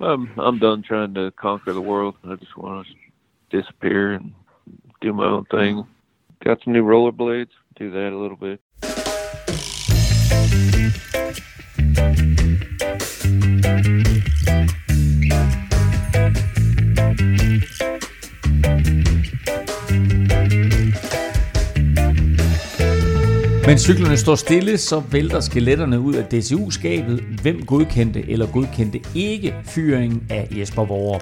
[0.00, 2.16] I'm I'm done trying to conquer the world.
[2.24, 4.34] I just want to disappear and
[5.00, 5.86] do my own thing.
[6.44, 7.48] Got some new rollerblades.
[7.76, 8.60] Do that a little bit.
[23.66, 27.20] Men cyklerne står stille, så vælter skeletterne ud af DCU-skabet.
[27.42, 31.20] Hvem godkendte eller godkendte ikke fyringen af Jesper Vore?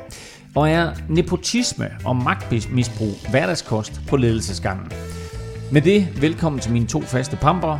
[0.54, 4.92] Og er nepotisme og magtmisbrug hverdagskost på ledelsesgangen?
[5.72, 7.78] Med det, velkommen til mine to faste pamper,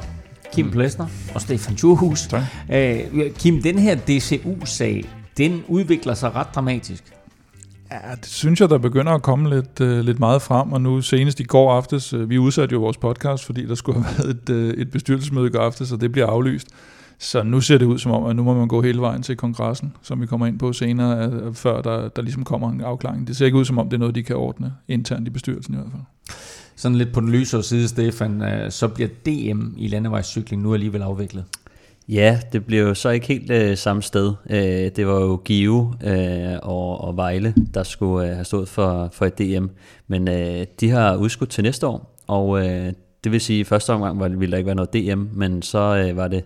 [0.53, 0.73] Kim mm.
[0.73, 2.27] Plesner og Stefan Thurhus.
[2.27, 2.43] Tak.
[2.71, 3.01] Æh,
[3.39, 5.05] Kim, den her DCU-sag,
[5.37, 7.05] den udvikler sig ret dramatisk.
[7.93, 11.01] Ja, det synes jeg, der begynder at komme lidt, øh, lidt meget frem, og nu
[11.01, 14.37] senest i går aftes, øh, vi udsatte jo vores podcast, fordi der skulle have været
[14.43, 16.69] et, øh, et bestyrelsesmøde i går aftes, og det bliver aflyst.
[17.19, 19.37] Så nu ser det ud som om, at nu må man gå hele vejen til
[19.37, 23.27] kongressen, som vi kommer ind på senere, øh, før der, der ligesom kommer en afklaring.
[23.27, 25.75] Det ser ikke ud som om, det er noget, de kan ordne internt i bestyrelsen
[25.75, 26.03] i hvert fald.
[26.77, 31.03] Sådan lidt på den lysere side, Stefan, øh, så bliver DM i landevejscykling nu alligevel
[31.03, 31.45] afviklet.
[32.11, 34.35] Ja, det blev jo så ikke helt øh, samme sted.
[34.51, 39.09] Øh, det var jo Give øh, og, og Vejle, der skulle øh, have stået for,
[39.13, 39.67] for et DM.
[40.07, 42.93] Men øh, de har udskudt til næste år, og øh,
[43.25, 45.63] det vil sige, at i første omgang var, ville der ikke være noget DM, men
[45.63, 46.45] så øh, var det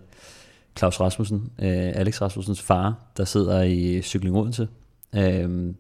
[0.79, 4.69] Claus Rasmussen, øh, Alex Rasmussens far, der sidder i Cykling Odense,
[5.15, 5.75] øh,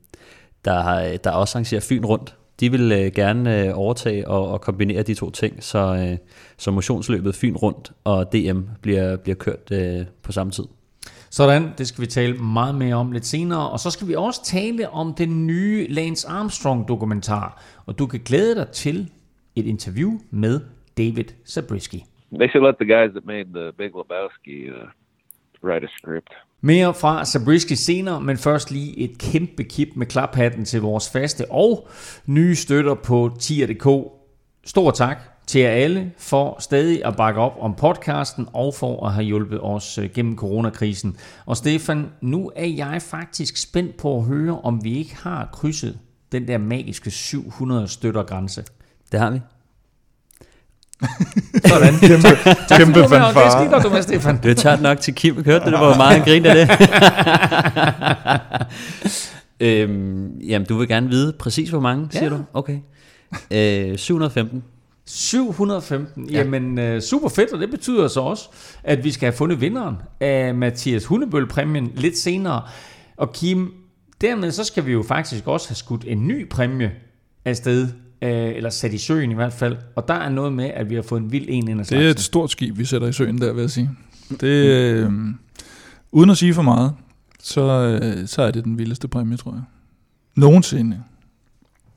[0.64, 2.36] der, har, der også arrangerer Fyn rundt.
[2.64, 6.18] De vil øh, gerne øh, overtage og, og kombinere de to ting, så, øh,
[6.56, 10.64] så motionsløbet Fyn rundt og DM bliver, bliver kørt øh, på samme tid.
[11.30, 13.70] Sådan, det skal vi tale meget mere om lidt senere.
[13.70, 17.62] Og så skal vi også tale om den nye Lance Armstrong dokumentar.
[17.86, 19.10] Og du kan glæde dig til
[19.56, 20.60] et interview med
[20.98, 22.00] David Zabriskie.
[22.40, 24.88] They should let the guys that made the Big Lebowski uh,
[25.62, 26.30] write a script.
[26.66, 31.50] Mere fra Zabriskie senere, men først lige et kæmpe kip med klaphatten til vores faste
[31.50, 31.89] og
[32.27, 33.86] nye støtter på tier.dk.
[34.66, 39.12] Stor tak til jer alle for stadig at bakke op om podcasten og for at
[39.12, 41.16] have hjulpet os øh, gennem coronakrisen.
[41.46, 45.98] Og Stefan, nu er jeg faktisk spændt på at høre, om vi ikke har krydset
[46.33, 48.64] den der magiske 700 støtter grænse.
[49.12, 49.40] Det har vi.
[51.68, 51.94] Sådan.
[51.98, 52.28] Kæmpe,
[52.68, 53.68] Tak kæmpe med, og Det er fanfare.
[53.70, 54.40] godt, du med, Stefan.
[54.42, 56.68] Det er tørt nok til Kim, hørte det, det var meget en grin af det.
[59.60, 62.30] øhm, jamen, du vil gerne vide præcis, hvor mange, siger Ja.
[62.30, 62.38] du?
[62.54, 62.78] Okay.
[63.50, 64.62] Øh, 715.
[65.06, 66.28] 715.
[66.30, 66.38] Ja.
[66.38, 68.48] Jamen, øh, super fedt, og det betyder så også,
[68.84, 72.62] at vi skal have fundet vinderen af Mathias Hundebøl-præmien lidt senere.
[73.16, 73.72] Og Kim,
[74.20, 76.90] dermed så skal vi jo faktisk også have skudt en ny præmie
[77.44, 77.88] afsted,
[78.24, 79.77] øh, eller sat i søen i hvert fald.
[79.96, 82.11] Og der er noget med, at vi har fået en vild en ind Det er
[82.11, 83.90] et stort skib, vi sætter i søen der, vil jeg sige.
[84.40, 85.12] Det, øh,
[86.12, 86.92] uden at sige for meget,
[87.40, 87.63] så,
[88.02, 89.63] øh, så er det den vildeste præmie, tror jeg.
[90.36, 91.02] Nogensinde.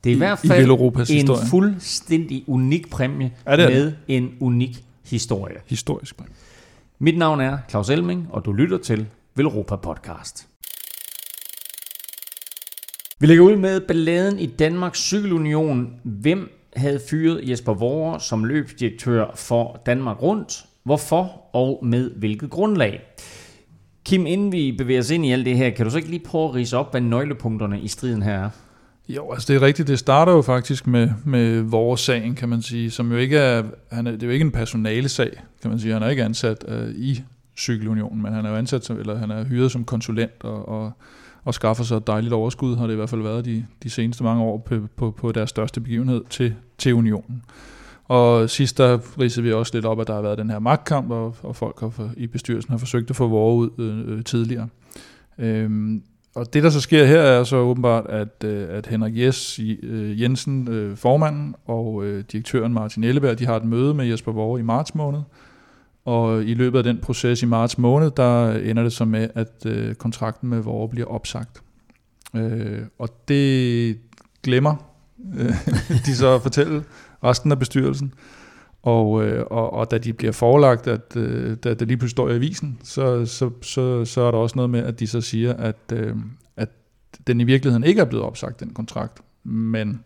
[0.04, 1.46] Det er i i- hvert i fald Veloropas en historie.
[1.46, 5.54] fuldstændig unik præmie Ja, det er med en unik historie.
[5.66, 6.32] Historisk præmie.
[6.98, 9.06] Mit navn er Claus Elming, og du lytter til
[9.36, 10.46] Velropa Podcast.
[13.20, 15.94] Vi lægger ud med balladen i Danmarks Cykelunion.
[16.04, 20.64] Hvem havde fyret Jesper Vore som løbsdirektør for Danmark Rundt?
[20.84, 23.00] Hvorfor og med hvilket grundlag?
[24.04, 26.24] Kim, inden vi bevæger os ind i alt det her, kan du så ikke lige
[26.24, 28.50] prøve at rise op, hvad nøglepunkterne i striden her er?
[29.08, 29.88] Jo, altså det er rigtigt.
[29.88, 33.62] Det starter jo faktisk med, med vores sagen, kan man sige, som jo ikke er,
[33.92, 35.30] han er, det er jo ikke en personale sag,
[35.62, 35.92] kan man sige.
[35.92, 37.22] Han er ikke ansat uh, i
[37.56, 40.92] Cykelunionen, men han er jo ansat, som, eller han er hyret som konsulent og, og,
[41.48, 44.24] og skaffer sig et dejligt overskud, har det i hvert fald været de, de seneste
[44.24, 47.42] mange år på, på, på deres største begivenhed til, til unionen.
[48.04, 51.10] Og sidst der ridsede vi også lidt op, at der har været den her magtkamp,
[51.10, 54.24] og, og folk har, for- i bestyrelsen har forsøgt at få Vore ud øh, øh,
[54.24, 54.68] tidligere.
[55.38, 56.02] Øhm,
[56.34, 60.22] og det, der så sker her, er så åbenbart, at, øh, at Henrik Jes, øh,
[60.22, 64.60] Jensen, øh, formanden, og øh, direktøren Martin Elleberg, de har et møde med Jesper Vore
[64.60, 65.20] i marts måned.
[66.04, 69.66] Og i løbet af den proces i marts måned, der ender det så med, at
[69.66, 71.62] øh, kontrakten med Vore bliver opsagt.
[72.36, 73.98] Øh, og det
[74.42, 74.76] glemmer
[75.34, 75.52] øh,
[76.06, 76.84] de så at fortælle
[77.24, 78.14] resten af bestyrelsen.
[78.82, 82.28] Og, øh, og, og da de bliver forelagt, at øh, da det lige pludselig står
[82.28, 85.54] i avisen, så, så, så, så er der også noget med, at de så siger,
[85.54, 86.16] at, øh,
[86.56, 86.68] at
[87.26, 89.22] den i virkeligheden ikke er blevet opsagt, den kontrakt.
[89.44, 90.04] Men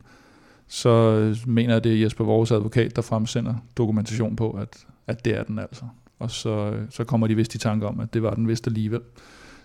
[0.68, 5.38] så mener jeg, det er Jesper Vores advokat, der fremsender dokumentation på, at, at det
[5.38, 5.84] er den altså.
[6.18, 8.66] Og så, øh, så kommer de vist i tanke om, at det var den vist
[8.66, 9.00] alligevel.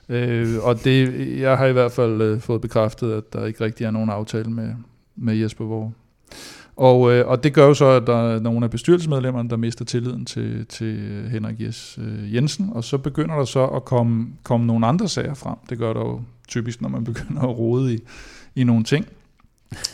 [0.09, 3.85] Øh, og det, jeg har i hvert fald øh, fået bekræftet, at der ikke rigtig
[3.85, 4.73] er nogen aftale med,
[5.15, 5.91] med Jesper Vore.
[6.75, 9.85] Og, øh, og det gør jo så, at der er nogle af bestyrelsesmedlemmerne, der mister
[9.85, 14.65] tilliden til, til Henrik Jes øh, Jensen, og så begynder der så at komme, komme
[14.65, 15.55] nogle andre sager frem.
[15.69, 17.99] Det gør der jo typisk, når man begynder at rode i,
[18.55, 19.05] i nogle ting.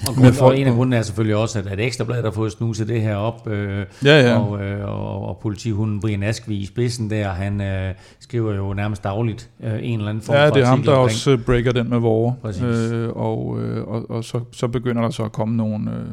[0.07, 2.87] Og, grund, og en af grundene er selvfølgelig også, at, at Ekstrabladet har fået snuset
[2.87, 4.37] det her op, øh, Ja, ja.
[4.39, 9.03] og, øh, og, og politihunden Brian Askvi i spidsen der, han øh, skriver jo nærmest
[9.03, 11.39] dagligt øh, en eller anden form Ja, for det er ham, der omkring- også øh,
[11.45, 12.35] breaker den med vore.
[12.63, 16.05] Øh, og øh, og, og så, så begynder der så at komme nogle, øh,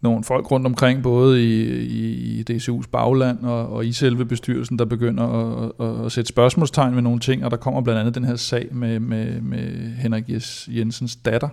[0.00, 4.78] nogle folk rundt omkring, både i, i, i DCU's bagland og, og i selve bestyrelsen,
[4.78, 8.14] der begynder at, at, at sætte spørgsmålstegn ved nogle ting, og der kommer blandt andet
[8.14, 10.24] den her sag med, med, med Henrik
[10.68, 11.48] Jensens datter,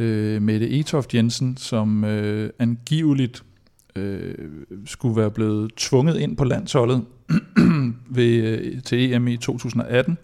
[0.00, 3.42] øh, Mette Etoft Jensen, som øh, angiveligt
[3.96, 4.34] øh,
[4.86, 7.04] skulle være blevet tvunget ind på landsholdet
[8.16, 10.18] ved, øh, til EM i 2018.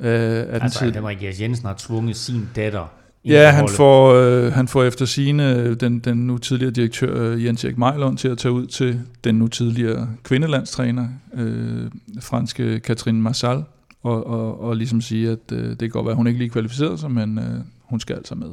[0.00, 2.86] Øh, den Altså, tid- at Henrik Jensen har tvunget sin datter
[3.24, 7.64] Ja, han får, øh, han får efter sine den, den nu tidligere direktør øh, Jens
[7.64, 11.90] Erik Mejlund til at tage ud til den nu tidligere kvindelandstræner, øh,
[12.20, 13.64] franske Catherine Marsal,
[14.02, 16.50] og, og, og ligesom sige, at øh, det kan godt være, at hun ikke lige
[16.50, 18.48] kvalificerede sig, men øh, hun skal altså med.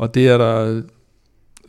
[0.00, 0.82] Og det er der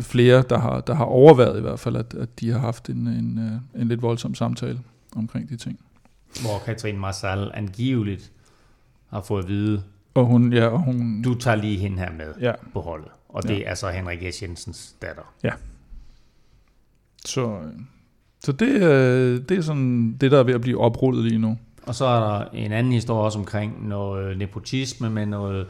[0.02, 3.08] flere, der har, der har overvejet i hvert fald, at, at de har haft en,
[3.08, 4.80] en, øh, en lidt voldsom samtale
[5.16, 5.80] omkring de ting.
[6.42, 8.32] Hvor Katrine Marsal angiveligt
[9.10, 9.84] har fået at vide,
[10.14, 13.08] Og hun, ja, og hun, du tager lige hende her med ja, på holdet.
[13.30, 15.34] Og det er så Henrik Jes Jensens datter.
[17.26, 17.74] så, øh,
[18.44, 21.58] så det, øh, det er sådan det, der er ved at blive oprullet lige nu.
[21.84, 25.68] Og så er der en anden historie også omkring noget nepotisme med noget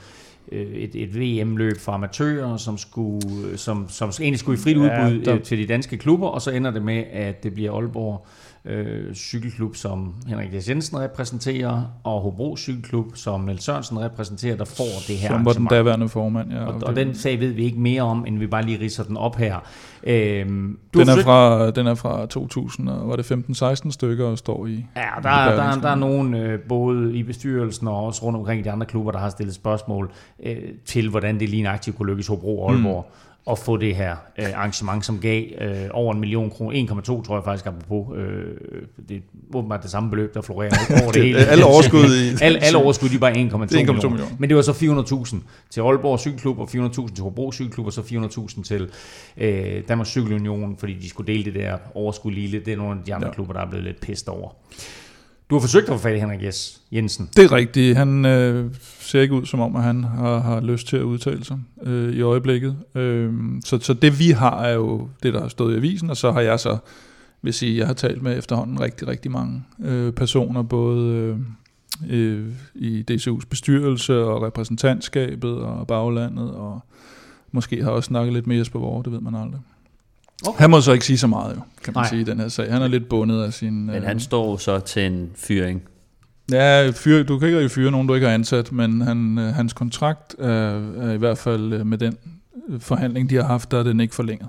[0.52, 5.32] et, et VM-løb for amatører, som, skulle, som, som egentlig skulle i frit udbud ja,
[5.32, 5.40] der- der...
[5.44, 8.26] til de danske klubber, og så ender det med, at det bliver Aalborg
[8.66, 14.66] øh, Cykelklub, som Henrik Jes Jensen repræsenterer, og Hobro Cykelklub, som Niels Sørensen repræsenterer, der
[14.66, 16.52] får det her Som var den daværende formand.
[16.52, 19.04] Ja, Og, og den sag ved vi ikke mere om, end vi bare lige ridser
[19.04, 19.56] den op her.
[20.04, 24.26] Øhm, du den, er forsøgt- fra, den er fra 2000, og var det 15-16 stykker,
[24.26, 24.86] og står i...
[24.96, 25.82] Ja, i der, er, der, er, Berlingske.
[25.82, 29.12] der er nogen øh, både i bestyrelsen og også rundt omkring i de andre klubber,
[29.12, 30.12] der har stillet spørgsmål
[30.46, 30.56] øh,
[30.86, 33.18] til, hvordan det lige aktivt kunne lykkes Hobro og Aalborg Mm.
[33.50, 37.36] At få det her øh, arrangement, som gav øh, over en million kroner, 1,2 tror
[37.36, 38.46] jeg faktisk apropos, øh,
[39.10, 39.22] det er
[39.54, 40.72] åbenbart det samme beløb, der florerer
[41.04, 41.46] over det, Det- hele.
[41.46, 43.94] alle overskud i- alle, alle overskud, de bare 1,2 1,2 millioner.
[44.10, 44.26] millioner.
[44.40, 45.36] Men det var så 400.000
[45.70, 48.90] til Aalborg Cykelklub, og 400.000 til Hobro Cykelklub, og så 400.000 til
[49.38, 52.66] øh, Danmarks Cykelunion, fordi de skulle dele det der overskud lige lidt.
[52.66, 53.34] Det er nogle af de andre Ja.
[53.34, 54.50] klubber, der er blevet lidt pissed over.
[55.52, 57.30] Du har forsøgt at få fat i Henrik Jes Jensen.
[57.36, 57.98] Det er rigtigt.
[57.98, 61.46] Han øh, ser ikke ud som om, at han har, har lyst til at udtale
[61.46, 62.78] sig øh, i øjeblikket.
[62.96, 63.34] Øh,
[63.66, 66.32] så, så det vi har, er jo det, der har stået i avisen, og så
[66.32, 66.78] har jeg så,
[67.42, 71.38] vil sige, jeg har talt med efterhånden rigtig, rigtig mange øh, personer, både øh,
[72.10, 76.80] øh, i DCU's bestyrelse og repræsentantskabet og baglandet, og
[77.52, 79.60] måske har også snakket lidt med Jesper Vore, det ved man aldrig.
[80.48, 80.60] Okay.
[80.62, 82.10] Han må så ikke sige så meget, jo, kan man Nej.
[82.10, 82.72] sige, i den her sag.
[82.74, 83.86] Han er lidt bundet af sin...
[83.86, 85.82] Men øh, han står jo så til en fyring.
[86.52, 89.54] Ja, fyr, du kan ikke rigtig fyre nogen, du ikke har ansat, men han, øh,
[89.54, 90.48] hans kontrakt er,
[91.02, 92.18] er i hvert fald øh, med den
[92.70, 94.48] øh, forhandling, de har haft, der er den ikke forlænget.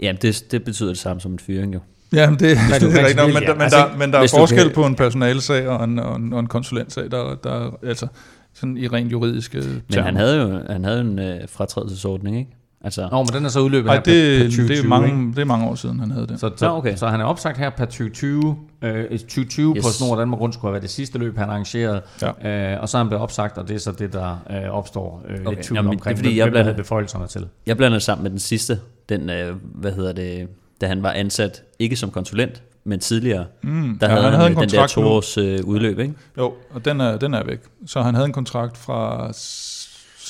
[0.00, 1.80] Jamen, det, det betyder det samme som en fyring jo.
[2.12, 3.52] Ja, men det, det, det kan er rigtigt nok, men, ja.
[3.52, 6.32] men, Altså, der, men der er forskel kan- på en personalsag og en, og en,
[6.32, 8.06] og en konsulentsag, der, der altså
[8.54, 10.04] sådan i rent juridiske Men termer.
[10.06, 12.50] han havde jo han havde en øh, fratrædelsesordning, ikke?
[12.86, 14.76] Altså, Nå, men den er så udløbet Ej, her det, per, per 2020, det, er
[14.76, 14.88] ikke?
[14.88, 16.40] mange, det er mange år siden, han havde det.
[16.40, 16.96] Så, så, Nå, okay.
[16.96, 18.56] så han er opsagt her per 2020.
[18.82, 19.84] Øh, 2020 yes.
[19.84, 22.02] På Snor Danmark Rundt skulle have været det sidste løb, han arrangerede.
[22.44, 22.74] Ja.
[22.74, 25.22] Øh, og så er han blevet opsagt, og det er så det, der øh, opstår
[25.28, 25.50] øh, okay.
[25.56, 27.46] Lidt tvivl Jamen, omkring, det er fordi, hvem- jeg blander- havde beføjelserne til.
[27.66, 30.48] jeg blander sammen med den sidste, den, øh, hvad hedder det,
[30.80, 34.40] da han var ansat, ikke som konsulent, men tidligere, Mm, der ja, havde han han,
[34.40, 36.14] havde en den der to års øh, udløb, ikke?
[36.38, 37.58] Jo, og den er, den er væk.
[37.86, 39.28] Så han havde en kontrakt fra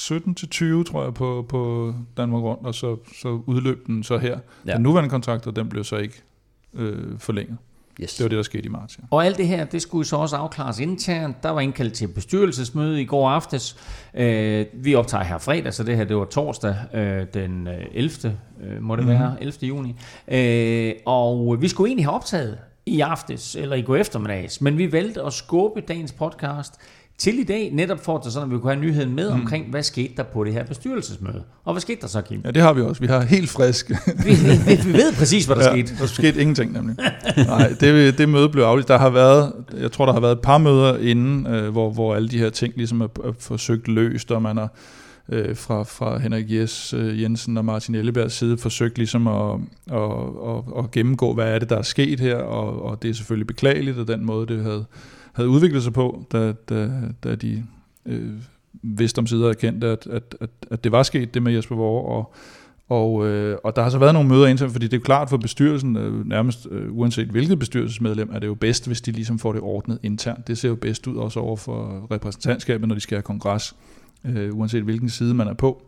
[0.06, 4.18] 17 til 20, tror jeg, på, på Danmark Rundt, og så, så udløb den så
[4.18, 4.38] her.
[4.66, 4.72] Ja.
[4.74, 6.22] Den nuværende kontrakt, og den blev så ikke
[6.74, 7.56] øh, forlænget.
[8.02, 8.14] Yes.
[8.14, 8.98] Det var det, der skete i marts.
[8.98, 9.02] Ja.
[9.10, 11.42] Og alt det her, det skulle så også afklares internt.
[11.42, 13.76] Der var indkaldt til bestyrelsesmøde i går aftes.
[14.14, 18.38] Øh, vi optager her fredag, så det her det var torsdag øh, den øh, 11.
[18.62, 19.12] Øh, må det Mhm.
[19.12, 19.18] mm.
[19.20, 19.54] være, 11.
[19.68, 19.94] juni.
[20.28, 24.92] Øh, og vi skulle egentlig have optaget i aftes, eller i går eftermiddags, men vi
[24.92, 26.74] valgte at skubbe dagens podcast
[27.18, 29.40] til i dag, netop for at, sådan, at vi kunne have nyheden med mm.
[29.40, 31.42] omkring, hvad skete der på det her bestyrelsesmøde.
[31.64, 32.40] Og hvad skete der så, Kim?
[32.44, 33.00] ja, det har vi også.
[33.00, 33.90] Vi har helt frisk.
[33.90, 33.94] Vi,
[34.24, 35.72] vi, vi ved præcis, hvad der ja.
[35.72, 35.98] skete.
[35.98, 36.96] Der skete ingenting nemlig.
[37.46, 38.88] Nej, det, det møde blev aflyst.
[38.88, 42.14] Der har været, jeg tror, der har været et par møder inden, øh, hvor, hvor
[42.14, 44.68] alle de her ting ligesom er, er forsøgt løst, og man har
[45.28, 49.60] øh, fra, fra Henrik Jes øh, Jensen og Martin Ellebergs side forsøgt ligesom at,
[49.92, 50.02] at,
[50.48, 53.46] at, at gennemgå, hvad er det, der er sket her, og, og det er selvfølgelig
[53.46, 54.84] beklageligt, at den måde, det havde,
[55.36, 56.90] havde udviklet sig på, da, da,
[57.24, 57.64] da de
[58.06, 58.32] øh,
[58.82, 62.16] vidste om sider erkendte, at, at, at, at det var sket, det med Jesper Vore,
[62.16, 62.34] og,
[62.88, 65.36] Og, øh, og der har så været nogle møder internt, fordi det er klart for
[65.36, 69.52] bestyrelsen, øh, nærmest øh, uanset hvilket bestyrelsesmedlem, er det jo bedst, hvis de ligesom får
[69.52, 70.48] det ordnet internt.
[70.48, 73.76] Det ser jo bedst ud også over for repræsentantskabet, når de skal have kongres,
[74.24, 75.82] øh, uanset hvilken side man er på.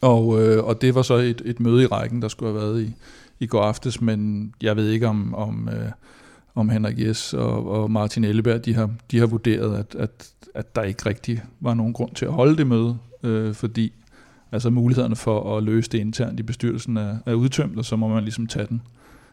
[0.00, 2.82] Og, øh, og det var så et, et møde i rækken, der skulle have været
[2.82, 2.94] i,
[3.40, 5.90] i går aftes, men jeg ved ikke om, om, øh,
[6.58, 10.76] om Henrik Jes og, og Martin Elleberg, de har, de har vurderet, at, at, at
[10.76, 13.92] der ikke rigtig var nogen grund til at holde det møde, øh, fordi
[14.52, 18.08] altså mulighederne for at løse det internt i bestyrelsen er, er udtømt, og så må
[18.08, 18.82] man ligesom tage den,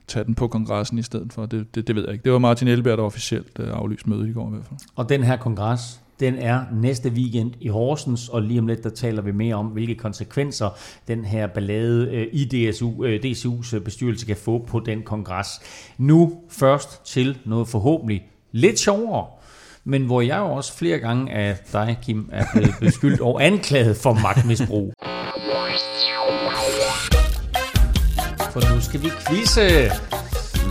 [0.07, 1.45] tage den på kongressen i stedet for.
[1.45, 2.23] Det, det, det ved jeg ikke.
[2.23, 4.79] Det var Martin Elleberg, der officielt øh, aflyste mødet i går i hvert fald.
[4.95, 8.89] Og den her kongres, den er næste weekend i Horsens, og lige om lidt, der
[8.89, 10.69] taler vi mere om, hvilke konsekvenser
[11.07, 15.47] den her ballade øh, i DSU, øh, DCU's bestyrelse kan få på den kongres.
[15.97, 19.25] Nu først til noget forhåbentlig lidt sjovere,
[19.83, 23.97] men hvor jeg jo også flere gange af dig, Kim, er blevet beskyldt og anklaget
[23.97, 24.93] for magtmisbrug.
[28.51, 29.91] For nu skal vi quizze.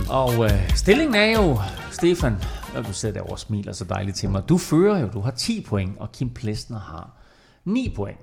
[0.09, 1.59] Og øh, stillingen er jo,
[1.91, 2.35] Stefan,
[2.75, 4.49] og du sidder derovre og smiler så dejligt til mig.
[4.49, 7.09] Du fører jo, du har 10 point, og Kim Plesner har
[7.65, 8.17] 9 point.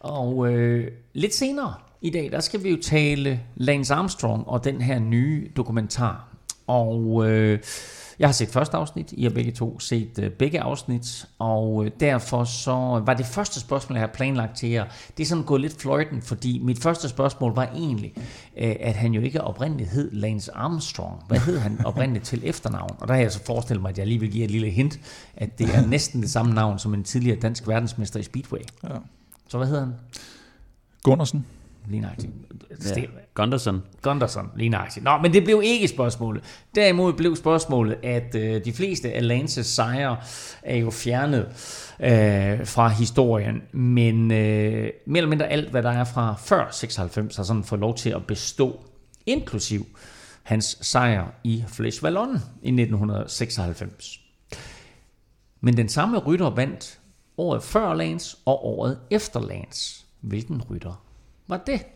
[0.00, 4.80] Og øh, lidt senere i dag, der skal vi jo tale Lance Armstrong og den
[4.80, 6.28] her nye dokumentar.
[6.66, 7.58] Og øh,
[8.18, 11.86] jeg har set første afsnit, I har begge to set uh, begge afsnit, og uh,
[12.00, 14.84] derfor så var det første spørgsmål, jeg har planlagt til jer,
[15.16, 18.22] det er sådan gået lidt fløjten, fordi mit første spørgsmål var egentlig, uh,
[18.80, 21.22] at han jo ikke oprindeligt hed Lance Armstrong.
[21.28, 22.96] Hvad hed han oprindeligt til efternavn?
[23.00, 25.00] Og der har jeg så forestillet mig, at jeg lige vil give et lille hint,
[25.36, 28.60] at det er næsten det samme navn som en tidligere dansk verdensmester i Speedway.
[28.84, 28.88] Ja.
[29.48, 29.94] Så hvad hedder han?
[31.02, 31.46] Gunnarsen.
[31.88, 32.32] Lige nøjagtigt.
[32.96, 33.02] Ja.
[33.34, 33.82] Gunderson.
[34.02, 35.04] Gunderson, lige nøjagtigt.
[35.04, 36.44] Nå, men det blev ikke spørgsmålet.
[36.74, 40.16] Derimod blev spørgsmålet, at øh, de fleste af Lances sejre
[40.62, 41.46] er jo fjernet
[42.00, 47.36] øh, fra historien, men øh, mere eller mindre alt, hvad der er fra før 96,
[47.36, 48.80] har sådan fået lov til at bestå,
[49.26, 49.86] inklusiv
[50.42, 52.30] hans sejr i Flesh Vallon
[52.62, 54.20] i 1996.
[55.60, 57.00] Men den samme rytter vandt
[57.38, 60.04] året før Lance og året efter Lance.
[60.20, 61.03] Hvilken rytter
[61.48, 61.86] var det?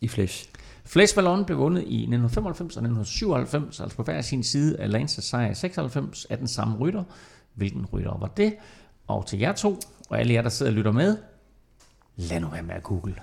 [0.00, 0.48] I Flesh.
[0.84, 5.24] Flesh Vallon blev vundet i 1995 og 1997, altså på hver sin side af Lances
[5.24, 7.04] sejr i 96 af den samme rytter.
[7.54, 8.56] Hvilken rytter var det?
[9.06, 9.78] Og til jer to,
[10.10, 11.16] og alle jer, der sidder og lytter med,
[12.16, 13.14] lad nu være med at google.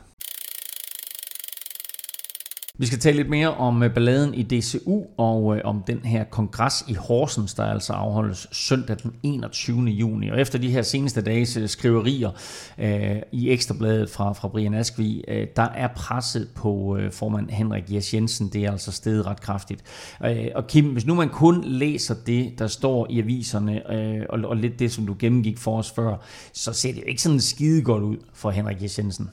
[2.82, 6.24] Vi skal tale lidt mere om øh, balladen i DCU og øh, om den her
[6.24, 9.82] kongres i Horsens, der altså afholdes søndag den 21.
[9.82, 10.30] juni.
[10.30, 12.30] Og efter de her seneste dages øh, skriverier
[12.78, 17.84] øh, i Ekstrabladet fra, fra Brian Askvi, øh, der er presset på øh, formand Henrik
[17.94, 18.50] Jes Jensen.
[18.54, 19.84] Det er altså steget ret kraftigt.
[20.26, 24.40] Øh, og Kim, hvis nu man kun læser det, der står i aviserne, øh, og,
[24.50, 26.16] og lidt det, som du gennemgik for os før,
[26.54, 29.30] så ser det jo ikke sådan skide godt ud for Henrik Jes Jensen.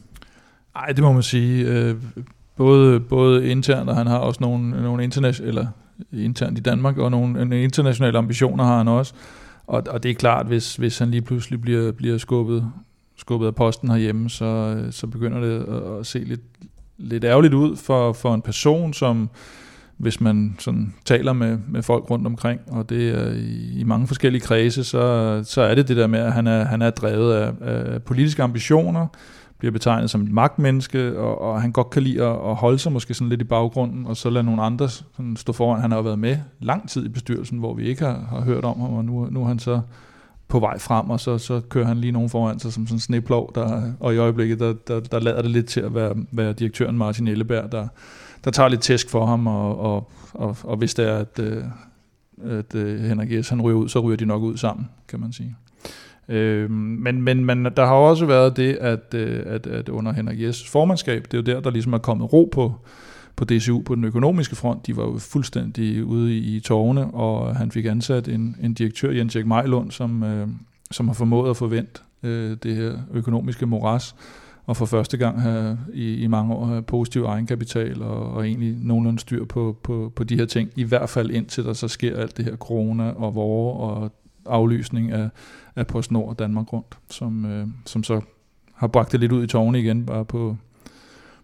[0.75, 1.65] Nej, det må man sige.
[1.65, 1.97] Øh,
[2.59, 5.67] Både, både internt, og han har også nogle, nogle internationale, eller
[6.13, 9.15] internt i Danmark, og nogle internationale ambitioner har han også.
[9.67, 12.73] Og, og det er klart, hvis, hvis han lige pludselig bliver, bliver skubbet,
[13.17, 16.41] skubbet af posten herhjemme, så, så begynder det at, at se lidt,
[16.99, 19.31] lidt ærgerligt ud for, for en person, som
[19.97, 24.07] hvis man sådan taler med, med folk rundt omkring, og det er i, i mange
[24.07, 27.35] forskellige kredse, så, så er det det der med, at han er, han er drevet
[27.35, 29.07] af, af politiske ambitioner,
[29.59, 32.93] bliver betegnet som et magtmenneske, og, og han godt kan lide at, at holde sig
[32.93, 35.81] måske sådan lidt i baggrunden, og så lade nogle andre sådan stå foran.
[35.81, 38.65] Han har jo været med lang tid i bestyrelsen, hvor vi ikke har, har hørt
[38.65, 39.81] om ham, og nu, nu er han så
[40.49, 43.01] på vej frem, og så, så kører han lige nogen foran sig som sådan en
[43.01, 46.53] sneplov, der, og i øjeblikket, der, der, der lader det lidt til at være, være
[46.53, 47.89] direktøren Martin Elleberg, der,
[48.45, 51.65] der tager lidt tæsk for ham, og, og, og, og hvis det er, at, øh,
[52.45, 53.49] at, øh, Henrik S.
[53.49, 55.57] han ryger ud, så ryger de nok ud sammen, kan man sige.
[56.29, 60.43] Øh, men, men, men der har også været det, at, øh, at, at under Henrik
[60.43, 62.75] Jes formandskab, det er jo der, der ligesom er kommet ro på,
[63.37, 64.87] på DCU på den økonomiske front.
[64.87, 69.11] De var jo fuldstændig ude i, i tårne, og han fik ansat en, en direktør,
[69.11, 70.49] Jens Erik Mejlund, som, øh,
[70.91, 74.15] som har formået at forvente øh, det her økonomiske moras,
[74.67, 78.77] og for første gang have, i, i mange år have positiv egenkapital, og, og egentlig
[78.81, 82.17] nogenlunde styr på, på, på de her ting, i hvert fald indtil der så sker
[82.17, 84.13] alt det her corona og vore og
[84.49, 85.29] aflysning af,
[85.77, 88.21] af PostNord og Danmark Rundt, som, øh, som så
[88.75, 90.57] har bragt det lidt ud i tårne igen, bare på,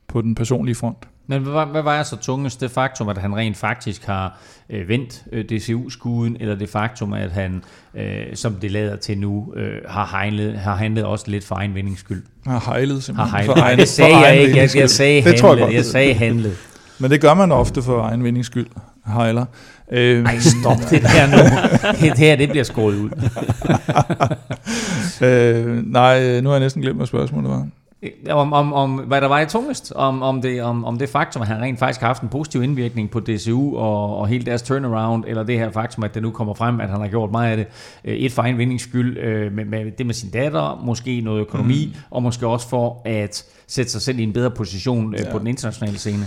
[0.08, 1.08] på den personlige front.
[1.26, 2.60] Men hvad, hvad var så tungest?
[2.60, 4.38] Det faktum, at han rent faktisk har
[4.70, 7.62] øh, vendt øh, DCU-skuden, eller det faktum, at han,
[7.94, 11.74] øh, som det lader til nu, øh, har, hejlet, har handlet også lidt for egen
[11.74, 12.04] vindings
[12.46, 13.30] Har hejlet simpelthen.
[13.30, 13.56] Har hejlet.
[13.56, 14.56] For egen, det sagde jeg ikke.
[14.56, 15.40] Jeg, jeg sagde det handlet.
[15.40, 15.74] Tror jeg, godt.
[15.74, 16.56] jeg sagde handlet.
[16.98, 18.66] Men det gør man ofte for egen vindings skyld.
[19.06, 19.44] Hejler.
[19.92, 21.36] Øh, Ej, stop det der nu.
[22.00, 23.10] Det her, det bliver skåret ud.
[25.26, 27.66] øh, nej, nu har jeg næsten glemt, hvad spørgsmålet var.
[28.30, 31.42] om, om, om hvad der var i tungest, om, om, det, om, om det faktum,
[31.42, 34.62] at han rent faktisk har haft en positiv indvirkning på DCU og, og hele deres
[34.62, 37.50] turnaround, eller det her faktum, at det nu kommer frem, at han har gjort meget
[37.50, 37.66] af det.
[38.04, 41.92] Øh, et for egen vindingsskyld øh, med, med det med sin datter, måske noget økonomi,
[41.94, 42.00] mm.
[42.10, 45.32] og måske også for at sætte sig selv i en bedre position øh, ja.
[45.32, 46.26] på den internationale scene.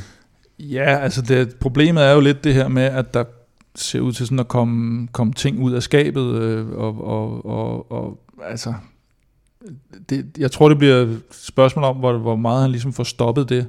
[0.59, 3.23] Ja, altså det, problemet er jo lidt det her med, at der
[3.77, 7.91] ser ud til sådan at komme, komme ting ud af skabet, øh, og, og, og,
[7.91, 8.73] og altså
[10.09, 13.49] det, jeg tror, det bliver et spørgsmål om, hvor, hvor meget han ligesom får stoppet
[13.49, 13.67] det,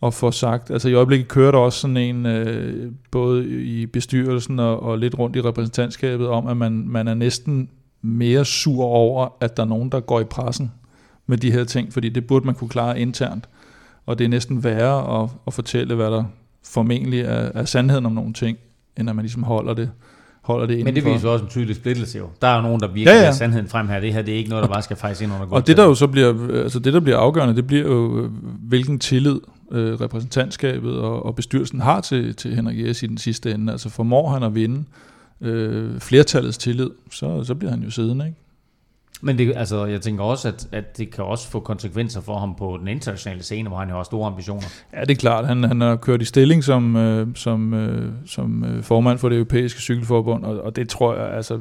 [0.00, 4.58] og får sagt, altså i øjeblikket kører der også sådan en, øh, både i bestyrelsen
[4.58, 7.68] og, og lidt rundt i repræsentantskabet, om at man, man er næsten
[8.02, 10.72] mere sur over, at der er nogen, der går i pressen
[11.26, 13.48] med de her ting, fordi det burde man kunne klare internt.
[14.06, 16.24] Og det er næsten værre at, at fortælle, hvad der
[16.64, 18.58] formentlig er, er sandheden om nogle ting,
[18.98, 19.90] end at man ligesom holder det
[20.46, 22.28] holder det Men det viser også en tydelig splittelse jo.
[22.42, 23.32] Der er jo nogen, der virkelig ja, ja.
[23.32, 24.00] sandheden frem her.
[24.00, 25.84] Det her det er ikke noget, der bare skal fejse ind under Og det der
[25.84, 28.30] jo så bliver, altså det der bliver afgørende, det bliver jo,
[28.68, 29.40] hvilken tillid
[29.72, 33.72] øh, repræsentantskabet og, og bestyrelsen har til, til Henrik Jes i den sidste ende.
[33.72, 34.84] Altså formår han at vinde
[35.40, 38.38] øh, flertallets tillid, så, så bliver han jo siddende, ikke?
[39.22, 42.54] Men det, altså, jeg tænker også, at, at det kan også få konsekvenser for ham
[42.54, 44.66] på den internationale scene, hvor han har store ambitioner.
[44.94, 45.46] Ja, det er klart.
[45.46, 49.36] Han, han har kørt i stilling som, øh, som, øh, som øh, formand for det
[49.36, 51.60] europæiske cykelforbund, og, og det tror jeg, altså,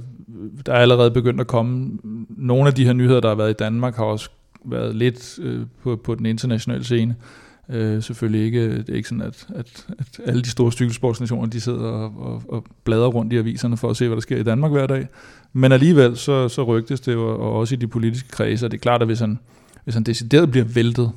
[0.66, 2.00] der er allerede begyndt at komme.
[2.30, 4.30] Nogle af de her nyheder, der har været i Danmark, har også
[4.66, 7.16] været lidt øh, på, på den internationale scene.
[7.20, 11.48] Øh, Øh, selvfølgelig ikke, det er ikke sådan, at, at, at alle de store cykelsportsnationer,
[11.48, 14.38] de sidder og, og, og bladrer rundt i aviserne for at se, hvad der sker
[14.38, 15.08] i Danmark hver dag.
[15.54, 18.78] Men alligevel, så, så rygtes det jo, og også i de politiske kredse, og det
[18.78, 19.40] er klart, at hvis han,
[19.84, 21.12] hvis han decideret bliver væltet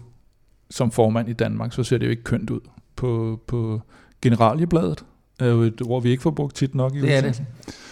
[0.70, 2.60] som formand i Danmark, så ser det jo ikke kønt ud
[2.96, 3.80] på, på
[4.22, 5.04] generaliebladet
[5.38, 7.42] er jo et ord, vi ikke får brugt tit nok i Det er det.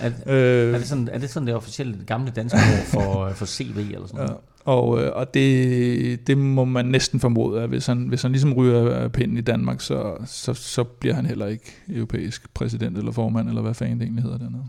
[0.00, 3.47] Er, øh, er, det sådan, er det sådan det officielle gamle danske ord for, for
[3.47, 4.31] CV eller sådan noget?
[4.31, 4.37] Ja.
[4.67, 8.53] Og, øh, og det, det må man næsten formode, at hvis han, hvis han ligesom
[8.53, 13.49] ryger pinden i Danmark, så, så, så bliver han heller ikke europæisk præsident eller formand,
[13.49, 14.65] eller hvad fanden det egentlig hedder dernede.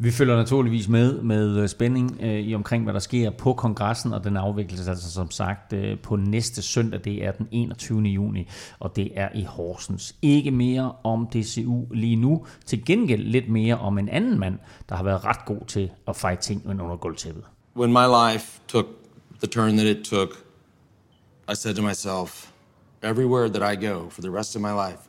[0.00, 4.12] Vi følger naturligvis med med øh, spænding øh, i omkring, hvad der sker på kongressen,
[4.12, 8.00] og den afvikles altså som sagt øh, på næste søndag, det er den 21.
[8.00, 8.48] juni,
[8.80, 10.16] og det er i Horsens.
[10.22, 14.58] Ikke mere om DCU lige nu, til gengæld lidt mere om en anden mand,
[14.88, 17.44] der har været ret god til at fejre ting under gulvtæppet.
[17.76, 18.86] When my life took
[19.38, 20.28] the turn that it took,
[21.52, 22.52] I said to myself,
[23.02, 25.00] everywhere that I go for the rest of my life,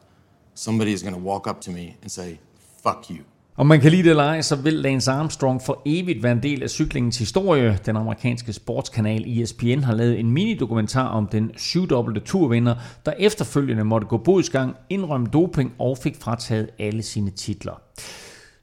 [0.55, 2.39] somebody is going to walk up to me and say,
[2.83, 3.23] fuck you.
[3.59, 6.43] Om man kan lide det eller ej, så vil Lance Armstrong for evigt være en
[6.43, 7.79] del af cyklingens historie.
[7.85, 14.07] Den amerikanske sportskanal ESPN har lavet en mini-dokumentar om den syvdobbelte turvinder, der efterfølgende måtte
[14.07, 17.81] gå bodsgang, indrømme doping og fik frataget alle sine titler.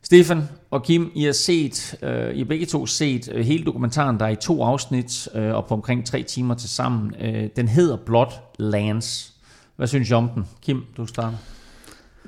[0.02, 4.18] Stefan og Kim, I har set, øh, I har begge to set øh, hele dokumentaren,
[4.18, 7.14] der er i to afsnit øh, og på omkring tre timer til sammen.
[7.20, 9.32] Øh, den hedder blot Lance.
[9.76, 10.44] Hvad synes I om den?
[10.62, 11.55] Kim, du starter.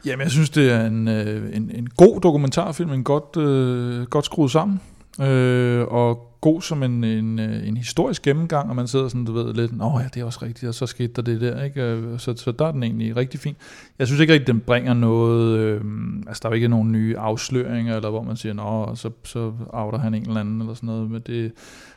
[0.05, 4.25] Jamen, jeg synes, det er en, øh, en, en god dokumentarfilm, en godt, øh, godt
[4.25, 4.81] skruet sammen,
[5.21, 9.33] øh, og god som en, en, øh, en historisk gennemgang, og man sidder sådan, du
[9.33, 11.83] ved, lidt, åh ja, det er også rigtigt, og så skete der det der, ikke?
[11.83, 13.57] Øh, så, så der er den egentlig rigtig fin.
[13.99, 15.81] Jeg synes ikke rigtig, den bringer noget, øh,
[16.27, 19.53] altså der er jo ikke nogen nye afsløringer, eller hvor man siger, nå, så, så
[19.73, 21.53] outer han en eller anden, eller sådan noget, men det,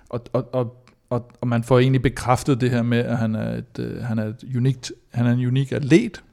[0.10, 0.78] og, og, og
[1.10, 4.20] og, og man får egentlig bekræftet det her med, at han er, et, øh, han
[4.20, 6.24] er, et unikt, han er en unik atlet,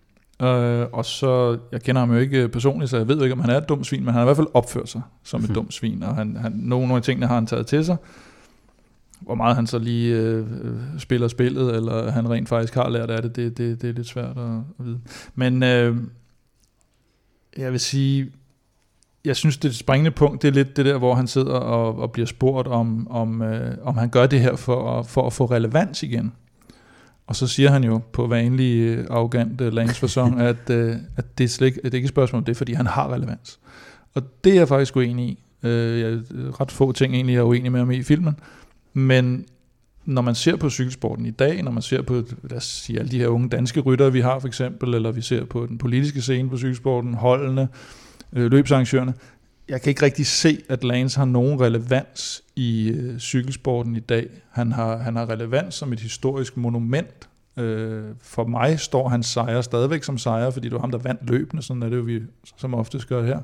[0.42, 3.40] Øh, og så, jeg kender ham jo ikke personligt, så jeg ved jo ikke, om
[3.40, 5.48] han er et dumt svin, men han har i hvert fald opført sig som et
[5.48, 5.54] mhm.
[5.54, 7.96] dumt svin, og han, han, nogle af tingene har han taget til sig.
[9.20, 10.46] Hvor meget han så lige øh,
[10.98, 14.06] spiller spillet, eller han rent faktisk har lært af det, det, det, det er lidt
[14.06, 15.00] svært at, at vide.
[15.34, 15.96] Men øh,
[17.56, 18.32] jeg vil sige,
[19.24, 22.12] jeg synes, det springende punkt, det er lidt det der, hvor han sidder og, og
[22.12, 26.02] bliver spurgt, om, om, øh, om han gør det her for, for at få relevans
[26.02, 26.32] igen.
[27.28, 31.44] Og så siger han jo på vanlig øh, arrogant uh, Lance at, uh, at det,
[31.44, 33.58] er slet ikke, det er ikke et spørgsmål, det er fordi han har relevans.
[34.14, 35.38] Og det er jeg faktisk uenig i.
[35.62, 36.20] Jeg
[36.60, 38.38] ret få ting egentlig, er uenig med ham i filmen.
[38.92, 39.46] Men
[40.04, 43.10] når man ser på cykelsporten i dag, når man ser på lad os sige, alle
[43.10, 46.22] de her unge danske ryttere, vi har for eksempel, eller vi ser på den politiske
[46.22, 47.68] scene på cykelsporten, holdene,
[48.32, 49.14] øh, løbsarrangørerne,
[49.68, 54.28] jeg kan ikke rigtig se, at Lance har nogen relevans i øh, cykelsporten i dag.
[54.50, 57.28] Han har, han har relevans som et historisk monument.
[57.56, 61.30] Øh, for mig står hans sejr stadigvæk som sejr, fordi det var ham, der vandt
[61.30, 62.20] løbende, sådan er det jo, vi
[62.56, 63.40] som ofte gør her.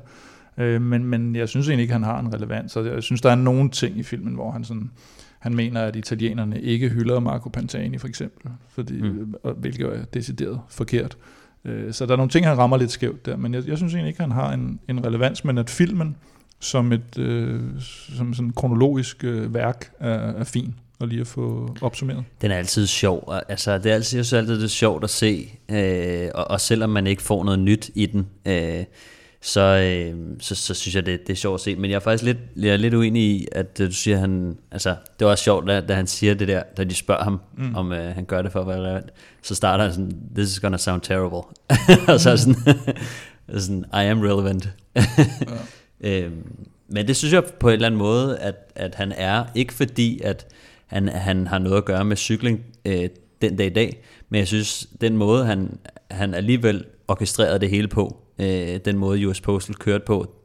[0.57, 2.75] Øh, men, men jeg synes egentlig ikke, han har en relevans.
[2.75, 4.91] Og jeg synes, der er nogle ting i filmen, hvor han sådan,
[5.39, 9.35] han mener, at italienerne ikke hylder Marco Pantani for eksempel, fordi, mm.
[9.57, 11.17] hvilket er decideret forkert.
[11.65, 13.93] Øh, så der er nogle ting, han rammer lidt skævt der, men jeg, jeg synes
[13.93, 16.15] egentlig ikke, han har en, en relevans, men at filmen
[16.59, 17.61] som et øh,
[18.17, 20.75] som sådan kronologisk øh, værk er, er fin.
[20.99, 22.23] og lige at få opsummeret.
[22.41, 23.33] Den er altid sjov.
[23.49, 26.61] Altså, det er altid, jeg synes altid, det er sjovt at se, øh, og, og
[26.61, 28.83] selvom man ikke får noget nyt i den, øh,
[29.45, 31.75] så, øh, så, så synes jeg, det, det er sjovt at se.
[31.75, 34.57] Men jeg er faktisk lidt, jeg er lidt uenig i, at øh, du siger, han,
[34.71, 37.41] altså, det var også sjovt, da, da han siger det der, da de spørger ham,
[37.57, 37.75] mm.
[37.75, 39.09] om øh, han gør det for at være relevant.
[39.41, 41.41] Så starter han sådan, this is gonna sound terrible.
[42.13, 42.55] og så er sådan,
[43.61, 44.69] sådan, I am relevant.
[46.01, 46.31] Øh,
[46.87, 50.21] men det synes jeg på en eller anden måde, at, at han er, ikke fordi,
[50.23, 50.47] at
[50.85, 53.09] han, han har noget at gøre med cykling øh,
[53.41, 55.77] den dag i dag, men jeg synes, den måde, han,
[56.11, 60.35] han alligevel orkestrerede det hele på, øh, den måde US Postal kørte på,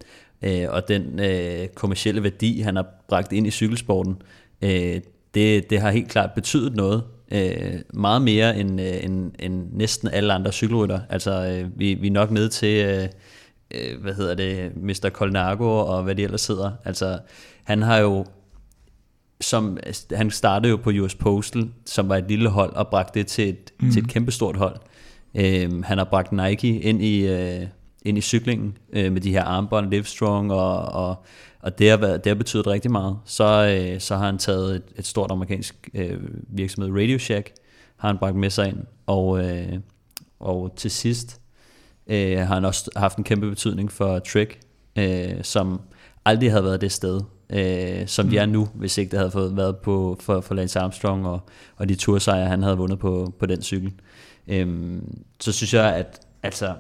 [0.43, 4.23] øh, og den øh, kommercielle værdi, han har bragt ind i cykelsporten,
[4.63, 5.01] øh,
[5.35, 7.03] det, det har helt klart betydet noget.
[7.33, 11.01] Øh, meget mere end, øh, end, end næsten alle andre cykelrytter.
[11.09, 13.09] Altså, øh, vi, vi er nok nede til, øh,
[13.75, 15.11] øh, hvad hedder det, Mr.
[15.13, 16.73] Colnago og hvad de ellers hedder.
[16.85, 17.19] Altså,
[17.65, 18.27] han har jo
[19.41, 19.79] som
[20.13, 23.49] han startede jo på US Postal, som var et lille hold, og bragte det til
[23.49, 23.91] et, mm.
[23.91, 24.77] til et kæmpestort hold.
[25.35, 27.67] Øhm, han har bragt Nike ind i, øh,
[28.03, 31.25] ind i cyklingen øh, med de her armbånd, Livestrong, og, og,
[31.61, 33.19] og det, har været, det har betydet rigtig meget.
[33.25, 37.53] Så, øh, så har han taget et, et stort amerikansk øh, virksomhed, Radio Shack,
[37.97, 39.79] har han bragt med sig ind, og, øh,
[40.41, 41.40] og til sidst
[42.11, 44.61] øh, har han også haft en kæmpe betydning for Trek,
[44.99, 45.81] øh, som
[46.25, 47.21] aldrig havde været det sted,
[47.51, 48.31] øh, som mm.
[48.31, 51.41] de er nu, hvis ikke det havde fået været på for, for Lance Armstrong og,
[51.77, 53.93] og de tursejre, han havde vundet på, på den cykel.
[54.49, 56.75] Øhm, så synes jeg, at altså,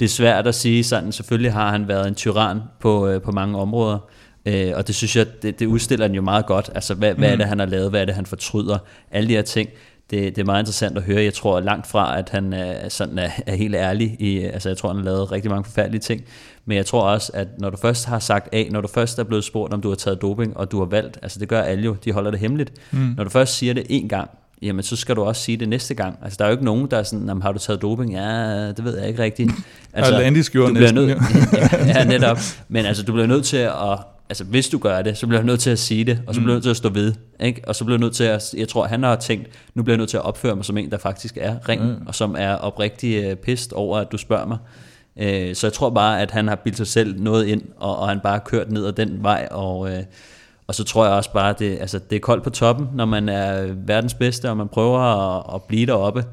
[0.00, 3.32] det er svært at sige sådan, selvfølgelig har han været en tyran på, øh, på
[3.32, 3.98] mange områder,
[4.46, 6.70] øh, og det synes jeg, det, det udstiller han jo meget godt.
[6.74, 7.18] Altså, hvad, mm.
[7.18, 7.90] hvad er det, han har lavet?
[7.90, 8.78] Hvad er det, han fortryder?
[9.10, 9.68] Alle de her ting.
[10.10, 11.22] Det, det er meget interessant at høre.
[11.22, 14.16] Jeg tror langt fra, at han er, sådan er, er helt ærlig.
[14.18, 16.22] I, altså, jeg tror, han har lavet rigtig mange forfærdelige ting.
[16.64, 19.24] Men jeg tror også, at når du først har sagt A, når du først er
[19.24, 21.84] blevet spurgt, om du har taget doping, og du har valgt, altså det gør alle
[21.84, 22.72] jo, de holder det hemmeligt.
[22.90, 23.14] Mm.
[23.16, 24.30] Når du først siger det en gang,
[24.62, 26.18] jamen så skal du også sige det næste gang.
[26.22, 28.12] Altså der er jo ikke nogen, der er sådan, har du taget doping?
[28.12, 29.50] Ja, det ved jeg ikke rigtigt.
[29.92, 31.16] Altså, Atlantis gjorde næsten, nød, ja.
[31.98, 32.38] ja, netop.
[32.68, 35.46] Men altså du bliver nødt til at, altså hvis du gør det, så bliver du
[35.46, 37.14] nødt til at sige det, og så bliver du nødt til at stå ved.
[37.40, 37.62] Ikke?
[37.66, 39.98] Og så bliver du nødt til at, jeg tror han har tænkt, nu bliver jeg
[39.98, 42.06] nødt til at opføre mig som en, der faktisk er ring, mm.
[42.06, 44.58] og som er oprigtig uh, pist over, at du spørger mig.
[45.16, 48.08] Uh, så jeg tror bare, at han har bildt sig selv noget ind, og, og
[48.08, 49.78] han bare har kørt ned ad den vej, og...
[49.80, 49.90] Uh,
[50.66, 53.04] og så tror jeg også bare, at det, altså, det er koldt på toppen, når
[53.04, 56.24] man er verdens bedste, og man prøver at, at blive deroppe.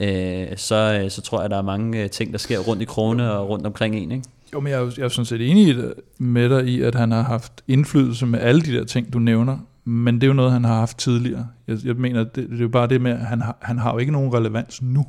[0.00, 3.32] Øh, så, så tror jeg, at der er mange ting, der sker rundt i krone
[3.32, 4.12] og rundt omkring en.
[4.12, 4.24] Ikke?
[4.54, 5.76] Jo, men jeg er, jeg er sådan set enig
[6.18, 9.58] med dig i, at han har haft indflydelse med alle de der ting, du nævner.
[9.84, 11.46] Men det er jo noget, han har haft tidligere.
[11.68, 13.92] Jeg, jeg mener, det, det er jo bare det med, at han har, han har
[13.92, 15.06] jo ikke nogen relevans nu.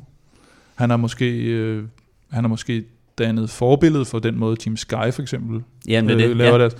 [0.74, 1.84] Han har måske, øh,
[2.30, 2.84] han har måske
[3.18, 6.58] dannet forbillede for den måde, Team Sky for eksempel Jamen, det, øh, laver ja.
[6.58, 6.76] deres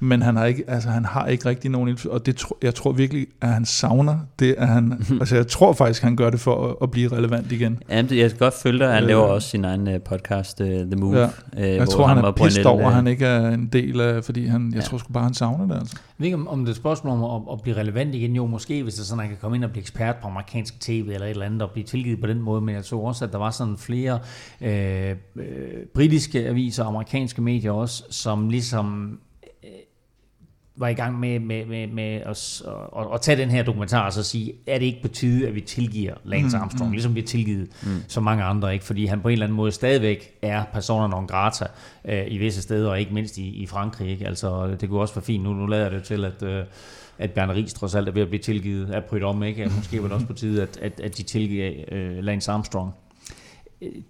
[0.00, 2.74] men han har ikke, altså han har ikke rigtig nogen indflydelse, og det tro, jeg
[2.74, 6.40] tror virkelig, at han savner det, at han, altså jeg tror faktisk, han gør det
[6.40, 7.78] for at, at blive relevant igen.
[7.90, 10.66] Ja, jeg kan godt følge dig, han øh, laver også sin egen uh, podcast, uh,
[10.66, 11.18] The Move.
[11.18, 11.26] Ja.
[11.56, 14.24] Uh, jeg tror, han, han er pissed over, at han ikke er en del af,
[14.24, 14.80] fordi han, jeg ja.
[14.80, 15.96] tror sgu bare, han savner det altså.
[15.96, 18.36] Jeg ved ikke, om, om det er et spørgsmål om at, at blive relevant igen,
[18.36, 20.28] jo måske, hvis det er sådan, at han kan komme ind og blive ekspert på
[20.28, 22.96] amerikansk tv eller et eller andet, og blive tilgivet på den måde, men jeg så
[22.96, 24.18] også, at der var sådan flere
[24.60, 25.46] øh, øh,
[25.94, 29.18] britiske aviser og amerikanske medier også, som ligesom
[30.78, 32.62] var i gang med, med, med, med at,
[32.98, 35.54] at, at tage den her dokumentar og så sige, er det ikke på tide, at
[35.54, 36.92] vi tilgiver Lance mm, Armstrong, mm, mm.
[36.92, 37.88] ligesom vi har tilgivet mm.
[38.08, 38.84] så mange andre, ikke?
[38.84, 41.66] fordi han på en eller anden måde stadigvæk er persona non grata
[42.04, 44.10] øh, i visse steder, og ikke mindst i, i Frankrig.
[44.10, 44.26] Ikke?
[44.26, 46.64] Altså, det kunne også være fint, nu, nu lader det til, at, øh,
[47.18, 49.70] at Bjarne Ries trods alt er ved at blive tilgivet af Prydom, ikke?
[49.76, 52.92] Måske var det også på tide, at, at, at de tilgiver øh, Lance Armstrong.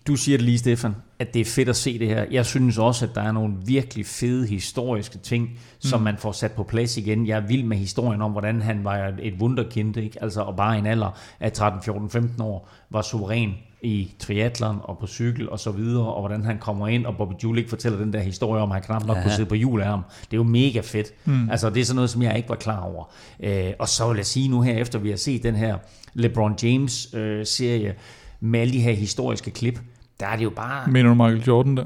[0.06, 2.24] Du siger det lige, Stefan, at det er fedt at se det her.
[2.30, 6.04] Jeg synes også, at der er nogle virkelig fede historiske ting, som mm.
[6.04, 7.26] man får sat på plads igen.
[7.26, 10.22] Jeg er vild med historien om, hvordan han var et wunderkind, ikke?
[10.22, 14.98] Altså, og bare en alder af 13, 14, 15 år, var suveræn i triathlon og
[14.98, 18.12] på cykel og så videre, og hvordan han kommer ind, og Bobby Julik fortæller den
[18.12, 19.22] der historie om, at han knap nok ja.
[19.22, 20.02] kunne sidde på hjul af ham.
[20.20, 21.12] Det er jo mega fedt.
[21.24, 21.50] Mm.
[21.50, 23.04] Altså, det er sådan noget, som jeg ikke var klar over.
[23.40, 25.76] Øh, og så vil jeg sige nu her, efter vi har set den her
[26.14, 27.94] LeBron James-serie, øh,
[28.40, 29.80] med alle de her historiske klip,
[30.20, 30.90] der er det jo bare...
[30.90, 31.84] Mener du Michael Jordan der?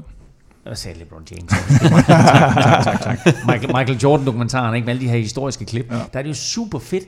[0.65, 1.51] Jeg sagde LeBron James.
[2.07, 3.19] tak, tak, tak.
[3.25, 5.95] Michael, Michael Jordan-dokumentaren, ikke, med alle de her historiske klip, ja.
[5.95, 7.03] der er det jo super fedt,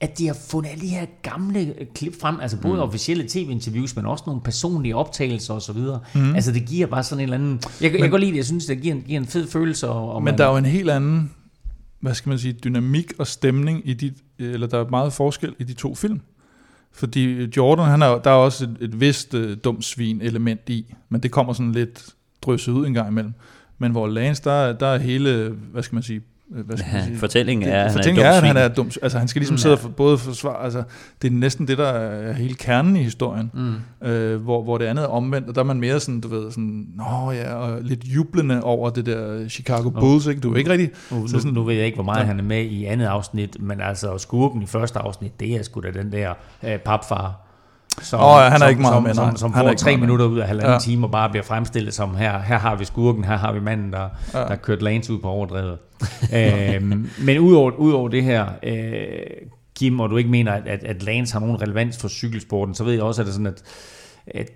[0.00, 2.80] at de har fundet alle de her gamle klip frem, altså både mm.
[2.80, 5.76] officielle tv-interviews, men også nogle personlige optagelser osv.
[6.14, 6.34] Mm.
[6.34, 7.60] Altså det giver bare sådan en eller anden...
[7.80, 9.48] Jeg, men, jeg kan godt lide det, jeg synes, det giver en, giver en fed
[9.48, 9.88] følelse.
[9.88, 11.30] Og, men man, der er jo en helt anden,
[12.00, 15.64] hvad skal man sige, dynamik og stemning i de, eller der er meget forskel i
[15.64, 16.20] de to film.
[16.92, 20.94] Fordi Jordan, han er, der er også et, et vist øh, dumt svin element i,
[21.08, 22.06] men det kommer sådan lidt
[22.42, 23.32] drysset ud en gang imellem.
[23.78, 27.06] Men hvor Lance, der, der er hele, hvad skal man sige, hvad skal man Ja,
[27.06, 27.18] sige?
[27.18, 28.90] fortællingen er, er fortællingen er, at han er dum.
[29.02, 30.82] Altså han skal ligesom sidde og for- både forsvare, altså
[31.22, 34.08] det er næsten det, der er hele kernen i historien, Mm.
[34.08, 36.50] øh, hvor, hvor det andet er omvendt, og der er man mere sådan, du ved,
[36.50, 40.40] sådan, nå ja, og lidt jublende over det der Chicago Bulls, ikke?
[40.40, 42.24] Du er ikke rigtig, Nu, Så nu, sådan- nu ved jeg ikke, hvor meget Ja.
[42.26, 45.80] han er med i andet afsnit, men altså skurken i første afsnit, det er sgu
[45.80, 46.32] da den der
[46.64, 47.46] øh, papfar.
[48.02, 49.96] Som, Åh, ja, han er som, ikke meget som, med, som, som Han får tre
[49.96, 50.78] minutter ud af halvanden Ja.
[50.78, 53.92] time og bare bliver fremstillet som, her, her har vi skurken, her har vi manden,
[53.92, 54.38] der, Ja.
[54.38, 55.78] der kørt Lance ud på overdrevet.
[56.34, 59.02] øhm, men udover, udover det her, øh,
[59.76, 62.92] Kim, og du ikke mener, at, at, Lance har nogen relevans for cykelsporten, så ved
[62.92, 63.62] jeg også, at det er sådan, at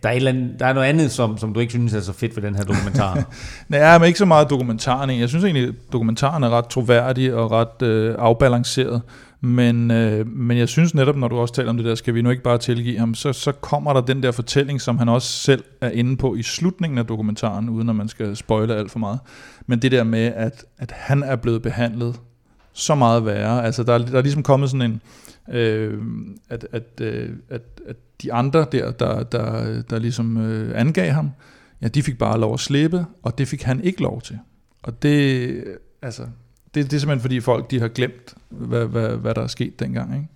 [0.03, 2.37] der er, andet, der er noget andet, som, som du ikke synes er så fedt
[2.37, 3.23] ved den her dokumentar.
[3.69, 5.21] Nej, men ikke så meget dokumentaren.
[5.21, 9.03] Jeg synes egentlig, at dokumentaren er ret troværdig og ret øh, afbalanceret.
[9.45, 12.23] Men, øh, men jeg synes netop, når du også taler om det der, skal vi
[12.23, 15.33] nu ikke bare tilgive ham, så, så kommer der den der fortælling, som han også
[15.33, 18.99] selv er inde på i slutningen af dokumentaren, uden at man skal spoile alt for
[18.99, 19.19] meget.
[19.67, 22.21] Men det der med, at, at han er blevet behandlet
[22.73, 23.65] så meget værre.
[23.65, 25.01] Altså, der, der er ligesom kommet sådan en...
[25.55, 26.03] Øh,
[26.49, 31.31] at, at, øh, at, at de andre der, der, der, der ligesom øh, angav ham,
[31.83, 34.39] ja, de fik bare lov at slippe, og det fik han ikke lov til.
[34.83, 35.65] Og det,
[36.03, 36.23] altså,
[36.75, 39.81] det, det er simpelthen fordi folk, de har glemt, hvad, hvad, hvad der er sket
[39.81, 40.27] dengang, ikke?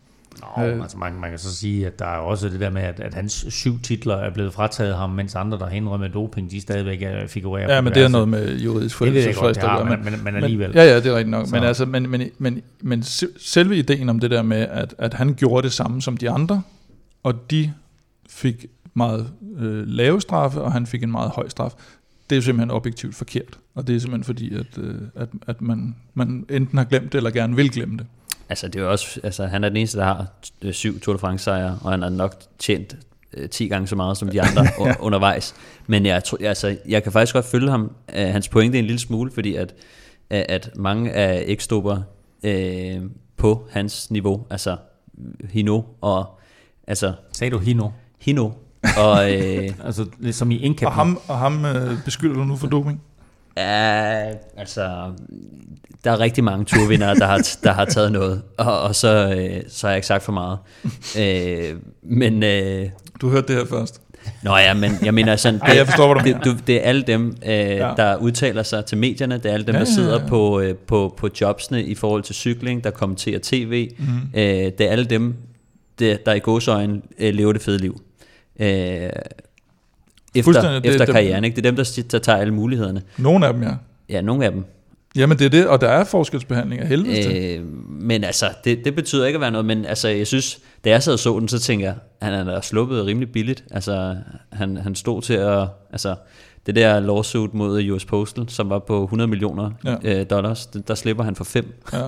[0.56, 0.82] Nå, Øh.
[0.82, 3.14] altså man, man kan så sige, at der er også det der med, at, at
[3.14, 7.02] hans syv titler er blevet frataget ham, mens andre, der har indrømmet doping, de stadigvæk
[7.02, 9.66] er, figurerer Ja, men det er noget med juridisk Det ved jeg godt, det forældelsesfrist.
[9.68, 10.68] har, eller- men, men, men alligevel.
[10.68, 11.50] Men, ja, ja, det er rigtigt nok.
[11.50, 11.66] Men, Så.
[11.66, 15.34] altså, men, men, men, men se- selve ideen om det der med, at, at han
[15.34, 16.62] gjorde det samme som de andre,
[17.22, 17.72] og de
[18.28, 21.72] fik meget øh, lave straffe, og han fik en meget høj straf,
[22.30, 23.58] det er jo simpelthen objektivt forkert.
[23.74, 27.14] Og det er simpelthen fordi, at, øh, at, at man, man enten har glemt det,
[27.14, 28.06] eller gerne vil glemme det.
[28.48, 30.26] Altså, det er jo også, altså, han er den eneste, der har
[30.62, 32.96] øh, syv Tour de France sejre, og han har nok tjent
[33.36, 34.94] øh, 10 gange så meget som de andre ja.
[35.00, 35.54] undervejs.
[35.86, 38.98] Men jeg, tror, altså, jeg kan faktisk godt følge ham, øh, hans pointe en lille
[38.98, 39.74] smule, fordi at,
[40.30, 42.02] at at mange af ekstopper
[42.42, 43.02] øh,
[43.36, 44.76] på hans niveau, altså
[45.50, 46.38] Hino og
[46.86, 47.88] altså Sagde du Hino?
[48.20, 48.50] Hino
[49.04, 50.86] og øh, Altså, lidt som i Inca.
[50.86, 53.00] Og ham, og ham øh, beskylder du nu for doping?
[53.56, 54.24] Ja,
[54.56, 55.12] altså,
[56.04, 59.62] der er rigtig mange turvindere, der har, der har taget noget, og, og så, øh,
[59.68, 60.58] så har jeg ikke sagt for meget.
[61.18, 62.86] øh, men, øh,
[63.20, 64.00] Du hørte det her først.
[64.42, 66.80] nå ja, men jeg mener sådan, Ej, jeg forstår, hvad du det, du, det er
[66.80, 67.92] alle dem, øh, ja.
[67.96, 70.26] der udtaler sig til medierne, det er alle dem, Ja, der ja, sidder ja.
[70.28, 74.04] På, øh, på, på jobsene i forhold til cykling, der kommenterer tv, mm.
[74.34, 75.34] øh, det er alle dem,
[75.98, 78.00] der, der i godsøjen øh, lever det fede liv.
[78.58, 79.10] Øh,
[80.34, 81.56] efter, det- efter karrieren, ikke?
[81.56, 83.02] Det er dem, der, der tager alle mulighederne.
[83.18, 83.70] Nogle af dem, ja.
[84.08, 84.64] Ja, nogle af dem.
[85.16, 87.58] Jamen det er det, og der er forskelsbehandling af helvede til.
[87.60, 90.90] Øh, men altså, det, det betyder ikke at være noget, men altså, jeg synes, da
[90.90, 93.64] jeg sad og så den, så tænker jeg, han er da sluppet rimelig billigt.
[93.70, 94.16] Altså,
[94.52, 96.14] han, han stod til at, altså,
[96.66, 99.96] det der lawsuit mod US Postal, som var på 100 millioner Ja.
[100.20, 101.82] øh, dollars, det, der slipper han for fem.
[101.92, 102.06] Ja.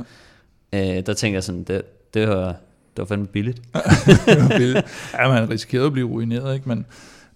[0.99, 1.83] Øh, der tænker jeg sådan, det,
[2.15, 2.55] det var,
[2.97, 3.63] det var fandme billigt.
[4.27, 5.11] Det var billigt.
[5.19, 6.69] ja, man risikerer at blive ruineret, ikke?
[6.69, 6.87] Men,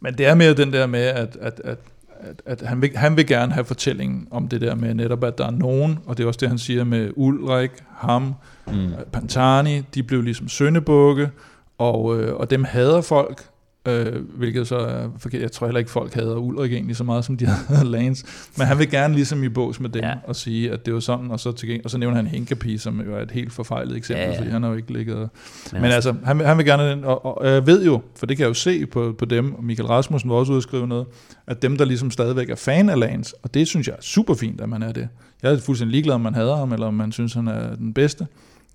[0.00, 1.78] men det er mere den der med, at, at, at,
[2.20, 5.38] at, at han, vil, han vil gerne have fortællingen om det der med netop, at
[5.38, 8.34] der er nogen, og det er også det, han siger med Ulrik, ham,
[8.66, 8.90] Mm.
[9.12, 11.30] Pantani, de blev ligesom søndebukke,
[11.78, 13.44] og, øh, og dem hader folk,
[13.88, 15.42] øh, hvilket så er forkert.
[15.42, 18.24] Jeg tror heller ikke, folk hader Ulrik egentlig så meget, som de hader Lance.
[18.58, 20.14] Men han vil gerne ligesom i bås med dem ja.
[20.24, 23.00] Og sige, at det var sådan, og så, til, og så nævner han Hinkapi, som
[23.00, 25.28] jo er et helt forfejlet eksempel, ja, Ja, fordi han har jo ikke ligget og,
[25.72, 28.26] Men, men altså, han, vil- han vil gerne, den, og, og jeg ved jo, for
[28.26, 31.06] det kan jeg jo se på, på dem, og Michael Rasmussen var også skrive noget,
[31.46, 34.34] at dem, der ligesom stadigvæk er fan af Lance, og det synes jeg er super
[34.34, 35.08] fint, at man er det.
[35.42, 37.94] Jeg er fuldstændig ligeglad, om man hader ham, eller om man synes, han er den
[37.94, 38.26] bedste.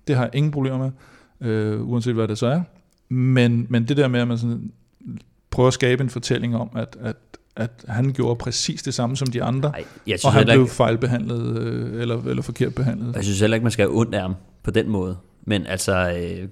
[0.08, 0.90] Det har jeg ingen problemer med,
[1.50, 2.60] øh, uanset hvad det så er.
[3.14, 4.70] Men, men det der med, at man sådan
[5.50, 7.16] prøver at skabe en fortælling om, at, at,
[7.56, 10.54] at han gjorde præcis det samme som de andre, ej, jeg og synes, han heller
[10.54, 13.16] blev ikke, fejlbehandlet, øh, eller, eller forkert behandlet.
[13.16, 15.16] jeg synes heller ikke, man skal have ondt af ham på den måde.
[15.44, 16.48] Men altså, øh,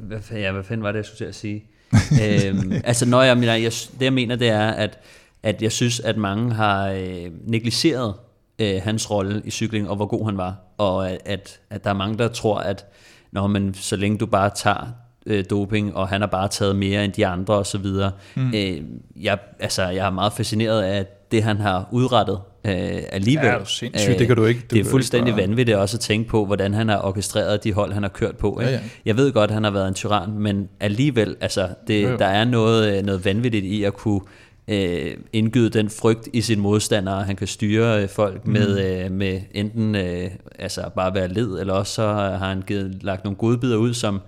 [0.00, 1.64] hvad, ja, hvad fanden var det, jeg skulle til at sige?
[2.22, 4.98] øhm, altså, når jeg jeg, det jeg mener, det er, at,
[5.42, 8.14] at jeg synes, at mange har øh, negligeret
[8.58, 10.56] øh, hans rolle i cykling, og hvor god han var.
[10.78, 12.86] Og at, at der er mange, der tror, at
[13.32, 14.92] når man, så længe du bare tager
[15.26, 18.10] øh, doping, og han har bare taget mere end de andre og så videre.
[18.34, 18.52] Mm.
[18.54, 18.80] Øh,
[19.22, 22.72] jeg, altså, jeg er meget fascineret af det, han har udrettet øh,
[23.12, 23.46] alligevel.
[23.46, 25.96] Ja, det er sindssygt, det kan du ikke- du Det er fuldstændig bare- vanvittigt også
[25.96, 28.60] at tænke på, hvordan han har orkestreret de hold, han har kørt på.
[28.60, 28.72] Ikke?
[28.72, 28.82] Ja, ja.
[29.04, 32.16] Jeg ved godt, at han har været en tyran, men alligevel, altså, det, jo.
[32.16, 34.20] der er noget, øh, noget vanvittigt i at kunne
[34.68, 38.52] øh, indgyde den frygt i sin modstander, han kan styre øh, folk mm.
[38.52, 42.98] med, øh, med enten øh, altså bare være led, eller også så har han givet,
[43.02, 44.20] lagt nogle godbidder ud, som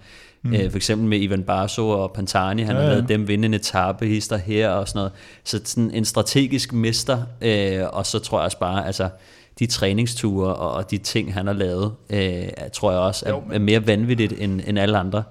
[0.46, 0.54] mm.
[0.54, 3.46] øh, for eksempel med Ivan Barso og Pantani, han Ja, ja, har lavet dem vinde
[3.46, 5.12] en etape, hister her og sådan noget.
[5.44, 9.08] Så sådan en strategisk mester, øh, og så tror jeg også bare, altså
[9.58, 13.40] de træningsture og, og de ting, han har lavet, øh, tror jeg også er, jo,
[13.46, 13.54] men...
[13.54, 15.22] er mere vanvittigt end, end alle andre.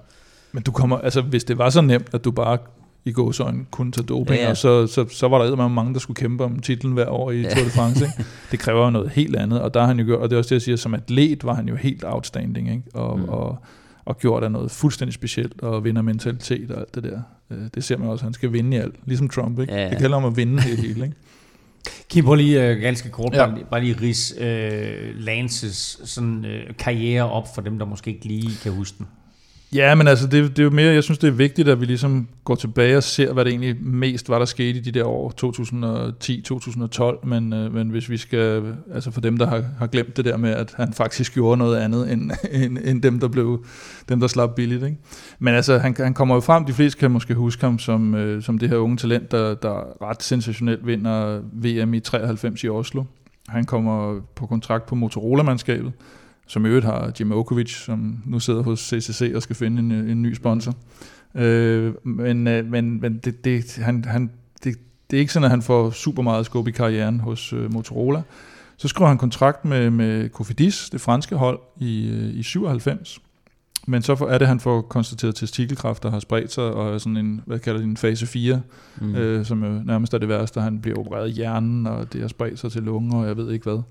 [0.52, 2.58] Men du kommer, altså hvis det var så nemt, at du bare
[3.04, 4.50] i gåsøjne kunne tage doping, ja, ja.
[4.50, 7.40] og så, så, så var der mange, der skulle kæmpe om titlen hver år i
[7.40, 7.54] ja.
[7.54, 8.04] Tour de France.
[8.04, 8.24] Ikke?
[8.50, 10.38] Det kræver jo noget helt andet, og der har han jo gjort, og det er
[10.38, 12.82] også det, jeg siger, som atlet var han jo helt outstanding, ikke?
[12.94, 13.28] Og, mm.
[13.28, 13.58] og,
[14.06, 17.20] og gjort af noget fuldstændig specielt, og vinder mentalitet og alt det der.
[17.50, 19.58] Øh, det ser man også, han skal vinde i alt, ligesom Trump.
[19.58, 19.72] Ikke?
[19.72, 19.90] Ja, ja.
[19.90, 21.04] Det gælder om at vinde det hele.
[21.04, 21.16] Ikke?
[22.10, 23.46] Kim, prøv lige uh, ganske kort, ja.
[23.46, 28.24] bare, bare lige ris uh, Lances sådan, uh, karriere op for dem, der måske ikke
[28.24, 29.06] lige kan huske den.
[29.74, 31.86] Ja, men altså, det, det er jo mere, jeg synes, det er vigtigt, at vi
[31.86, 35.04] ligesom går tilbage og ser, hvad det egentlig mest var, der skete i de der
[35.04, 35.32] år,
[37.22, 40.24] 2010-2012, men, øh, men hvis vi skal, altså for dem, der har, har glemt det
[40.24, 42.30] der med, at han faktisk gjorde noget andet, end,
[42.62, 43.64] end, end dem, der blev,
[44.08, 44.96] dem, der slap billigt, ikke?
[45.38, 48.42] Men altså, han, han kommer jo frem, de fleste kan måske huske ham som, øh,
[48.42, 53.04] som det her unge talent, der, der ret sensationelt vinder VM i 93 i Oslo.
[53.48, 55.92] Han kommer på kontrakt på Motorola-mandskabet,
[56.46, 59.92] som i øvrigt har Jim Okovic, som nu sidder hos CCC og skal finde en,
[59.92, 60.74] en ny sponsor.
[61.34, 64.30] Øh, men øh, men, men det, det, han, han,
[64.64, 64.76] det,
[65.10, 68.22] det er ikke sådan, at han får super meget skub i karrieren hos øh, Motorola.
[68.76, 73.20] Så skriver han kontrakt med, med Cofidis, det franske hold, i, øh, i 97.
[73.88, 77.16] Men så er det, han får konstateret testikelkræft, der har spredt sig, og er sådan
[77.16, 78.60] en, hvad kalder det, en fase 4,
[79.00, 79.14] mm.
[79.14, 80.60] øh, som jo nærmest er det værste.
[80.60, 83.52] Han bliver opereret i hjernen, og det har spredt sig til lunger, og jeg ved
[83.52, 83.82] ikke hvad.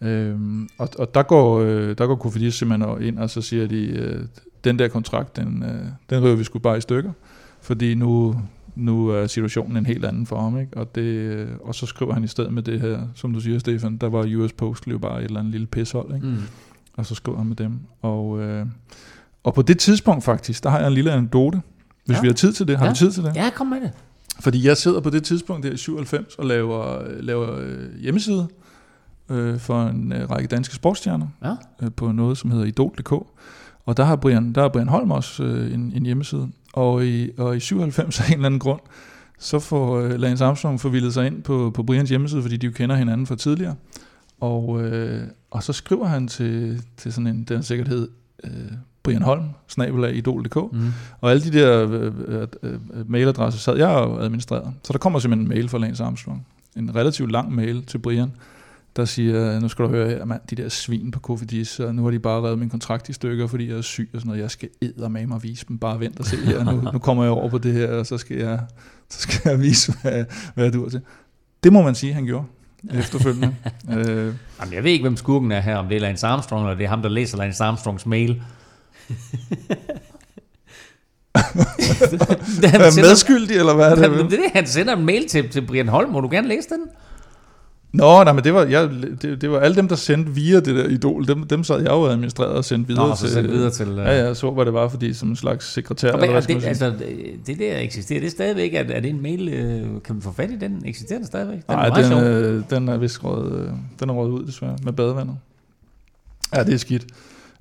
[0.00, 3.86] Øhm, og, og der går, øh, der går Kofidis simpelthen ind, og så siger de,
[3.86, 4.24] øh,
[4.64, 7.12] den der kontrakt, den, øh, den røver vi sgu bare i stykker,
[7.60, 8.40] fordi nu,
[8.74, 10.76] nu er situationen en helt anden for ham, ikke?
[10.76, 13.58] Og, det, øh, og så skriver han i stedet med det her, som du siger,
[13.58, 16.26] Stefan, der var US Post jo bare et eller andet lille pishold, ikke?
[16.26, 16.36] Mm.
[16.96, 17.78] Og så skriver han med dem.
[18.02, 18.66] Og, øh,
[19.44, 21.60] og på det tidspunkt faktisk, der har jeg en lille anekdote,
[22.04, 22.20] hvis ja.
[22.20, 22.78] vi har tid til det.
[22.78, 22.92] Har ja.
[22.92, 23.36] vi tid til det?
[23.36, 23.90] Ja, kom med det.
[24.40, 28.48] Fordi jeg sidder på det tidspunkt der i 97 og laver, laver øh, hjemmeside,
[29.30, 31.54] øh, for en øh, række danske sportsstjerner ja.
[31.82, 33.12] øh, på noget, som hedder Idol.dk.
[33.86, 36.48] Og der har Brian, der har Brian Holm også øh, en, en hjemmeside.
[36.72, 38.80] Og i, og i 97 af en eller anden grund,
[39.38, 42.72] så får øh, Lance Armstrong forvildet sig ind på, på Brians hjemmeside, fordi de jo
[42.72, 43.74] kender hinanden fra tidligere.
[44.40, 48.08] Og, øh, og så skriver han til, til sådan en, den sikkert hed
[48.44, 48.50] øh,
[49.02, 50.72] Brian Holm, snabelag idol.dk.
[50.72, 50.92] Mm.
[51.20, 54.72] Og alle de der øh, øh, øh, mailadresser sad jeg og administrerede.
[54.84, 56.46] Så der kommer simpelthen en mail fra Lance Armstrong.
[56.76, 58.32] En relativt lang mail til Brian,
[58.96, 62.04] der siger, nu skal du høre her, mand, de der svin på Kofidis, og nu
[62.04, 64.42] har de bare reddet min kontrakt i stykker, fordi jeg er syg og sådan noget.
[64.42, 64.68] Jeg skal
[65.10, 65.78] med mig vise dem.
[65.78, 66.64] Bare vent og se her.
[66.64, 68.60] Nu, nu kommer jeg over på det her, og så skal jeg,
[69.10, 71.00] så skal jeg vise, hvad, hvad jeg dur til.
[71.64, 72.44] Det må man sige, han gjorde
[72.94, 73.54] efterfølgende.
[73.96, 74.34] øh.
[74.60, 76.84] Jamen, jeg ved ikke, hvem skurken er her, om det er Lance Armstrong, eller det
[76.84, 78.28] er ham, der læser Lance Armstrongs mail.
[82.60, 84.10] det, han er medskyldig, eller hvad er det?
[84.10, 86.10] Det, det, han sender en mail til, til Brian Holm.
[86.10, 86.80] Må du gerne læse den?
[87.92, 88.90] Nå, nej, men det var, jeg,
[89.22, 91.90] det, det var alle dem, der sendte via det der idol, dem, dem sad jeg
[91.90, 93.28] jo administreret og sendte videre Nå, til.
[93.28, 93.98] Sendt videre til uh...
[93.98, 96.12] Ja, ja, så hvad det var, fordi som en slags sekretær.
[96.12, 96.92] Okay, eller hvad det, altså,
[97.46, 100.32] det der eksisterer, det er stadigvæk, er, er det en mail, øh, kan man få
[100.32, 100.82] fat i den?
[100.84, 101.56] Eksisterer den stadigvæk?
[101.56, 103.70] Den nej, er den, øh, den er vist råd, øh,
[104.00, 105.36] den er råd ud desværre, med badevandet.
[106.54, 107.06] Ja, det er skidt.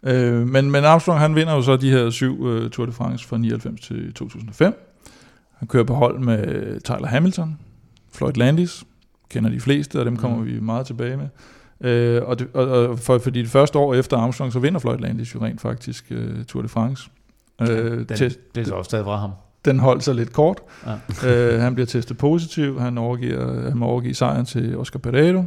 [0.03, 3.27] Øh, men, men Armstrong, han vinder jo så de her syv uh, Tour de France
[3.27, 4.73] fra 99 til 2005.
[5.57, 7.57] Han kører på hold med Tyler Hamilton,
[8.13, 8.83] Floyd Landis,
[9.29, 10.45] kender de fleste, og dem kommer mm.
[10.45, 11.27] vi meget tilbage med.
[11.81, 14.97] Øh, og, det, og, og for, fordi det første år efter Armstrong, så vinder Floyd
[14.97, 17.09] Landis jo rent faktisk uh, Tour de France.
[17.61, 19.31] Øh, den, til, det er så også stadig fra ham.
[19.65, 20.61] Den holdt sig lidt kort.
[21.23, 21.27] Ja.
[21.53, 22.79] øh, han bliver testet positiv.
[22.79, 25.43] Han, overgiver, han må overgive sejren til Oscar Pereiro.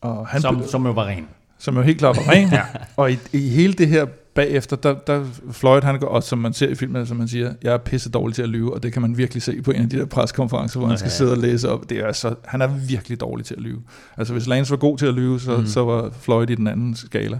[0.00, 1.28] Og han som, som jo var ren.
[1.58, 2.48] Som jo helt klart var ren.
[2.52, 2.62] ja.
[2.96, 4.06] Og i, i hele det her
[4.38, 7.54] bagefter, der, der Floyd, han går, og som man ser i filmen, som man siger,
[7.62, 9.82] jeg er pisse dårlig til at lyve, og det kan man virkelig se på en
[9.82, 10.90] af de der preskonferencer, hvor okay.
[10.90, 11.90] han skal sidde og læse op.
[11.90, 13.82] Det er så, han er virkelig dårlig til at lyve.
[14.16, 15.66] Altså hvis Lance var god til at lyve, så, mm.
[15.66, 17.38] så var Floyd i den anden skala.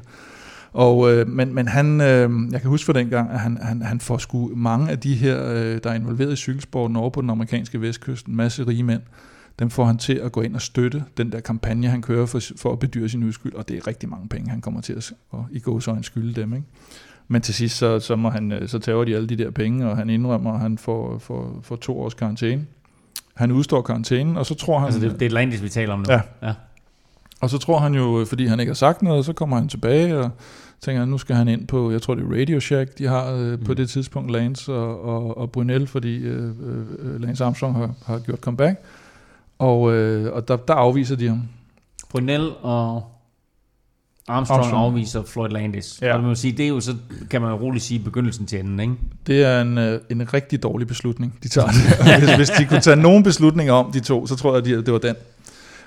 [0.73, 3.83] Og, øh, men, men han, øh, jeg kan huske for den gang, at han, han,
[3.83, 7.21] han får sgu mange af de her, øh, der er involveret i cykelsporten over på
[7.21, 9.03] den amerikanske vestkyst, en masse rige mænd,
[9.59, 12.41] dem får han til at gå ind og støtte den der kampagne, han kører for,
[12.57, 15.13] for at bedyre sin uskyld, og det er rigtig mange penge, han kommer til at,
[15.31, 16.55] og i gå så en skylde dem.
[16.55, 16.67] Ikke?
[17.29, 19.91] Men til sidst, så, så, må han, øh, så tager de alle de der penge,
[19.91, 22.67] og han indrømmer, at han får, får, får to års karantæne.
[23.35, 24.87] Han udstår karantænen, og så tror han...
[24.87, 26.13] Altså det, det er Landis, vi taler om nu?
[26.13, 26.21] Ja.
[26.43, 26.55] ja.
[27.41, 30.19] Og så tror han jo, fordi han ikke har sagt noget, så kommer han tilbage
[30.19, 30.31] og
[30.81, 33.59] tænker, nu skal han ind på, jeg tror det er Radio Shack, de har øh,
[33.59, 33.65] mm.
[33.65, 36.51] på det tidspunkt Lance og, og, og Brunel, fordi øh,
[36.99, 38.81] øh, Lance Armstrong har, har gjort comeback.
[39.59, 41.43] Og, øh, og der, der afviser de ham.
[42.11, 43.03] Brunel og
[44.29, 45.99] Armstrong, Armstrong afviser Floyd Landis.
[46.03, 46.15] Ja.
[46.15, 46.95] Og man sige, det er jo så,
[47.31, 48.95] kan man roligt sige, begyndelsen til enden, ikke?
[49.27, 51.69] Det er en, øh, en rigtig dårlig beslutning, de tager.
[52.19, 54.93] hvis, hvis de kunne tage nogen beslutninger om de to, så tror jeg, at det
[54.93, 55.15] var den.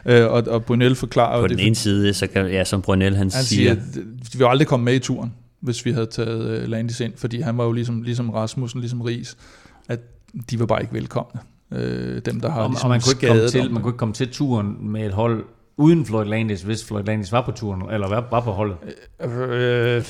[0.06, 2.82] Øh, og, og Brunel forklarer jo På den det, ene side, så kan, ja, som
[2.82, 6.06] Brunel han, han siger, siger, vi ville aldrig komme med i turen, hvis vi havde
[6.06, 9.38] taget uh, Landis ind, fordi han var jo ligesom, ligesom Rasmussen, ligesom Ries,
[9.90, 10.00] at
[10.50, 11.42] de var bare ikke velkomne.
[11.72, 13.98] Øh, dem, der har Og, ligesom og man, kunne ikke komme til, man kunne ikke
[13.98, 15.44] komme til turen med et hold
[15.78, 18.76] uden Floyd Landis, hvis Floyd Landis var på turen, eller var, var på holdet.
[19.24, 20.04] Øh,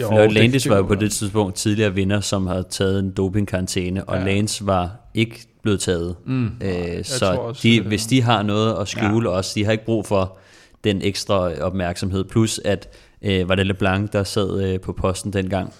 [0.00, 3.10] jo, Floyd Landis det var jo på det tidspunkt tidligere vinder, som havde taget en
[3.10, 4.24] dopingkarantæne, og Ja.
[4.24, 6.16] Lance var ikke blevet taget.
[6.26, 6.46] Mm.
[6.60, 9.36] Øh, så også, de, det hvis de har noget at skjule ja.
[9.36, 10.38] også, de har ikke brug for
[10.84, 12.24] den ekstra opmærksomhed.
[12.24, 12.88] Plus at
[13.22, 15.72] øh, var det LeBlanc, der sad øh, på posten dengang.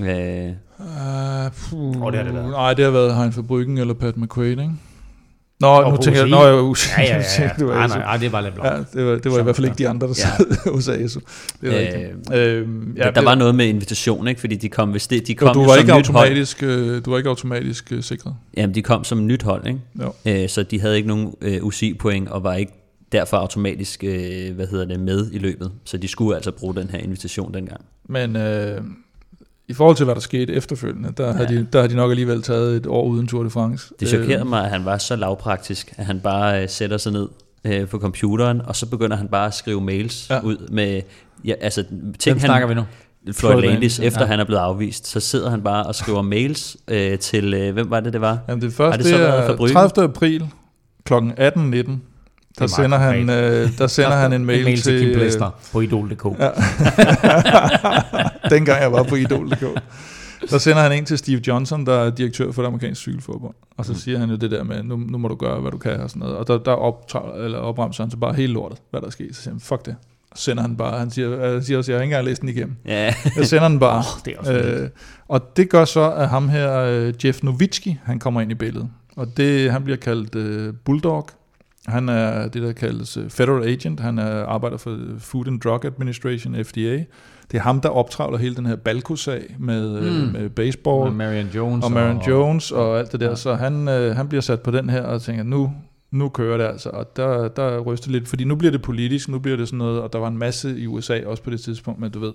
[0.00, 2.50] Øh, Uh, puh, Åh, det har det været.
[2.50, 4.72] Nej, det har været Hein Verbruggen eller Pat McQuaid, ikke?
[5.60, 6.88] Nå, Og nu tænker jeg, nå, jeg UCI.
[6.98, 7.50] Ja, ja, ja.
[7.58, 7.94] det var Nej, ASU.
[7.96, 8.54] nej, nej, det var lidt.
[8.64, 11.20] Ja, det var, det var i hvert fald ikke de andre, der sad hos ASU.
[11.60, 12.34] Det er Øh, rigtigt.
[12.38, 14.40] Øhm, ja, der var noget med invitation, ikke?
[14.40, 16.04] fordi de kom, hvis det, de kom du jo var som ikke hold.
[16.06, 18.34] automatisk, øh, du var ikke automatisk øh, sikret.
[18.56, 19.80] Jamen, de kom som nyt hold, ikke?
[20.02, 20.12] Jo.
[20.26, 22.72] Øh, så de havde ikke nogen øh, UCI-point, og var ikke
[23.12, 25.72] derfor automatisk øh, hvad hedder det, med i løbet.
[25.84, 27.80] Så de skulle altså bruge den her invitation dengang.
[28.08, 28.80] Men øh,
[29.68, 31.32] i forhold til, hvad der skete efterfølgende, der, ja.
[31.32, 33.94] har de, der har de nok alligevel taget et år uden Tour de France.
[34.00, 37.28] Det chokerede mig, at han var så lavpraktisk, at han bare øh, sætter sig ned
[37.64, 40.40] øh, på computeren, og så begynder han bare at skrive mails Ja.
[40.40, 41.02] ud med,
[41.44, 42.86] ja, altså Hvem ting snakker han, vi nu?
[43.32, 44.26] Floyd Landis, efter ja.
[44.26, 47.90] han er blevet afvist, så sidder han bare og skriver mails øh, til, øh, hvem
[47.90, 48.38] var det, det var?
[48.48, 49.76] Jamen det første Har det så er Fabrikken?
[49.76, 50.04] 30.
[50.04, 50.46] april
[51.04, 51.14] kl.
[51.14, 51.90] 18.19.
[52.58, 55.14] Der meget sender, han, øh, der sender han en mail, en mail til, Kim øh,
[55.14, 56.24] Plester på idol.dk.
[56.40, 56.50] Ja.
[58.56, 59.80] dengang jeg var på Idol.dk.
[60.50, 63.54] Der sender han en til Steve Johnson, der er direktør for det amerikanske cykelforbund.
[63.76, 65.78] Og så siger han jo det der med, nu, nu må du gøre, hvad du
[65.78, 66.36] kan og sådan noget.
[66.36, 69.36] Og der, der optager, eller opremser han så bare helt lortet, hvad der er sket.
[69.36, 69.96] Så siger han, fuck det.
[70.34, 72.48] Så sender han bare, han siger, han siger også, jeg har ikke engang læst den
[72.48, 72.76] igennem.
[72.86, 73.98] Ja, Jeg sender den bare.
[74.16, 74.66] Oh, det er også vildt.
[74.80, 74.88] Øh,
[75.28, 78.88] og det gør så, at ham her, øh, Jeff Novitsky, han kommer ind i billedet.
[79.16, 81.28] Og det, han bliver kaldt øh, Bulldog.
[81.86, 84.00] Han er det, der kaldes øh, Federal Agent.
[84.00, 87.04] Han er, arbejder for Food and Drug Administration, FDA.
[87.50, 90.32] Det er ham, der optravler hele den her Balco-sag med, mm.
[90.32, 91.84] Med baseball Og Marion Jones.
[91.84, 93.28] og Marion Jones og alt det der.
[93.28, 93.34] Ja.
[93.34, 95.72] Så han, øh, han bliver sat på den her og tænker, nu,
[96.10, 96.88] nu kører det altså.
[96.88, 100.00] Og der, der ryster lidt, fordi nu bliver det politisk, nu bliver det sådan noget,
[100.00, 102.32] og der var en masse i USA også på det tidspunkt, men du ved,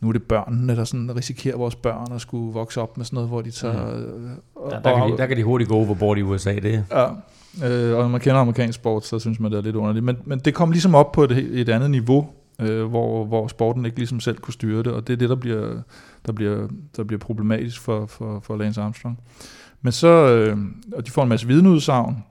[0.00, 3.14] nu er det børnene, der sådan risikerer vores børn at skulle vokse op med sådan
[3.14, 3.96] noget, hvor de tager...
[3.96, 4.28] Mm.
[4.54, 7.04] Og, Der, der, kan de, der kan de hurtigt gå overboard i USA, det Ja,
[7.64, 10.04] øh, og når man kender amerikansk sport, så synes man, det er lidt underligt.
[10.04, 11.30] Men, men det kom ligesom op på et,
[11.60, 12.26] et andet niveau,
[12.60, 15.36] øh, hvor, hvor sporten ikke ligesom selv kunne styre det, og det er det, der
[15.36, 15.82] bliver,
[16.26, 19.18] der bliver, der bliver problematisk for, for, for Lance Armstrong.
[19.82, 20.56] Men så, øh,
[20.92, 22.24] og de får en masse vidneudsagn,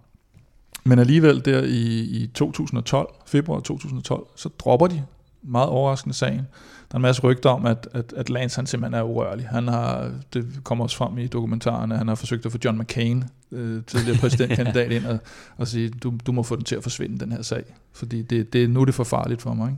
[0.83, 5.03] men alligevel der i, i 2012, februar 2012, så dropper de
[5.43, 6.47] meget overraskende sagen.
[6.91, 9.47] Der er en masse rygter om, at, at, at Lance han simpelthen er urørlig.
[9.47, 12.79] Han har, det kommer også frem i dokumentaren, at han har forsøgt at få John
[12.79, 15.19] McCain, øh, tidligere præsidentkandidat, ind og,
[15.57, 17.63] og sige, du, du må få den til at forsvinde, den her sag.
[17.93, 19.77] Fordi det, det, nu er det for farligt for mig.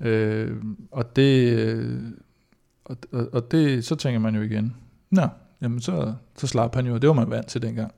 [0.00, 0.16] Ikke?
[0.16, 0.56] Øh,
[0.90, 2.02] og det, øh,
[2.84, 4.74] og, og, og det, så tænker man jo igen,
[5.10, 5.28] nå,
[5.62, 7.92] jamen så, så slap han jo, og det var man vant til dengang.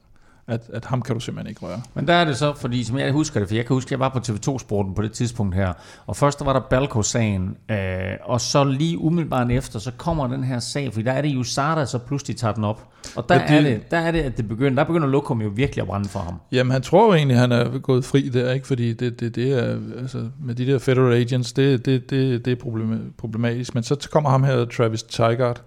[0.46, 1.82] At, at ham kan du simpelthen ikke røre.
[1.94, 3.90] Men der er det så, fordi som jeg husker det, for jeg kan huske, at
[3.90, 5.72] jeg var på TV2-sporten på det tidspunkt her,
[6.06, 7.76] og først der var der Balco-sagen, øh,
[8.22, 11.84] og så lige umiddelbart efter, så kommer den her sag, fordi der er det USADA,
[11.86, 12.88] så pludselig tager den op.
[13.16, 15.48] Og der, det, er, det, der er det, at det begynder, der begynder Lokum jo
[15.48, 16.34] virkelig at brænde for ham.
[16.52, 18.66] Jamen, han tror jo egentlig, at han er gået fri der, ikke?
[18.66, 22.50] Fordi det, det, det er, altså, med de der federal agents, det, det, det, det
[22.52, 23.74] er problem- problematisk.
[23.74, 25.62] Men så kommer ham her, Travis Tigard,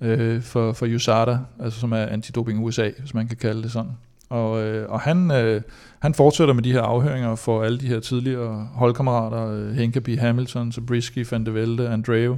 [0.00, 3.90] øh, for, for USADA, altså som er antidoping USA, hvis man kan kalde det sådan.
[4.32, 5.62] Og, øh, og han, øh,
[5.98, 10.72] han fortsætter med de her afhøringer for alle de her tidligere holdkammerater, øh, Hinkeby, Hamilton,
[10.72, 12.36] Zabriskie, Van de Velde, Andreu.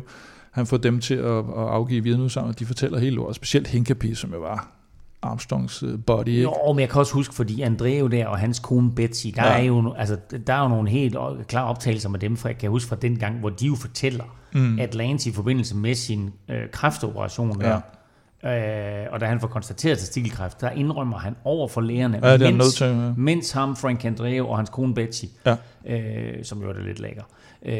[0.51, 3.35] Han får dem til at, at afgive vidneudsagn, og de fortæller helt lort.
[3.35, 4.69] Specielt Hinkeby, som jo var
[5.23, 6.29] Armstrongs øh, body.
[6.29, 6.43] Ikke?
[6.43, 9.53] Jo, men jeg kan også huske, fordi Andreu der og hans kone Betsy, der, Ja.
[9.53, 9.59] ja.
[9.59, 10.17] er, jo, altså,
[10.47, 11.17] der er jo nogle helt
[11.49, 14.25] klare optagelser med dem, for jeg kan huske fra den gang, hvor de jo fortæller,
[14.55, 14.79] mm.
[14.79, 17.81] at Lance i forbindelse med sin øh, kræftoperation der,
[18.47, 22.47] øh, og da han får konstateret testikelkræft, der indrømmer han over for lægerne, Ja, det
[22.47, 23.13] er nødt til, ja.
[23.17, 25.57] mens ham, Frank Andreu og hans kone Betsy, Ja.
[25.87, 27.23] øh, som jo er det lidt lækker,
[27.67, 27.75] øh,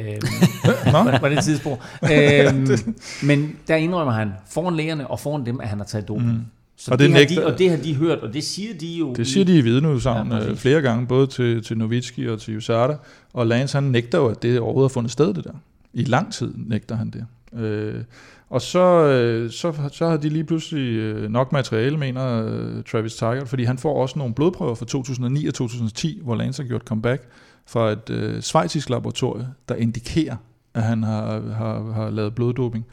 [0.93, 1.83] var, det et tidspunkt.
[2.13, 2.69] Øh,
[3.29, 6.33] men der indrømmer han foran lægerne og foran dem, at han har taget doping.
[6.33, 6.41] Mm.
[6.77, 8.87] Så Og det det, nægter- de, og det har de hørt, og det siger de
[8.87, 9.13] jo.
[9.15, 10.61] Det siger de i vidneudsagn Ja, ja, præcis.
[10.63, 12.97] flere gange, både til, til Novitski og til USADA.
[13.33, 15.51] Og Lance han nægter jo, at det overhovedet har fundet sted, det der.
[15.93, 17.27] I lang tid nægter han det.
[17.57, 18.05] Øh,
[18.51, 23.15] og så, øh, så, så har de lige pludselig øh, nok materiale, mener øh, Travis
[23.15, 26.83] Tiger, fordi han får også nogle blodprøver fra 2009 og 2010, hvor Lance har gjort
[26.83, 27.29] comeback
[27.67, 30.37] fra et øh, svejtisk laboratorium, der indikerer,
[30.75, 32.87] at han har, har, har lavet bloddoping.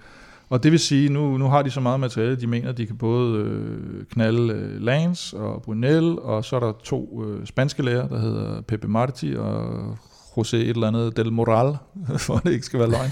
[0.50, 2.98] Og det vil sige, nu, nu har de så meget materiale, de mener, de kan
[2.98, 8.08] både øh, knalde øh, Lance og Brunel, og så er der to øh, spanske læger,
[8.08, 9.98] der hedder Pepe Marti og
[10.38, 11.78] José et eller andet Del Moral,
[12.26, 13.12] for at det ikke skal være løgn.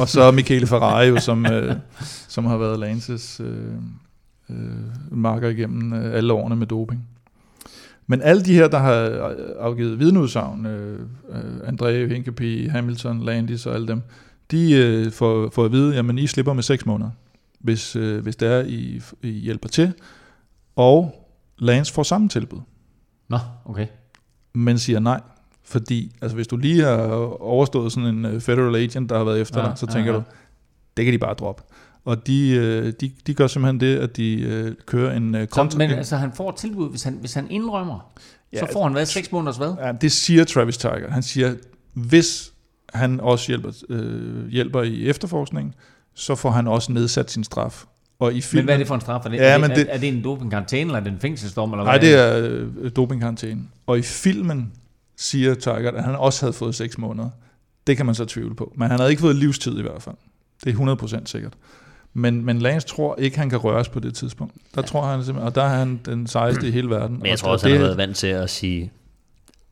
[0.00, 1.76] og så Michele Ferrari, jo, som, øh,
[2.28, 3.74] som har været Lances øh,
[4.50, 4.56] øh,
[5.10, 7.08] marker igennem øh, alle årene med doping.
[8.06, 8.94] Men alle de her, der har
[9.58, 14.02] afgivet vidneudsagn, øh, øh, André, Hinkepie, Hamilton, Landis og alle dem,
[14.50, 17.10] de øh, får, får at vide, at I slipper med 6 måneder,
[17.60, 19.92] hvis, øh, hvis det er, I, I hjælper til.
[20.76, 22.60] Og Lance får samme tilbud.
[23.28, 23.86] Nå, okay.
[24.52, 25.20] Men siger nej,
[25.64, 26.98] fordi altså, hvis du lige har
[27.42, 30.12] overstået sådan en øh, federal agent, der har været efter ja, dig, så tænker ja,
[30.12, 30.16] ja.
[30.16, 30.22] du,
[30.96, 31.62] det kan de bare droppe.
[32.04, 35.78] Og de, øh, de, de gør simpelthen det, at de øh, kører en kontra...
[35.78, 38.12] Men altså, han får tilbud, hvis han, hvis han indrømmer,
[38.52, 39.74] ja, så får han hvad, 6 måneders hvad?
[39.80, 41.10] Ja, det siger Travis Tiger.
[41.10, 41.54] Han siger,
[41.92, 42.52] hvis
[42.94, 45.74] han også hjælper, øh, hjælper i efterforskningen,
[46.14, 47.84] så får han også nedsat sin straf.
[48.18, 49.24] Og i filmen, men hvad er det for en straf?
[49.24, 51.20] Er det, ja, er, det, men det, er det en dopingkarantæne, eller er det en
[51.20, 51.72] fængselsdom?
[51.72, 52.08] Eller nej, hvad?
[52.08, 53.60] det er øh, dopingkarantæne.
[53.86, 54.72] Og i filmen
[55.16, 57.30] siger Tiger, at han også havde fået 6 måneder.
[57.86, 58.72] Det kan man så tvivle på.
[58.76, 60.14] Men han havde ikke fået livstid i hvert fald.
[60.64, 61.52] Det er 100% sikkert.
[62.14, 64.54] Men, men Lance tror ikke, han kan røres på det tidspunkt.
[64.74, 64.86] Der ja.
[64.86, 67.18] tror han simpelthen, og der er han den sejeste i hele verden.
[67.18, 68.92] Men jeg tror også, han har været vant til at sige,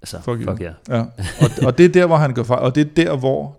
[0.02, 0.74] altså, fuck, fuck yeah.
[0.88, 1.00] ja.
[1.40, 3.58] Og, og det er der, hvor han går fejl, og det er der, hvor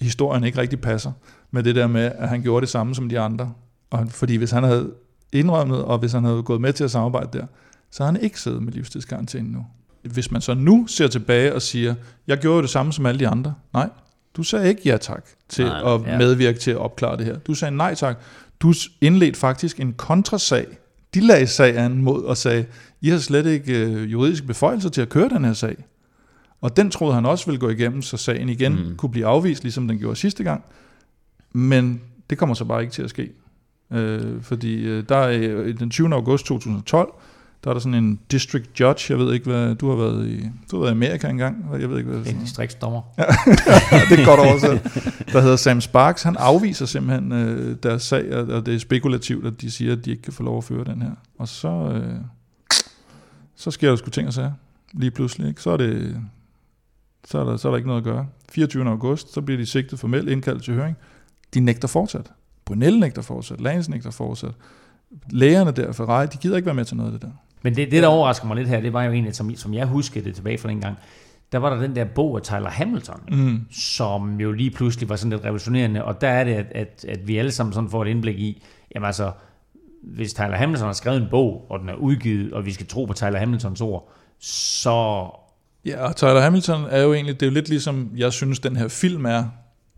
[0.00, 1.12] historien ikke rigtig passer
[1.50, 3.52] med det der med, at han gjorde det samme som de andre.
[3.90, 4.90] Og, fordi hvis han havde
[5.32, 7.46] indrømmet, og hvis han havde gået med til at samarbejde der,
[7.90, 9.66] så har han ikke siddet med livstidsgarantien nu.
[10.02, 11.94] Hvis man så nu ser tilbage og siger,
[12.26, 13.54] jeg gjorde det samme som alle de andre.
[13.72, 13.88] Nej,
[14.36, 16.18] du sagde ikke ja tak til nej, at ja.
[16.18, 17.38] medvirke til at opklare det her.
[17.38, 18.18] Du sagde nej tak.
[18.60, 20.66] Du indledte faktisk en kontrasag.
[21.14, 22.66] De lagde sagen mod og sagde,
[23.00, 25.76] I har slet ikke øh, juridiske beføjelser til at køre den her sag.
[26.60, 28.96] Og den troede han også ville gå igennem, så sagen igen mm.
[28.96, 30.64] kunne blive afvist, ligesom den gjorde sidste gang.
[31.52, 33.30] Men det kommer så bare ikke til at ske.
[33.92, 36.14] Øh, fordi øh, der er den 20.
[36.14, 37.12] august 2012,
[37.64, 40.48] der er der sådan en district judge, jeg ved ikke hvad, du har været i,
[40.70, 42.30] du har været i Amerika engang, jeg ved ikke hvad er.
[42.30, 43.02] En distriktsdommer.
[43.18, 43.24] ja,
[44.10, 44.82] det er godt oversat.
[45.32, 49.60] Der hedder Sam Sparks, han afviser simpelthen øh, deres sag, og det er spekulativt, at
[49.60, 51.10] de siger, at de ikke kan få lov at føre den her.
[51.38, 52.14] Og så, øh,
[53.56, 54.52] så sker der sgu ting og sager,
[54.92, 55.48] lige pludselig.
[55.48, 55.62] Ikke?
[55.62, 56.16] Så, er det,
[57.24, 58.26] så, er der, så er der ikke noget at gøre.
[58.52, 58.88] 24.
[58.88, 60.96] august, så bliver de sigtet formelt indkaldt til høring.
[61.54, 62.32] De nægter fortsat.
[62.64, 64.52] Brunel nægter fortsat, Lance nægter fortsat.
[65.30, 67.34] Lægerne der, Ferrari, de gider ikke være med til noget af det der.
[67.62, 69.86] Men det, det der overrasker mig lidt her, det var jo egentlig, som, som jeg
[69.86, 70.96] husker det tilbage fra den gang,
[71.52, 73.60] der var der den der bog af Tyler Hamilton, mm.
[73.70, 77.28] som jo lige pludselig var sådan lidt revolutionerende, og der er det, at, at, at
[77.28, 78.62] vi alle sammen sådan får et indblik i,
[78.94, 79.32] jamen altså,
[80.02, 83.04] hvis Tyler Hamilton har skrevet en bog, og den er udgivet, og vi skal tro
[83.04, 85.26] på Tyler Hamiltons ord, så...
[85.84, 88.76] Ja, og Tyler Hamilton er jo egentlig, det er jo lidt ligesom, jeg synes, den
[88.76, 89.44] her film er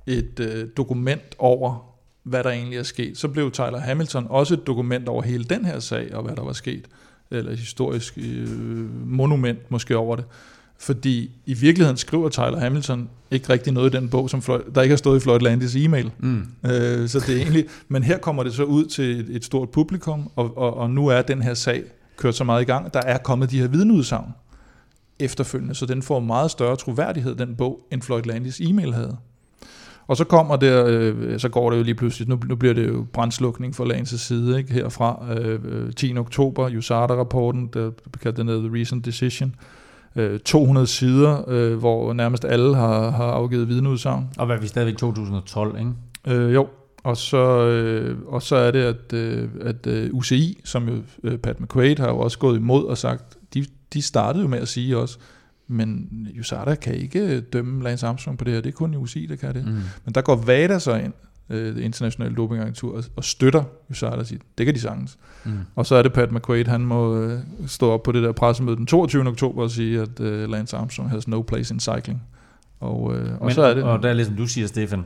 [0.07, 3.19] et øh, dokument over, hvad der egentlig er sket.
[3.19, 6.43] Så blev Tyler Hamilton også et dokument over hele den her sag, og hvad der
[6.43, 6.89] var sket
[7.33, 10.25] eller historisk øh, monument måske over det.
[10.79, 14.83] Fordi i virkeligheden skriver Tyler Hamilton ikke rigtig noget i den bog, som Floyd, der
[14.83, 16.11] ikke har stået i Floyd Landis e-mail.
[16.19, 16.47] Mm.
[16.65, 19.71] Øh, så det er egentlig, men her kommer det så ud til et, et stort
[19.71, 21.83] publikum, og, og, og nu er den her sag
[22.17, 22.95] kørt så meget i gang.
[22.95, 24.29] Der er kommet de her vidneudsagn
[25.19, 29.17] efterfølgende, så den får meget større troværdighed, den bog, end Floyd Landis e-mail havde.
[30.07, 32.89] Og så kommer det, øh, så går det jo lige pludselig, nu, nu bliver det
[32.89, 34.73] jo brændslukning fra Lances side, ikke?
[34.73, 36.17] herfra øh, 10.
[36.17, 37.91] oktober, USADA-rapporten, der
[38.23, 39.55] kaldt den The Recent Decision,
[40.17, 44.31] øh, 200 sider, øh, hvor nærmest alle har, har afgivet vidneudsagn.
[44.39, 45.93] Og hvad er vi stadigvæk 2012, ikke?
[46.27, 46.69] Øh, jo,
[47.05, 50.95] og så, øh, og så er det, at, øh, at øh, UCI, som jo
[51.25, 54.59] øh, Pat McQuaid har jo også gået imod og sagt, de, de startede jo med
[54.59, 55.19] at sige også,
[55.73, 56.09] men
[56.41, 58.61] USADA kan ikke dømme Lance Armstrong på det her.
[58.61, 59.65] Det er kun UCI, der kan det.
[59.65, 59.73] Mm.
[60.05, 61.13] Men der går VADA så ind,
[61.51, 65.19] øh, det internationale dopingagentur, og støtter USADA siger, det kan de sagtens.
[65.45, 65.53] Mm.
[65.75, 68.77] Og så er det Pat McQuaid, han må øh, stå op på det der pressemøde
[68.77, 69.29] den 22.
[69.29, 72.23] oktober og sige, at øh, Lance Armstrong has no place in cycling.
[72.81, 73.83] Og, og Men, så er det...
[73.83, 75.05] Og der er ligesom du siger, Stefan,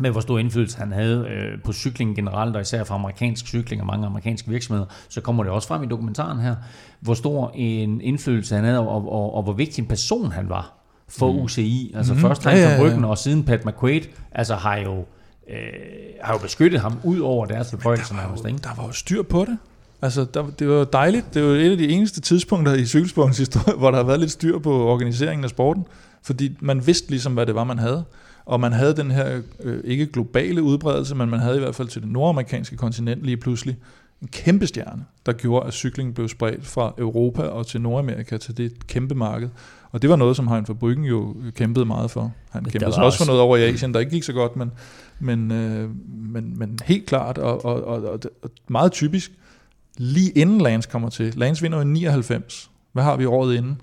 [0.00, 3.82] med hvor stor indflydelse han havde øh, på cyklingen generelt, og især for amerikansk cykling
[3.82, 6.56] og mange amerikanske virksomheder, så kommer det også frem i dokumentaren her,
[7.00, 10.72] hvor stor en indflydelse han havde, og, og, og hvor vigtig en person han var
[11.08, 11.38] for mm.
[11.38, 11.92] UCI.
[11.96, 12.20] Altså mm.
[12.20, 15.04] først han ja, ja, ryggen, og siden Pat McQuaid, altså har jo,
[15.50, 15.56] øh,
[16.22, 18.46] har jo beskyttet ham ud over deres beføjelser nærmest.
[18.46, 18.58] Ikke?
[18.58, 19.58] Der var jo styr på det.
[20.02, 21.34] Altså, der, det var dejligt.
[21.34, 24.30] Det var et af de eneste tidspunkter i cykelsportens historie, hvor der har været lidt
[24.30, 25.86] styr på organiseringen af sporten.
[26.22, 28.04] Fordi man vidste ligesom, hvad det var, man havde.
[28.44, 31.88] Og man havde den her, øh, ikke globale udbredelse, men man havde i hvert fald
[31.88, 33.76] til det nordamerikanske kontinent lige pludselig
[34.22, 38.56] en kæmpe stjerne, der gjorde, at cyklingen blev spredt fra Europa og til Nordamerika til
[38.56, 39.48] det kæmpe marked.
[39.92, 42.32] Og det var noget, som Hein Bryggen jo kæmpede meget for.
[42.50, 44.72] Han kæmpede også, også for noget over i Asien, der ikke gik så godt, men,
[45.20, 49.32] men, øh, men, men helt klart og, og, og, og, og meget typisk,
[49.96, 51.34] lige inden Lance kommer til.
[51.36, 52.70] Lance vinder i 99.
[52.92, 53.80] Hvad har vi året inden?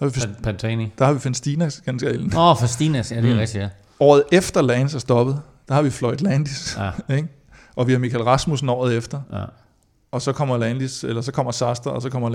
[0.00, 0.92] Der har vi, Pan- Pantani.
[0.98, 2.32] der har vi Festina skandalen.
[2.36, 3.38] Åh, oh, for Stinas, ja, det er Mm.
[3.40, 3.68] rigtigt, ja.
[4.00, 6.78] Året efter Lance er stoppet, der har vi Floyd Landis.
[6.78, 6.90] Ja.
[7.16, 7.28] Ikke?
[7.76, 9.20] Og vi har Michael Rasmussen året efter.
[9.32, 9.44] ja.
[10.12, 12.28] Og så kommer Landis, eller så kommer Saster, og så kommer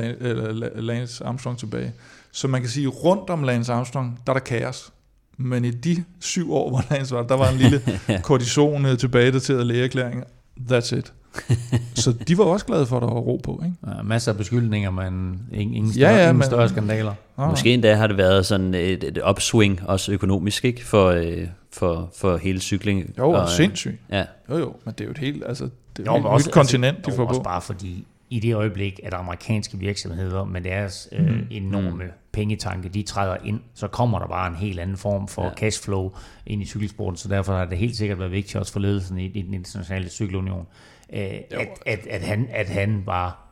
[0.82, 1.93] Lance Armstrong tilbage.
[2.32, 4.91] Så man kan sige, rundt om Lance Armstrong, der er der kaos.
[5.38, 7.82] Men i de syv år, hvor Lance var, der var en lille
[8.24, 10.24] kortison øh, tilbagedateret lægeerklæring.
[10.72, 11.13] That's it.
[11.95, 13.61] så de var også glade for, at der var ro på.
[13.65, 13.75] Ikke?
[13.97, 14.01] ja.
[14.03, 17.13] Masser af beskyldninger, men ingen, ingen, Ja, større, ja, ingen men- større skandaler.
[17.38, 20.86] Nå, Måske endda har det været sådan et, et upswing, også økonomisk, ikke?
[20.86, 23.13] For, øh, for, for hele cykling.
[23.17, 23.95] Jo, og, øh, sindssygt.
[24.11, 25.63] Ja, Jo, jo, men det er jo et helt, altså,
[25.97, 27.43] det er jo Jo, et men også- nyt kontinent, altså, de jo, får også på.
[27.43, 31.47] bare fordi i det øjeblik, at amerikanske virksomheder med deres øh, Mhm.
[31.51, 35.47] enorme pengetanke, de træder ind, så kommer der bare en helt anden form for Ja.
[35.47, 35.53] ja.
[35.53, 36.11] cashflow
[36.45, 39.25] ind i cykelsporten, så derfor har det helt sikkert været vigtigt også for ledelsen i,
[39.25, 40.67] i den internationale cykelunion,
[41.14, 41.20] øh,
[41.51, 43.47] at, at, at, han, at han var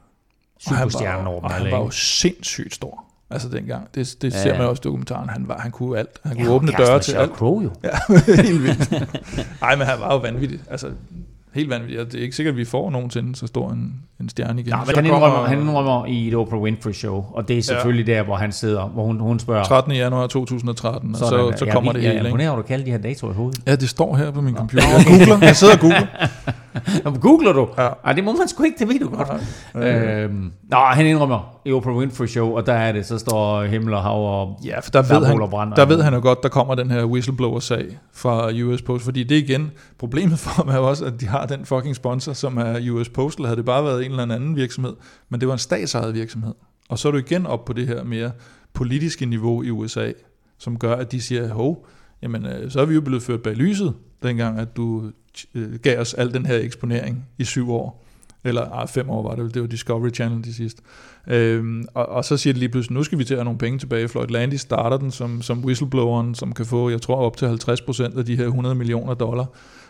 [0.67, 3.03] Og han superstjernen var, over og han var jo sindssygt stor.
[3.29, 3.87] Altså dengang.
[3.95, 4.57] Det, det Ja, ser ja.
[4.57, 5.29] man også i dokumentaren.
[5.29, 6.19] Han, var, han kunne alt.
[6.25, 7.31] Han kunne Ja, åbne døre til alt.
[7.31, 7.71] Crow jo.
[7.83, 7.89] Ja,
[8.43, 8.91] helt vildt.
[9.61, 10.59] Nej, men han var jo vanvittig.
[10.71, 10.87] Altså,
[11.53, 11.99] helt vanvittig.
[11.99, 14.69] Og Det er ikke sikkert, at vi får nogensinde så stor en, en stjerne igen.
[14.69, 18.07] Ja, men han indrømmer, han indrømmer i et Oprah Winfrey show, og det er selvfølgelig
[18.07, 18.13] ja.
[18.13, 19.91] der, hvor han sidder, hvor hun, hun spørger, 13.
[19.93, 22.29] januar 2013, og så, sådan, så jeg kommer er det hele.
[22.29, 23.61] Er over, at du kalder de her datoer i hovedet.
[23.67, 24.87] Ja, det står her på min computer.
[24.87, 25.45] Jeg googler.
[25.47, 26.07] Jeg sidder og googler.
[27.21, 27.69] Googler du?
[27.77, 27.89] Ja.
[28.05, 29.29] Ej, det må man sgu ikke, det ved du godt.
[29.75, 33.93] Øhm, nå, han indrømmer i Oprah Winfrey Show, og der er det, så står himmel
[33.93, 34.59] og hav og...
[34.65, 36.75] Ja, for der, Der ved, han, brand, der og- ved han jo godt, der kommer
[36.75, 40.89] den her whistleblower-sag fra US Post, fordi det er igen, problemet for dem er jo
[40.89, 43.45] også, at de har den fucking sponsor, som er US Postal.
[43.45, 44.93] Havde det bare været en eller anden virksomhed,
[45.29, 46.53] men det var en statsejet virksomhed.
[46.89, 48.31] Og så er du igen op på det her mere
[48.73, 50.11] politiske niveau i USA,
[50.57, 51.85] som gør, at de siger, hov,
[52.21, 55.03] jamen, øh, så er vi jo blevet ført bag lyset, dengang, at du
[55.55, 58.03] Øh, gav os al den her eksponering i syv år.
[58.43, 59.53] Eller ah, fem år var det, vel.
[59.53, 60.81] det var Discovery Channel de sidste.
[61.27, 63.59] Øhm, og, og så siger de lige pludselig, nu skal vi til at have nogle
[63.59, 64.07] penge tilbage.
[64.07, 68.17] Floyd Landis starter den som, som whistlebloweren, som kan få, jeg tror, op til 50%
[68.17, 69.45] af de her 100 millioner dollar.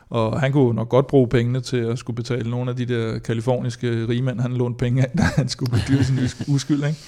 [0.10, 3.20] Og han kunne nok godt bruge pengene til at skulle betale nogle af de der
[3.20, 6.84] kaliforniske rigmænd, han lånte penge af, da han skulle bedyre sin uskyld.
[6.84, 7.00] Ikke?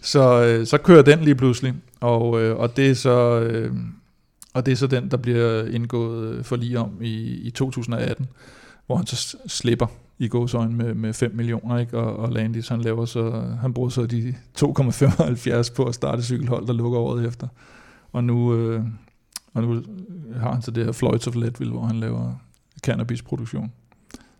[0.00, 3.40] Så, øh, så kører den lige pludselig, og, øh, og det er så...
[4.54, 8.26] Og det er så den, der bliver indgået øh, for lige om i, i 2018,
[8.86, 9.86] hvor han så slipper
[10.18, 11.98] i gåsøjne med, med 5 millioner, ikke?
[11.98, 13.30] Og, og Landis, han, laver så,
[13.60, 17.48] han bruger så de 2,75 på at starte cykelhold, der lukker året efter.
[18.12, 18.84] Og nu, øh,
[19.54, 19.82] og nu
[20.36, 22.34] har han så det her Floyds of Leadville, hvor han laver
[22.84, 23.72] cannabisproduktion.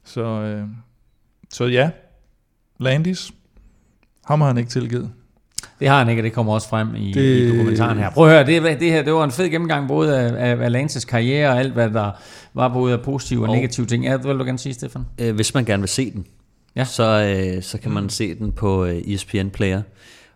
[0.04, 0.68] Så, øh,
[1.50, 1.90] så ja,
[2.78, 3.32] Landis,
[4.24, 5.12] ham har han ikke tilgivet.
[5.81, 8.11] Det har han ikke, og det kommer også frem i, Det- i dokumentaren her.
[8.11, 10.72] Prøv at høre, det, det her det var en fed gennemgang både af, af, af
[10.72, 12.11] Lances karriere og alt, hvad der
[12.55, 14.05] var både af positive og, Og- negative ting.
[14.05, 15.05] Ja, det vil du gerne sige, Stefan?
[15.20, 16.26] øh, hvis man gerne vil se den,
[16.76, 16.85] Ja.
[16.85, 19.83] så, øh, så kan man se den på øh, ESPN Player.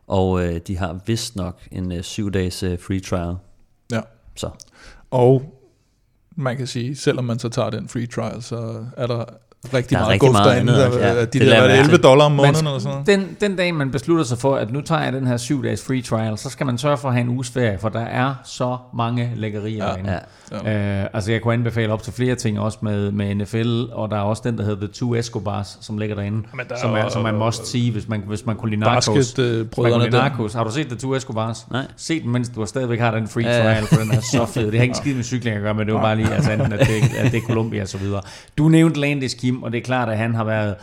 [0.07, 3.35] Og øh, de har vist nok en øh, syv dages øh, free trial.
[3.93, 4.01] Ja.
[4.37, 4.49] Så
[5.11, 5.43] Og
[6.37, 9.25] man kan sige, selvom man så tager den free trial, så er der
[9.75, 10.73] rigtig Der er meget rigtig guf meget derinde.
[10.73, 11.15] Der, ja.
[11.15, 12.03] ja, de Det der, lader var det mærke 11 til.
[12.03, 13.07] dollar om måneden skal- eller sådan noget.
[13.07, 15.85] Den, den dag, man beslutter sig for, at nu tager jeg den her syv dages
[15.87, 18.35] free trial, så skal man sørge for at have en uges ferie, for der er
[18.45, 19.91] så mange lækkerier Ja.
[19.91, 20.11] derinde.
[20.11, 20.19] ja,
[21.03, 24.17] Øh, altså jeg kunne anbefale op til flere ting også med, med NFL, og der
[24.17, 26.97] er også den, der hedder The Two Escobars, som ligger derinde, Men der som, er
[26.97, 28.91] er, som man must see, hvis man, hvis man kunne lide lide
[30.11, 30.23] der.
[30.23, 30.53] narcos.
[30.53, 31.67] Har du set The Two Escobars?
[31.71, 31.83] Nej.
[31.97, 33.63] Se den, mens du stadigvæk har den free Ja, ja.
[33.75, 34.67] trial, for den er så fed.
[34.71, 36.59] Det har ikke skid med cykling at gøre, men det var bare lige, altså at
[36.59, 36.71] det,
[37.19, 38.21] at det er Columbia og så videre.
[38.59, 40.77] Du nævnte Landis Kim, og det er klart, at han har været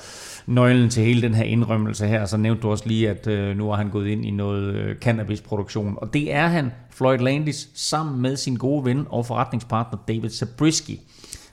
[0.48, 2.26] nøglen til hele den her indrømmelse her.
[2.26, 4.96] Så nævnte du også lige, at øh, nu har han gået ind i noget øh,
[4.96, 5.98] cannabisproduktion.
[5.98, 10.98] Og det er han, Floyd Landis, sammen med sin gode ven og forretningspartner David Zabriskie.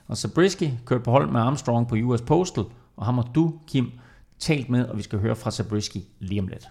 [0.07, 2.63] Og Zabriskie kørte på hold med Armstrong på US Postal,
[2.97, 3.91] og ham har du, Kim,
[4.39, 6.67] talt med, og vi skal høre fra Zabriskie lige om lidt.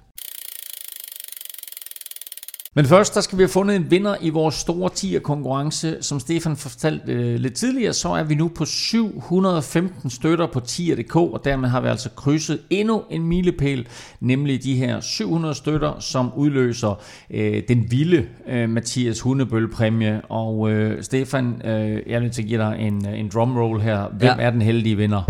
[2.79, 5.97] Men først, der skal vi have fundet en vinder i vores store tier konkurrence.
[6.01, 11.17] Som Stefan fortalte øh, lidt tidligere, så er vi nu på 715 støtter på tier.dk,
[11.17, 13.89] og dermed har vi altså krydset endnu en milepæl,
[14.21, 17.01] nemlig de her 700 støtter, som udløser
[17.31, 20.23] øh, den vilde øh, Mathias Hundebøl-præmie.
[20.29, 23.81] Og øh, Stefan, øh, jeg er nødt til at give dig en, øh, en drumroll
[23.81, 24.09] her.
[24.09, 24.45] Hvem ja.
[24.45, 25.23] er den heldige vinder?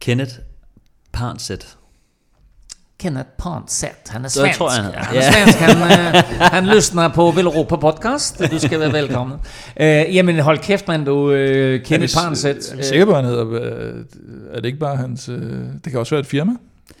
[0.00, 0.34] Kenneth
[1.12, 1.81] Parnset.
[3.02, 3.88] Kenneth Ponset.
[4.08, 4.58] Han er Det svensk.
[4.58, 5.32] tror jeg, han- han er Ja.
[5.32, 5.58] svensk.
[5.58, 8.42] Han, øh, han lyssnar på Villeuropa podcast.
[8.50, 9.38] Du skal være velkommen.
[9.80, 9.86] Øh,
[10.16, 11.04] jamen hold kæft, man.
[11.04, 12.72] Du, øh, Kenneth Ponset.
[12.72, 13.46] Er vi sikre på, han hedder...
[13.52, 13.94] øh,
[14.52, 15.28] Er det ikke bare hans...
[15.28, 15.38] øh,
[15.84, 16.52] Det kan også være et firma?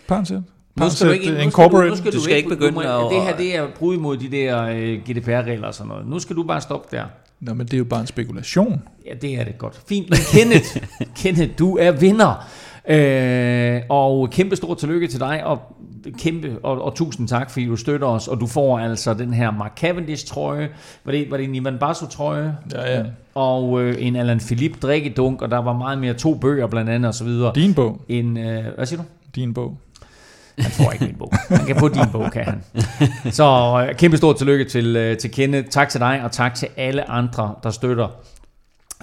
[0.08, 0.44] Parnset?
[0.76, 3.22] Nu skal du ikke, nu skal du, nu skal Du skal ikke begynde at- Det
[3.22, 6.06] her det er brud mod de der øh, GDPR-regler og sådan noget.
[6.06, 7.02] Nu skal du bare stoppe der.
[7.40, 8.82] Nå, men det er jo bare en spekulation.
[9.06, 9.80] Ja, det er det godt.
[9.88, 10.76] Fint, men Kenneth,
[11.22, 12.46] Kenneth, du er vinder.
[12.88, 15.58] Øh, og kæmpe stor tillykke til dig, og
[16.18, 19.50] kæmpe, og, og tusind tak, fordi du støtter os, og du får altså den her
[19.50, 20.68] Mark Cavendish trøje,
[21.04, 22.56] var det, var det en Ivan Basso trøje?
[22.72, 23.02] Ja, ja.
[23.34, 27.08] Og øh, en Alan Philippe drikkedunk, og der var meget mere, to bøger blandt andet,
[27.08, 27.52] og så videre.
[27.54, 28.00] Din bog.
[28.08, 29.08] En, øh, hvad siger du?
[29.34, 29.78] Din bog.
[30.58, 31.32] Han får ikke min bog.
[31.48, 32.62] Han kan få din bog, kan han.
[33.32, 33.44] Så
[33.88, 35.68] øh, kæmpe stort tillykke til, øh, til Kenneth.
[35.68, 38.08] Tak til dig, og tak til alle andre, der støtter.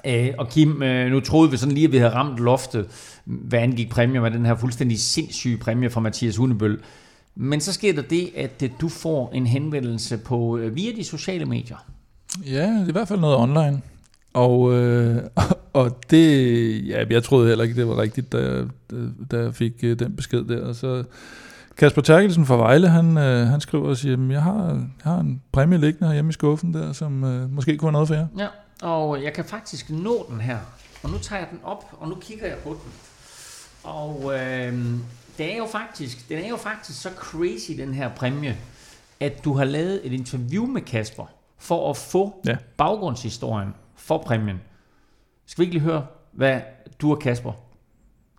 [0.05, 2.87] Øh, og Kim, øh, nu troede vi sådan lige, at vi havde ramt loftet,
[3.25, 6.79] hvad angik præmier med den her fuldstændig sindssyge præmie fra Mathias Hundebøl.
[7.35, 11.03] Men så sker der det, at øh, du får en henvendelse på øh, via de
[11.03, 11.85] sociale medier.
[12.45, 13.81] Ja, det er i hvert fald noget online.
[14.33, 15.23] Og, øh,
[15.73, 18.63] og det, ja, jeg troede heller ikke, det var rigtigt, da,
[19.31, 20.65] da jeg fik øh, den besked der.
[20.65, 21.03] Og så
[21.77, 25.41] Kasper Terkelsen fra Vejle, han, øh, han skriver og siger, jeg har, jeg har en
[25.51, 28.27] præmie liggende hjemme i skuffen der, som øh, måske kunne være noget for jer.
[28.37, 28.47] Ja,
[28.81, 30.59] og jeg kan faktisk nå den her.
[31.03, 32.91] Og nu tager jeg den op, og nu kigger jeg på den.
[33.83, 34.73] Og øh,
[35.37, 38.57] det er jo faktisk, den er jo faktisk så crazy, den her præmie,
[39.19, 41.25] at du har lavet et interview med Kasper,
[41.57, 42.57] for at få Ja.
[42.77, 44.61] baggrundshistorien for præmien.
[45.45, 46.61] Skal vi ikke lige høre, hvad
[47.01, 47.51] du og Kasper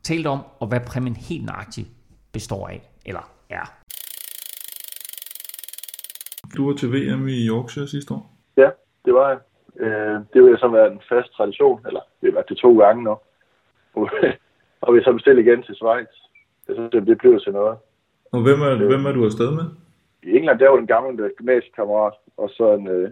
[0.02, 1.88] talte om, og hvad præmien helt nøjagtigt
[2.32, 3.72] består af, eller er?
[6.56, 8.36] Du var til VM i Yorkshire sidste år.
[8.56, 8.68] Ja,
[9.04, 9.38] det var jeg.
[9.76, 13.04] Øh, det vil så være en fast tradition, eller vi har været det to gange
[13.04, 13.16] nu.
[14.82, 16.08] og vi så bestilt igen til Schweiz.
[16.68, 17.78] Jeg synes, det, det blev til noget.
[18.32, 19.64] Og hvem er, hvem er du afsted med?
[20.22, 23.10] I England, der var den gamle øh, gymnasiekammerat, og så en, øh,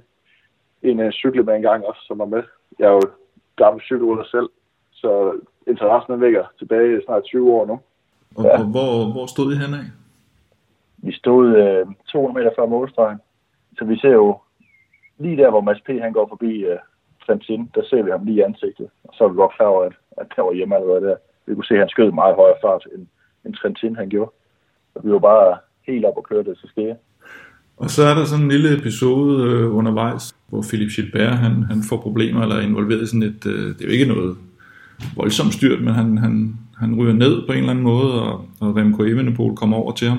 [0.83, 1.13] en øh,
[1.57, 2.43] en gang også, som var med.
[2.79, 3.03] Jeg er jo
[3.57, 4.49] gammel cykelrytter selv,
[4.93, 7.81] så interessen ligger tilbage snart 20 år nu.
[8.37, 8.59] Og, Ja.
[8.59, 9.85] og hvor, hvor stod I henad?
[10.99, 13.19] Vi stod øh, 200 meter før målstregen,
[13.79, 14.39] så vi ser jo
[15.19, 15.89] lige der, hvor Mads P.
[15.89, 16.79] han går forbi øh,
[17.27, 18.89] Trentin, der ser vi ham lige i ansigtet.
[19.05, 21.17] Og så er vi godt klar over, at, at der var hjemme allerede der.
[21.47, 23.07] Vi kunne se, at han skød meget højere fart, end,
[23.45, 24.31] end Trentin han gjorde.
[24.95, 25.57] Og vi var bare
[25.87, 26.97] helt op og kørte det til skære.
[27.77, 31.81] Og så er der sådan en lille episode øh, undervejs, hvor Philip Gilbert han, han
[31.89, 34.37] får problemer eller er involveret i sådan et, øh, det er jo ikke noget
[35.17, 38.77] voldsomt styrt, men han, han, han ryger ned på en eller anden måde, og, og
[38.77, 40.19] Remco Evenepoel kommer over til ham.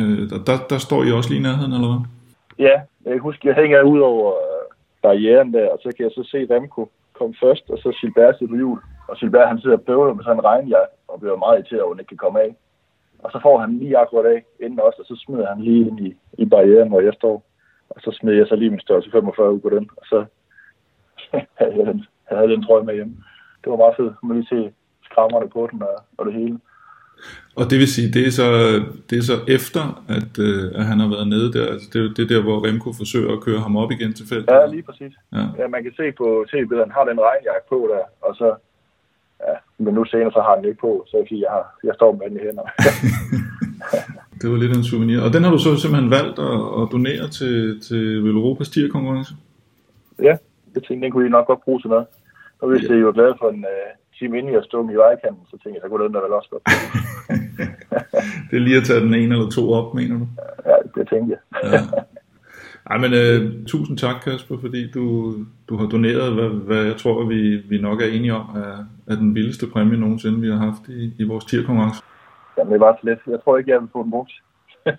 [0.00, 2.06] Øh, der, der, der står I også lige i nærheden, eller hvad?
[2.58, 4.66] Ja, jeg kan huske, jeg hænger ud over øh,
[5.02, 8.52] barrieren der, og så kan jeg så se Remco komme først, og så Gilbert sidder
[8.52, 8.80] på hjul.
[9.08, 11.90] Og Gilbert han sidder og bøvler med sådan en regnjakke, og bliver meget irriteret over,
[11.90, 12.56] at han ikke kan komme af.
[13.18, 16.00] Og så får han lige akkurat af inden også, og så smider han lige ind
[16.00, 17.42] i, i barrieren, hvor jeg står.
[17.90, 20.24] Og så smider jeg så lige min størrelse 45 ud på den, og så
[21.58, 23.16] havde jeg den, jeg havde den trøje med hjem.
[23.64, 24.14] Det var meget fedt.
[24.22, 26.58] Man lige se skrammerne på den og, og det hele.
[27.56, 28.46] Og det vil sige, det er så,
[29.10, 31.66] det er så efter, at, øh, at han har været nede der.
[31.72, 34.12] Altså det, er jo- det er der, hvor Remco forsøger at køre ham op igen
[34.14, 34.48] til feltet.
[34.54, 35.12] Ja, lige præcis.
[35.32, 35.44] Ja.
[35.58, 38.48] Ja, man kan se på tv-billederne, han har den regnjakke på der, og så,
[39.46, 39.54] ja,
[39.84, 41.64] men nu senere, så har han den ikke på, så jeg, kan sige, jeg, har,
[41.84, 42.70] jeg står med den i hænderne.
[44.40, 45.20] Det var lidt en souvenir.
[45.20, 49.34] Og den har du så simpelthen valgt at, at donere til, til Veloropas tierkonkurrence?
[50.28, 50.34] ja,
[50.74, 52.06] jeg tænkte, den kunne I nok godt bruge til noget.
[52.60, 52.94] Og hvis ja.
[52.94, 55.82] I var glade for en uh, time inden jeg stod i vejkanten, så tænkte jeg,
[55.82, 56.62] så kunne den der vel også godt.
[58.50, 60.26] Det er lige at tage den ene eller to op, mener du?
[60.66, 61.70] ja, det tænkte jeg.
[61.72, 61.80] Ja.
[62.90, 65.34] Ej, men uh, tusind tak, Kasper, fordi du,
[65.68, 68.76] du har doneret, hvad, hvad jeg tror, vi, vi nok er enige om, er,
[69.12, 72.02] er den vildeste præmie nogensinde, vi har haft i, i vores tierkonkurrence.
[72.58, 73.18] Jamen, det var så lidt.
[73.26, 74.32] Jeg tror ikke, jeg vil få den brugt.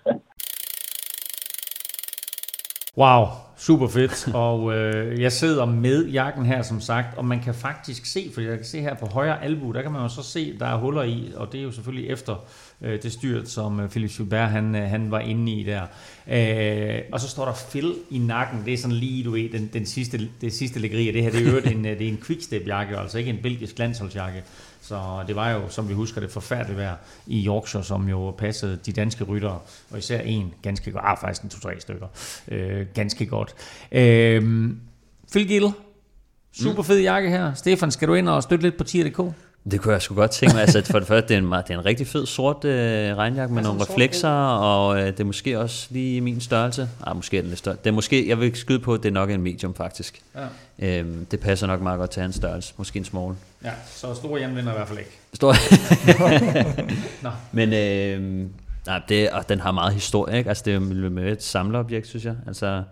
[2.98, 3.24] Wow,
[3.56, 4.28] super fedt.
[4.34, 8.40] Og øh, jeg sidder med jakken her, som sagt, og man kan faktisk se, for
[8.40, 10.76] jeg kan se her på højre albu, der kan man jo så se, der er
[10.76, 12.44] huller i, og det er jo selvfølgelig efter
[12.82, 15.82] øh, det styrt, som øh, Philip Schubert han, øh, han var inde i der.
[16.28, 19.70] Øh, og så står der fil i nakken, det er sådan lige, du ved, den,
[19.72, 22.10] den sidste, det sidste lækkeri, og det her, det er jo en, øh, det er
[22.10, 24.42] en quickstep-jakke, altså ikke en belgisk landsholdsjakke.
[24.88, 28.78] Så det var jo, som vi husker det, forfærdeligt vejr i Yorkshire, som jo passede
[28.86, 29.58] de danske ryttere,
[29.90, 32.06] og især en ganske godt, ah, faktisk en to-tre stykker,
[32.48, 33.54] øh, ganske godt.
[33.92, 34.70] Øh,
[35.32, 35.66] Phil Gill,
[36.52, 37.54] super fed jakke her.
[37.54, 39.34] Stefan, skal du ind og støtte lidt på tier.dk?
[39.70, 40.62] Det kunne jeg sgu godt tænke mig.
[40.62, 43.16] Altså, for det første, det er en, meget- det er en rigtig fed sort øh,
[43.16, 46.88] regnjakke med Altså nogle reflekser, og øh, det er måske også lige min størrelse.
[47.06, 47.76] Ah, måske er den lidt større.
[47.84, 50.22] Det er måske, jeg vil skyde på, at det er nok en medium faktisk.
[50.78, 50.98] Ja.
[50.98, 52.74] Øhm, det passer nok meget godt til hans størrelse.
[52.76, 53.34] Måske en small.
[53.64, 55.10] Ja, så store hjemvinder i hvert fald ikke.
[55.34, 55.54] Stor.
[57.24, 57.30] Nå.
[57.52, 58.46] Men øh,
[58.86, 60.48] nej, det, og den har meget historie, ikke?
[60.48, 62.34] Altså, det er med et samleobjekt, synes jeg.
[62.46, 62.82] Altså,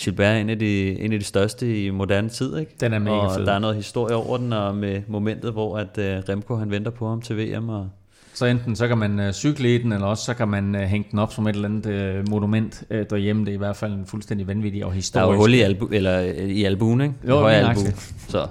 [0.00, 2.72] Gilbert er en af, de, en af de største i moderne tid, ikke?
[2.80, 3.46] Den er mega og fed.
[3.46, 6.90] der er noget historie over den, og med momentet, hvor at øh, Remco han venter
[6.90, 7.88] på ham til VM, og
[8.34, 10.80] Så enten så kan man øh, cykle i den, eller også så kan man øh,
[10.82, 13.42] hænge den op som et eller andet øh, monument øh, derhjemme.
[13.44, 15.36] Det er i hvert fald en fuldstændig vanvittig og der er historisk.
[15.36, 17.14] jo hul i, albu, eller, øh, i albuen, ikke?
[17.28, 17.80] Jo, lige albu.
[18.28, 18.46] Så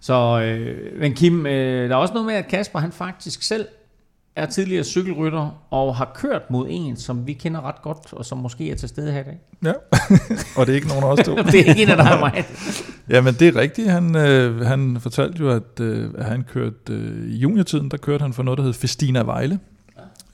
[0.00, 3.66] Så, øh, men Kim, øh, der er også noget med, at Kasper han faktisk selv
[4.36, 8.38] er tidligere cykelrytter og har kørt mod en, som vi kender ret godt, og som
[8.38, 9.38] måske er til stede her i dag.
[9.64, 9.72] Ja,
[10.56, 11.36] og det er ikke nogen af os to.
[11.52, 12.44] det er ikke en af dig og mig.
[13.14, 13.90] Jamen det er rigtigt.
[13.90, 18.22] Han, øh, han fortalte jo, at, øh, at han kørte øh, i juniortiden, der kørte
[18.22, 19.58] han for noget, der hed Festina Vejle.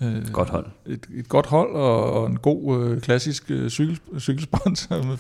[0.03, 0.67] Øh, godt hold.
[0.87, 5.17] Et, et godt hold og, og en god øh, klassisk øh, cykel, cykelsponsor med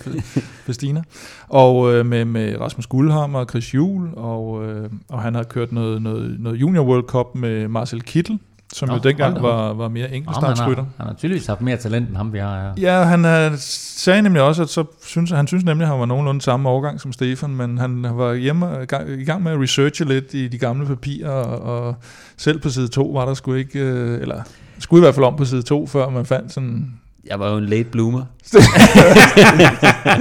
[0.66, 1.03] Festina.
[1.49, 5.72] Og øh, med, med Rasmus Guldhammer og Chris Juhl, og, øh, og han har kørt
[5.72, 8.39] noget, noget, noget Junior World Cup med Marcel Kittel,
[8.73, 10.83] som Nå, jo dengang var, var mere enkeltstartsrytter.
[10.83, 12.73] Han, han har tydeligvis haft mere talent end ham, vi har her.
[12.79, 16.07] Ja, han uh, sagde nemlig også, at så synes, han synes nemlig, at han var
[16.07, 20.35] nogenlunde samme årgang som Stefan, men han var hjemme i gang med at researche lidt
[20.35, 21.95] i de gamle papirer, og, og
[22.37, 24.43] selv på side 2 var der sgu ikke, uh, eller
[24.79, 26.95] skulle i hvert fald om på side 2, før man fandt sådan...
[27.27, 28.23] Jeg var jo en late bloomer.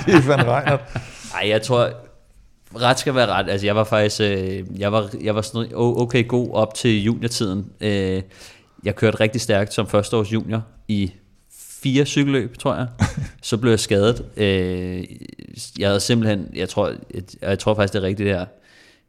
[0.01, 0.81] Stefan Reinhardt.
[1.33, 1.89] Nej, jeg tror,
[2.75, 3.49] ret skal være ret.
[3.49, 7.65] Altså, jeg var faktisk, øh, jeg var, jeg var sådan okay god op til juniortiden.
[7.81, 8.21] Øh,
[8.83, 11.11] jeg kørte rigtig stærkt som førsteårs junior i
[11.83, 12.87] fire cykelløb, tror jeg.
[13.41, 14.25] Så blev jeg skadet.
[14.37, 15.03] Øh,
[15.79, 18.45] jeg havde simpelthen, jeg tror, jeg, jeg tror faktisk, det er rigtigt der.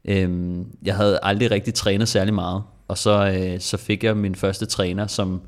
[0.04, 2.62] Øh, jeg havde aldrig rigtig trænet særlig meget.
[2.88, 5.42] Og så, øh, så fik jeg min første træner, som,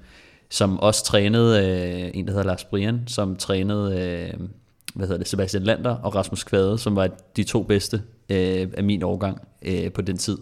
[0.51, 4.49] som også trænede, øh, en der hedder Lars Brian, som trænede øh,
[4.95, 8.85] hvad hedder det, Sebastian Lander og Rasmus Kvade, som var de to bedste øh, af
[8.85, 10.39] min årgang øh, på den tid.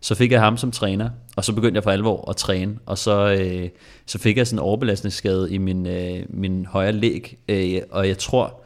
[0.00, 2.98] Så fik jeg ham som træner, og så begyndte jeg for alvor at træne, og
[2.98, 3.68] så, øh,
[4.06, 8.18] så fik jeg sådan en overbelastningsskade i min, øh, min højre læg, øh, og jeg
[8.18, 8.60] tror,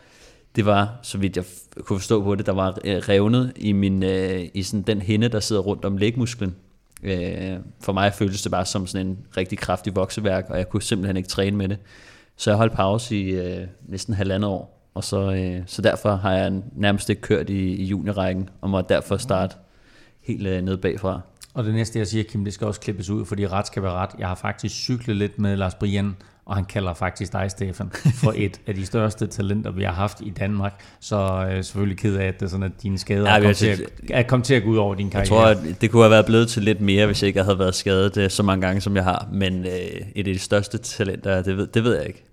[0.56, 1.44] det var, så vidt jeg
[1.80, 5.28] kunne forstå på det, der var øh, revnet i, min, øh, i sådan den hinde,
[5.28, 6.54] der sidder rundt om lægmusklen.
[7.02, 10.82] Øh, for mig føltes det bare som sådan en rigtig kraftig vokseværk, og jeg kunne
[10.82, 11.78] simpelthen ikke træne med det.
[12.36, 16.32] Så jeg holdt pause i øh, næsten halvandet år, og så, øh, så derfor har
[16.32, 19.56] jeg nærmest ikke kørt i, i juniorrækken, og må derfor starte
[20.22, 21.20] helt øh, ned bagfra.
[21.54, 23.92] Og det næste, jeg siger, Kim, det skal også klippes ud, fordi ret skal være
[23.92, 24.10] ret.
[24.18, 28.32] Jeg har faktisk cyklet lidt med Lars Brian, og han kalder faktisk dig, Stefan, for
[28.46, 30.84] et af de største talenter, vi har haft i Danmark.
[31.00, 33.56] Så øh, selvfølgelig ked af, at det er sådan, at dine skader ja, er, kommet
[33.56, 33.80] til at,
[34.10, 35.36] er kommet til at gå ud over din karriere.
[35.38, 37.58] Jeg tror, at det kunne have været blevet til lidt mere, hvis jeg ikke havde
[37.58, 39.28] været skadet øh, så mange gange, som jeg har.
[39.32, 39.70] Men øh,
[40.14, 42.24] et af de største talenter, det ved, det ved jeg ikke.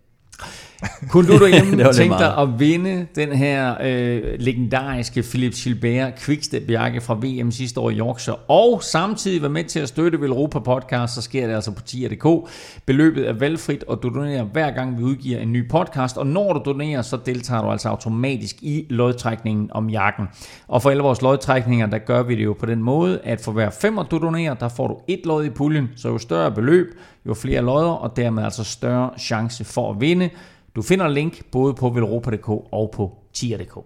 [1.09, 7.13] Kunne du derhjemme tænke dig at vinde den her øh, legendariske Philip Gilbert Quickstep-jakke fra
[7.13, 11.21] VM sidste år i Yorkshire, og samtidig være med til at støtte Europa Podcast, så
[11.21, 12.49] sker det altså på tier.dk.
[12.85, 16.53] Beløbet er valgfrit, og du donerer hver gang vi udgiver en ny podcast, og når
[16.53, 20.27] du donerer, så deltager du altså automatisk i lodtrækningen om jakken.
[20.67, 23.51] Og for alle vores lodtrækninger, der gør vi det jo på den måde, at for
[23.51, 26.87] hver femmer du donerer, der får du et lod i puljen, så jo større beløb,
[27.25, 30.29] jo flere lodder, og dermed altså større chance for at vinde.
[30.71, 33.81] Du finder link både på velropa.dk og på tier.dk.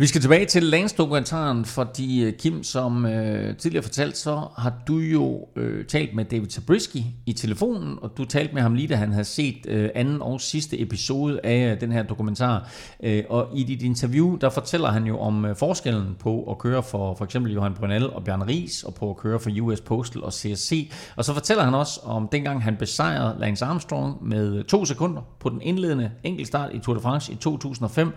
[0.00, 4.98] Vi skal tilbage til landsdokumentaren, fordi øh, Kim, som øh, tidligere fortalt, så har du
[4.98, 8.94] jo øh, talt med David Zabriskie i telefonen, og du talte med ham lige da
[8.94, 12.68] han havde set øh, anden og sidste episode af øh, den her dokumentar.
[13.02, 16.82] Øh, og i dit interview, der fortæller han jo om øh, forskellen på at køre
[16.82, 20.24] for for eksempel Johan Brunel og Bjørn Ries, og på at køre for US Postal
[20.24, 20.92] og CSC.
[21.16, 25.22] Og så fortæller han også om dengang han besejrede Lance Armstrong med øh, to sekunder
[25.40, 28.12] på den indledende enkeltstart i Tour de France i 2005.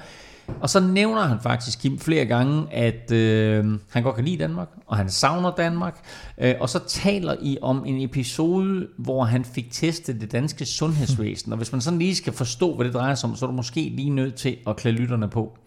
[0.62, 4.68] Og så nævner han faktisk, Kim, flere gange, at øh, han godt kan lide Danmark,
[4.88, 6.06] og han savner Danmark.
[6.42, 11.52] Øh, og så taler I om en episode, hvor han fik testet det danske sundhedsvæsen.
[11.52, 13.56] Og hvis man sådan lige skal forstå, hvad det drejer sig om, så er du
[13.56, 15.58] måske lige nødt til at klæde lytterne på.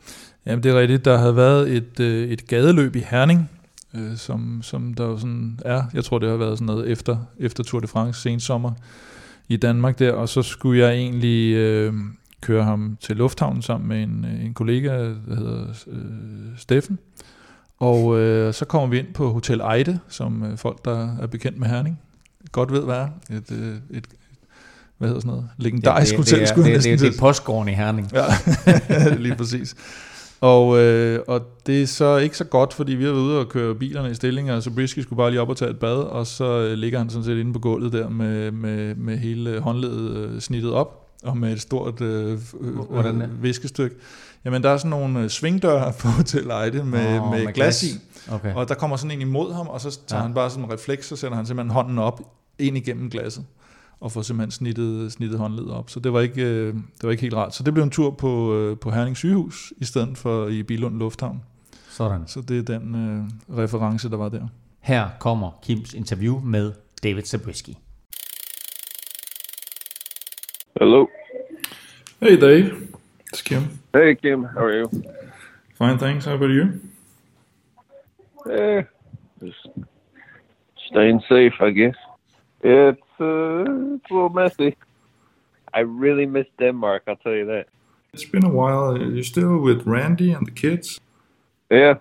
[0.47, 1.05] Jamen det er rigtigt.
[1.05, 3.51] Der havde været et, øh, et gadeløb i Herning,
[3.95, 5.83] øh, som, som der jo sådan er.
[5.95, 8.73] Jeg tror, det har været sådan noget efter, efter Tour de France sensommer
[9.49, 10.13] i Danmark der.
[10.13, 11.55] Og så skulle jeg egentlig...
[11.55, 11.95] Øh,
[12.47, 14.89] køre ham til lufthavnen sammen med en, en kollega,
[15.29, 15.99] der hedder øh,
[16.57, 16.99] Steffen.
[17.79, 21.59] Og øh, så kommer vi ind på Hotel Eide, som øh, folk, der er bekendt
[21.59, 22.01] med Herning,
[22.53, 23.09] godt ved, hvad er.
[23.31, 24.07] Et, øh, et, et
[24.99, 25.49] hvad hedder sådan noget?
[25.57, 28.13] Legendarisk det, det, hotel, det, skulle det, det, det, det er postgården i Herning.
[28.13, 28.25] Ja,
[29.27, 29.75] lige præcis.
[30.41, 33.49] Og, øh, og det er så ikke så godt, fordi vi har været ude og
[33.49, 36.27] køre bilerne i stillinger, så Brisky skulle bare lige op og tage et bad, og
[36.27, 40.17] så øh, ligger han sådan set inde på gulvet der med, med, med hele håndledet
[40.17, 42.39] øh, snittet op, og med et stort øh,
[42.91, 43.97] Hvordan øh, viskestykke.
[44.45, 47.83] Jamen, der er sådan nogle øh, svingdøre på Hotel Eide med, oh, med, med glas
[47.83, 47.87] i,
[48.31, 48.55] okay.
[48.55, 50.27] og der kommer sådan en imod ham, og så tager ja.
[50.27, 52.21] han bare sådan en refleks, så sætter han simpelthen hånden op,
[52.59, 53.45] ind igennem glasset,
[54.01, 55.91] og får simpelthen snittet, snittet håndledet op.
[55.91, 57.55] Så det var, ikke, øh, det var ikke helt rart.
[57.55, 60.99] Så det blev en tur på, øh, på Herning sygehus, i stedet for i Bilund
[60.99, 61.43] Lufthavn.
[61.91, 62.23] Sådan.
[62.27, 64.49] Så det er den øh, reference, der var der.
[64.81, 66.73] Her kommer Kims interview med
[67.03, 67.75] David Zabriskie.
[70.81, 71.07] Hello.
[72.19, 72.97] Hey, Dave.
[73.31, 73.79] It's Kim.
[73.93, 74.45] Hey, Kim.
[74.45, 75.05] How are you?
[75.75, 76.25] Fine, thanks.
[76.25, 76.81] How about you?
[78.51, 78.83] Eh,
[79.39, 79.69] just
[80.89, 81.95] staying safe, I guess.
[82.63, 83.65] It's uh,
[83.97, 84.77] it's a little messy.
[85.75, 87.03] I really miss Denmark.
[87.07, 87.67] I'll tell you that.
[88.15, 88.97] It's been a while.
[88.97, 90.99] You're still with Randy and the kids.
[91.71, 91.97] Yeah,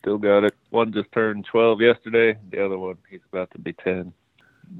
[0.00, 0.56] still got it.
[0.70, 2.36] One just turned 12 yesterday.
[2.50, 4.12] The other one, he's about to be 10.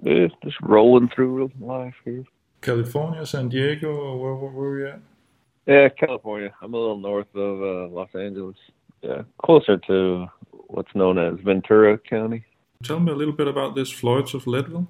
[0.03, 2.24] Yeah, just rolling through life here.
[2.63, 5.01] California, San Diego, or where, where were you at?
[5.67, 6.53] Yeah, California.
[6.63, 8.57] I'm a little north of uh, Los Angeles.
[9.03, 10.27] Yeah, closer to
[10.69, 12.45] what's known as Ventura County.
[12.83, 14.89] Tell me a little bit about this Floyds of Leadville.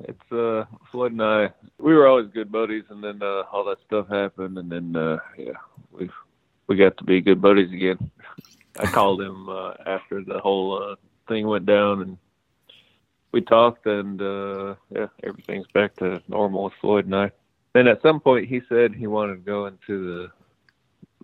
[0.00, 1.48] It's uh Floyd and I.
[1.78, 5.18] We were always good buddies, and then uh, all that stuff happened, and then uh,
[5.38, 5.52] yeah,
[5.90, 6.10] we
[6.66, 8.10] we got to be good buddies again.
[8.78, 10.96] I called him uh, after the whole uh,
[11.28, 12.18] thing went down, and
[13.36, 17.30] we talked, and uh, yeah, everything's back to normal with Floyd and I.
[17.74, 20.28] Then at some point, he said he wanted to go into the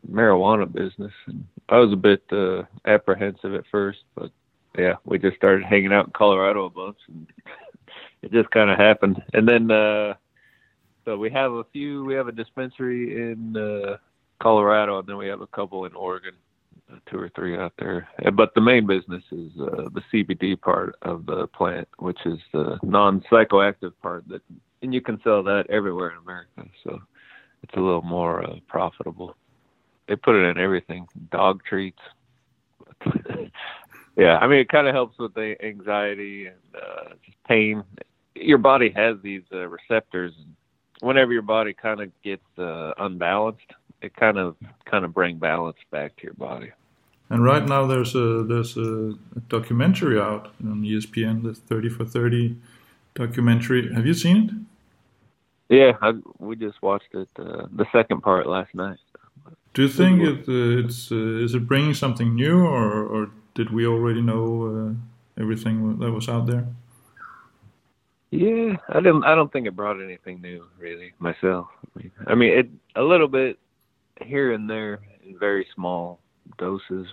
[0.06, 4.30] marijuana business, and I was a bit uh, apprehensive at first, but
[4.76, 7.26] yeah, we just started hanging out in Colorado a bunch, and
[8.22, 9.22] it just kind of happened.
[9.32, 10.12] And then, uh,
[11.06, 12.04] so we have a few.
[12.04, 13.96] We have a dispensary in uh,
[14.38, 16.34] Colorado, and then we have a couple in Oregon,
[17.10, 18.08] two or three out there.
[18.34, 22.78] But the main business is uh, the CBD part of the plant, which is the
[22.82, 24.42] non-psychoactive part that,
[24.82, 26.64] and you can sell that everywhere in America.
[26.84, 27.00] So
[27.62, 29.36] it's a little more uh, profitable.
[30.08, 32.00] They put it in everything, dog treats.
[34.16, 37.14] yeah, I mean, it kind of helps with the anxiety and uh,
[37.46, 37.82] pain.
[38.34, 40.32] Your body has these uh, receptors.
[41.00, 43.60] Whenever your body kind of gets uh, unbalanced,
[44.02, 46.70] it kind of kind of bring balance back to your body.
[47.32, 52.04] And right now there's a there's a, a documentary out on ESPN, the 30 for
[52.04, 52.58] 30
[53.14, 53.90] documentary.
[53.94, 55.74] Have you seen it?
[55.74, 58.98] Yeah, I, we just watched it, uh, the second part last night.
[59.72, 63.70] Do you think it, uh, it's uh, is it bringing something new, or, or did
[63.70, 66.66] we already know uh, everything that was out there?
[68.30, 69.24] Yeah, I didn't.
[69.24, 71.68] I don't think it brought anything new, really, myself.
[71.96, 73.58] I mean, I mean, it a little bit
[74.20, 76.18] here and there in very small
[76.58, 77.06] doses.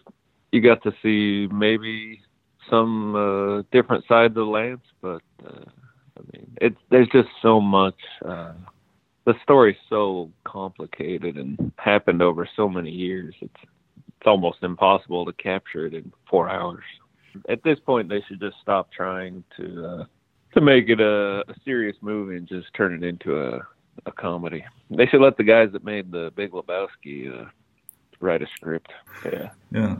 [0.52, 2.22] You got to see maybe
[2.70, 5.66] some uh, different sides of Lance, but uh,
[6.18, 7.98] I mean, it's there's just so much.
[8.26, 8.54] Uh,
[9.26, 13.36] the story's so complicated and happened over so many years.
[13.42, 16.84] It's it's almost impossible to capture it in four hours.
[17.48, 20.04] At this point, they should just stop trying to uh,
[20.56, 23.60] to make it a, a serious movie and just turn it into a
[24.06, 24.64] a comedy.
[24.90, 27.50] They should let the guys that made the Big Lebowski uh,
[28.20, 28.92] write a script.
[29.26, 29.50] Yeah.
[29.72, 29.98] Yeah,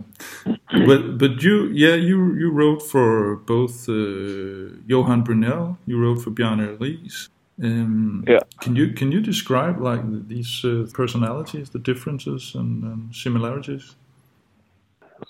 [0.88, 6.32] but but you yeah you you wrote for both uh, Johan Brunel, you wrote for
[6.32, 7.30] Bjarne Ries.
[7.64, 8.40] Um, Yeah.
[8.62, 13.96] Can you can you describe like these uh, personalities, the differences and, and similarities?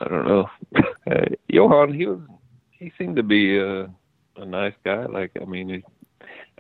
[0.02, 0.50] I don't know.
[1.10, 2.20] Uh, Johan, he was
[2.72, 3.90] he seemed to be a,
[4.38, 5.06] a nice guy.
[5.06, 5.84] Like I mean, he,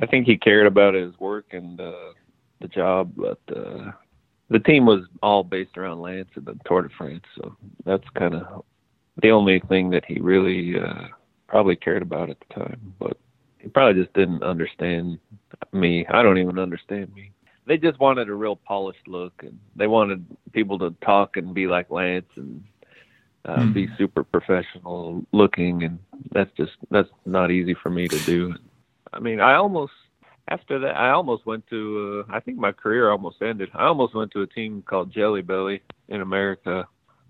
[0.01, 2.13] I think he cared about his work and uh,
[2.61, 3.91] the job, but uh,
[4.49, 7.23] the team was all based around Lance and the Tour de France.
[7.35, 8.65] So that's kind of
[9.21, 11.07] the only thing that he really uh,
[11.47, 12.93] probably cared about at the time.
[12.99, 13.17] But
[13.59, 15.19] he probably just didn't understand
[15.71, 16.05] me.
[16.07, 17.31] I don't even understand me.
[17.65, 21.67] They just wanted a real polished look, and they wanted people to talk and be
[21.67, 22.63] like Lance and
[23.45, 23.73] uh, Hmm.
[23.73, 25.99] be super professional looking, and
[26.31, 28.55] that's just that's not easy for me to do.
[29.13, 29.93] I mean, I almost
[30.49, 32.25] after that, I almost went to.
[32.27, 33.69] Uh, I think my career almost ended.
[33.73, 36.87] I almost went to a team called Jelly Belly in America.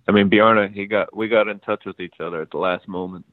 [0.07, 2.87] I mean, Bjarne, he got we got in touch with each other at the last
[2.87, 3.25] moment,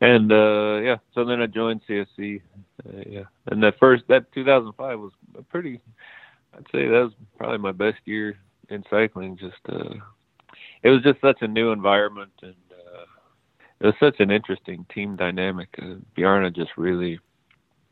[0.00, 0.96] and uh yeah.
[1.14, 2.40] So then I joined CSC.
[2.84, 5.80] Uh, yeah, and that first that 2005 was a pretty.
[6.54, 8.36] I'd say that was probably my best year
[8.68, 9.36] in cycling.
[9.36, 9.94] Just uh,
[10.82, 13.04] it was just such a new environment, and uh,
[13.80, 15.68] it was such an interesting team dynamic.
[15.80, 17.20] Uh, Bjarne just really,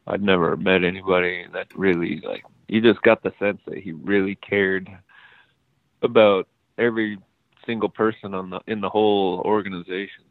[0.06, 2.44] I'd never met anybody that really like.
[2.68, 4.88] You just got the sense that he really cared
[6.02, 6.48] about
[6.78, 7.18] every
[7.66, 10.24] single person on the in the whole organization.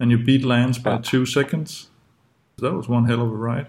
[0.00, 1.00] and you beat Lance by Yeah.
[1.02, 1.90] two seconds.
[2.58, 3.66] That was one hell of a ride.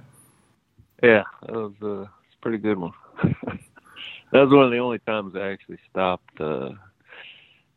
[1.03, 2.09] yeah, that was uh, a
[2.41, 2.93] pretty good one.
[4.32, 6.70] that was one of the only times I actually stopped uh,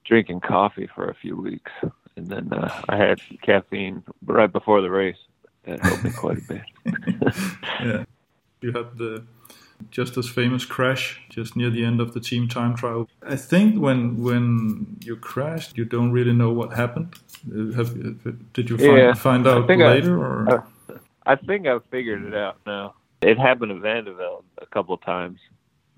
[0.08, 1.70] drinking coffee for a few weeks.
[2.16, 5.16] and then uh, I had caffeine right before the race.
[5.64, 6.62] That helped me quite a bit.
[7.80, 8.04] yeah.
[8.60, 9.24] You had the
[9.90, 13.08] just as famous crash just near the end of the team time trial.
[13.22, 17.14] I think when when you crashed, you don't really know what happened.
[17.46, 17.94] Uh, Have,
[18.52, 20.18] did you find, Yeah, find out think I- later?
[20.18, 20.64] or
[21.26, 22.94] I, I think I've figured it out now.
[23.20, 25.38] It happened at Vandeveld a couple of times,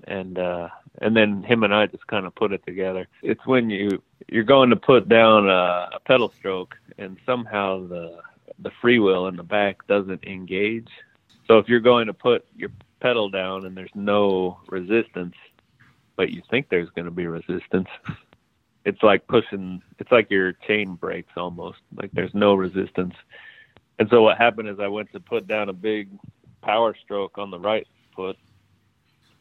[0.05, 0.69] and uh,
[0.99, 3.07] and then him and I just kind of put it together.
[3.23, 8.21] It's when you you're going to put down a, a pedal stroke, and somehow the
[8.59, 10.89] the freewheel in the back doesn't engage.
[11.47, 12.71] So if you're going to put your
[13.01, 15.35] pedal down and there's no resistance,
[16.17, 17.89] but you think there's going to be resistance,
[18.85, 19.83] it's like pushing.
[19.99, 21.79] It's like your chain breaks almost.
[21.95, 23.15] Like there's no resistance.
[23.99, 26.09] And so what happened is I went to put down a big
[26.63, 28.37] power stroke on the right foot,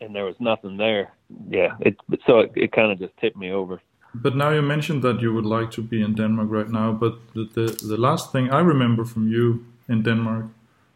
[0.01, 1.13] and there was nothing there.
[1.49, 1.95] Yeah, it
[2.25, 3.81] so it, it kind of just tipped me over.
[4.13, 6.91] But now you mentioned that you would like to be in Denmark right now.
[6.91, 10.45] But the, the, the last thing I remember from you in Denmark,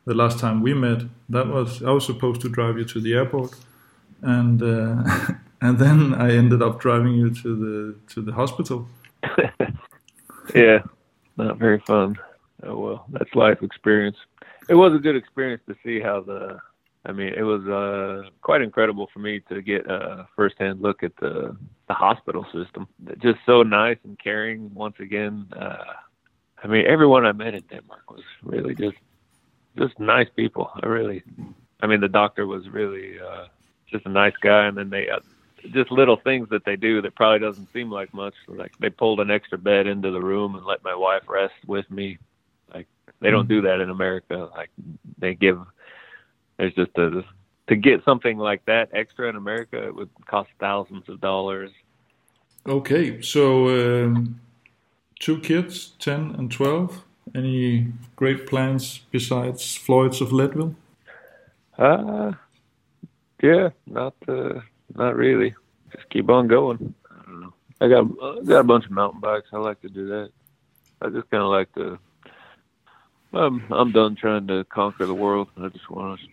[0.05, 3.13] the last time we met, that was I was supposed to drive you to the
[3.13, 3.51] airport,
[4.21, 5.03] and uh,
[5.61, 8.87] and then I ended up driving you to the to the hospital.
[10.53, 10.79] Yeah,
[11.37, 12.17] not very fun.
[12.63, 14.17] Oh well, that's life experience.
[14.69, 16.59] It was a good experience to see how the.
[17.05, 21.15] I mean, it was uh, quite incredible for me to get a firsthand look at
[21.17, 21.55] the
[21.87, 22.87] the hospital system.
[23.21, 24.73] Just so nice and caring.
[24.73, 25.93] Once again, uh,
[26.63, 28.97] I mean, everyone I met in Denmark was really just
[29.77, 30.71] just nice people.
[30.81, 31.23] I really,
[31.81, 33.47] I mean, the doctor was really uh,
[33.91, 35.19] just a nice guy, and then they uh,
[35.73, 38.35] just little things that they do that probably doesn't seem like much.
[38.47, 41.89] Like they pulled an extra bed into the room and let my wife rest with
[41.91, 42.17] me.
[42.73, 42.87] Like
[43.19, 44.49] they don't do that in America.
[44.55, 44.69] Like
[45.17, 45.59] they give.
[46.57, 47.23] There's just a
[47.67, 51.71] to get something like that extra in America, it would cost thousands of dollars.
[52.67, 54.39] Okay, so um,
[55.19, 57.03] two kids, ten and twelve.
[57.33, 60.75] Any great plans besides Floyd's of Leadville?
[61.77, 62.33] Uh,
[63.41, 64.59] yeah, not uh,
[64.95, 65.55] not really.
[65.91, 66.93] Just keep on going.
[67.09, 67.53] I don't know.
[67.81, 69.47] I got uh, got a bunch of mountain bikes.
[69.53, 70.31] I like to do that.
[71.01, 71.97] I just kind of like to.
[73.33, 75.47] I'm I'm done trying to conquer the world.
[75.57, 76.25] I just want to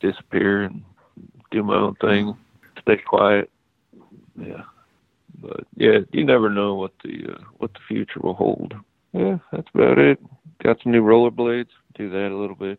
[0.00, 0.82] disappear and
[1.50, 2.34] do my own thing,
[2.82, 3.50] stay quiet.
[4.36, 4.62] Yeah,
[5.40, 8.74] but yeah, you never know what the uh, what the future will hold.
[9.12, 10.18] Yeah, that's about it.
[10.62, 11.74] Got some new rollerblades.
[11.98, 12.78] Do that a little bit.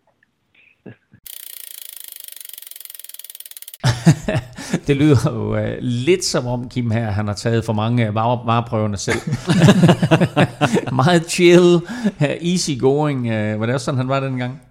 [4.88, 8.46] det lyder jo uh, lidt som om Kim her, han har taget for mange var-
[8.46, 9.20] vareprøverne selv.
[11.02, 11.76] Meget chill,
[12.22, 13.20] uh, easy going.
[13.20, 14.62] Uh, var det også sådan, han var dengang?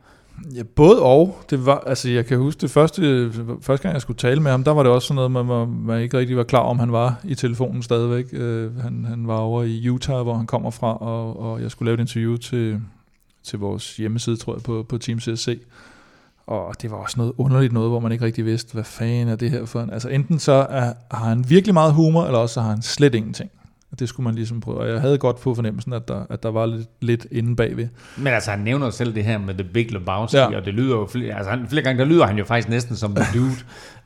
[0.55, 1.39] Ja, både og.
[1.51, 3.33] Det var, altså, jeg kan huske det første,
[3.63, 5.65] første gang, jeg skulle tale med ham, der var det også sådan noget, man, var,
[5.67, 8.25] man ikke rigtig var klar om, han var i telefonen stadigvæk.
[8.33, 11.87] Øh, han, han var over i Utah, hvor han kommer fra, og, og jeg skulle
[11.87, 12.81] lave et interview til,
[13.45, 15.61] til vores hjemmeside, tror jeg, på, på Team CSC.
[16.47, 19.37] Og det var også noget underligt noget, hvor man ikke rigtig vidste, hvad fanden er
[19.37, 19.91] det her for en...
[19.91, 23.15] Altså enten så er, har han virkelig meget humor, eller også så har han slet
[23.15, 23.51] ingenting.
[23.99, 24.79] Det skulle man ligesom prøve.
[24.79, 27.89] Og jeg havde godt på fornemmelsen, at der, at der var lidt, lidt inde bagved.
[28.17, 30.57] Men altså, han nævner selv det her med The Big Lebowski, Ja.
[30.57, 32.97] og det lyder jo flere, altså, han, flere gange, der lyder han jo faktisk næsten
[32.97, 33.57] som The Dude.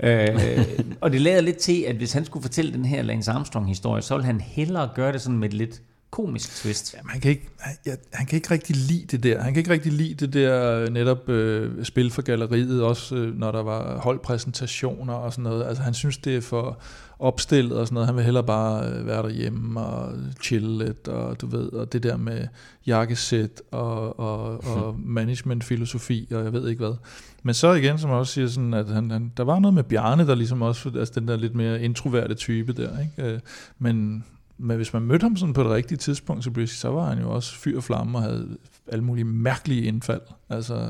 [0.10, 0.64] øh,
[1.00, 4.14] og det lader lidt til, at hvis han skulle fortælle den her Lance Armstrong-historie, så
[4.14, 6.94] ville han hellere gøre det sådan med et lidt komisk twist.
[6.94, 9.42] Jamen, han, kan ikke, han, ja, han kan ikke rigtig lide det der.
[9.42, 13.38] Han kan ikke rigtig lide det der øh, netop øh, spil for galleriet, også øh,
[13.38, 15.66] når der var holdpræsentationer og sådan noget.
[15.66, 16.78] Altså han synes, det er for
[17.24, 18.06] opstillet og sådan noget.
[18.06, 20.12] Han vil hellere bare øh, være derhjemme og
[20.42, 22.46] chille lidt, og du ved, og det der med
[22.86, 26.94] jakkesæt og, og, og managementfilosofi, og jeg ved ikke hvad.
[27.42, 29.82] Men så igen, som jeg også siger, sådan, at han, han, der var noget med
[29.82, 33.32] Bjarne, der ligesom også, altså den der lidt mere introverte type der, ikke?
[33.32, 33.40] Øh,
[33.78, 34.24] Men,
[34.58, 37.30] men hvis man mødte ham sådan på det rigtige tidspunkt, så, så var han jo
[37.30, 38.48] også fyr og flamme og havde
[38.88, 40.20] alle mulige mærkelige indfald.
[40.48, 40.88] Altså,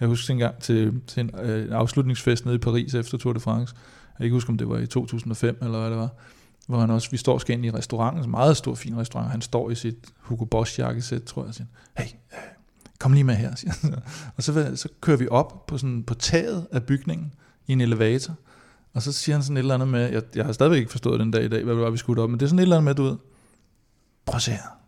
[0.00, 3.40] jeg husker en gang til, til en, øh, afslutningsfest nede i Paris efter Tour de
[3.40, 3.74] France
[4.20, 6.08] kan ikke huske, om det var i 2005 eller hvad det var.
[6.66, 9.30] Hvor han også, vi står og skal ind i restauranten, en meget stor, fin restaurant.
[9.30, 11.66] Han står i sit Hugo Boss jakkesæt, tror jeg, og siger,
[11.96, 12.38] hey, øh,
[12.98, 13.94] kom lige med her, siger han.
[14.36, 17.34] Og så, så kører vi op på, sådan, på taget af bygningen
[17.66, 18.34] i en elevator,
[18.94, 21.20] og så siger han sådan et eller andet med, jeg, jeg har stadigvæk ikke forstået
[21.20, 22.62] den dag i dag, hvad det var, vi skulle op, men det er sådan et
[22.62, 23.16] eller andet med, du ved,
[24.26, 24.78] prøv at se her.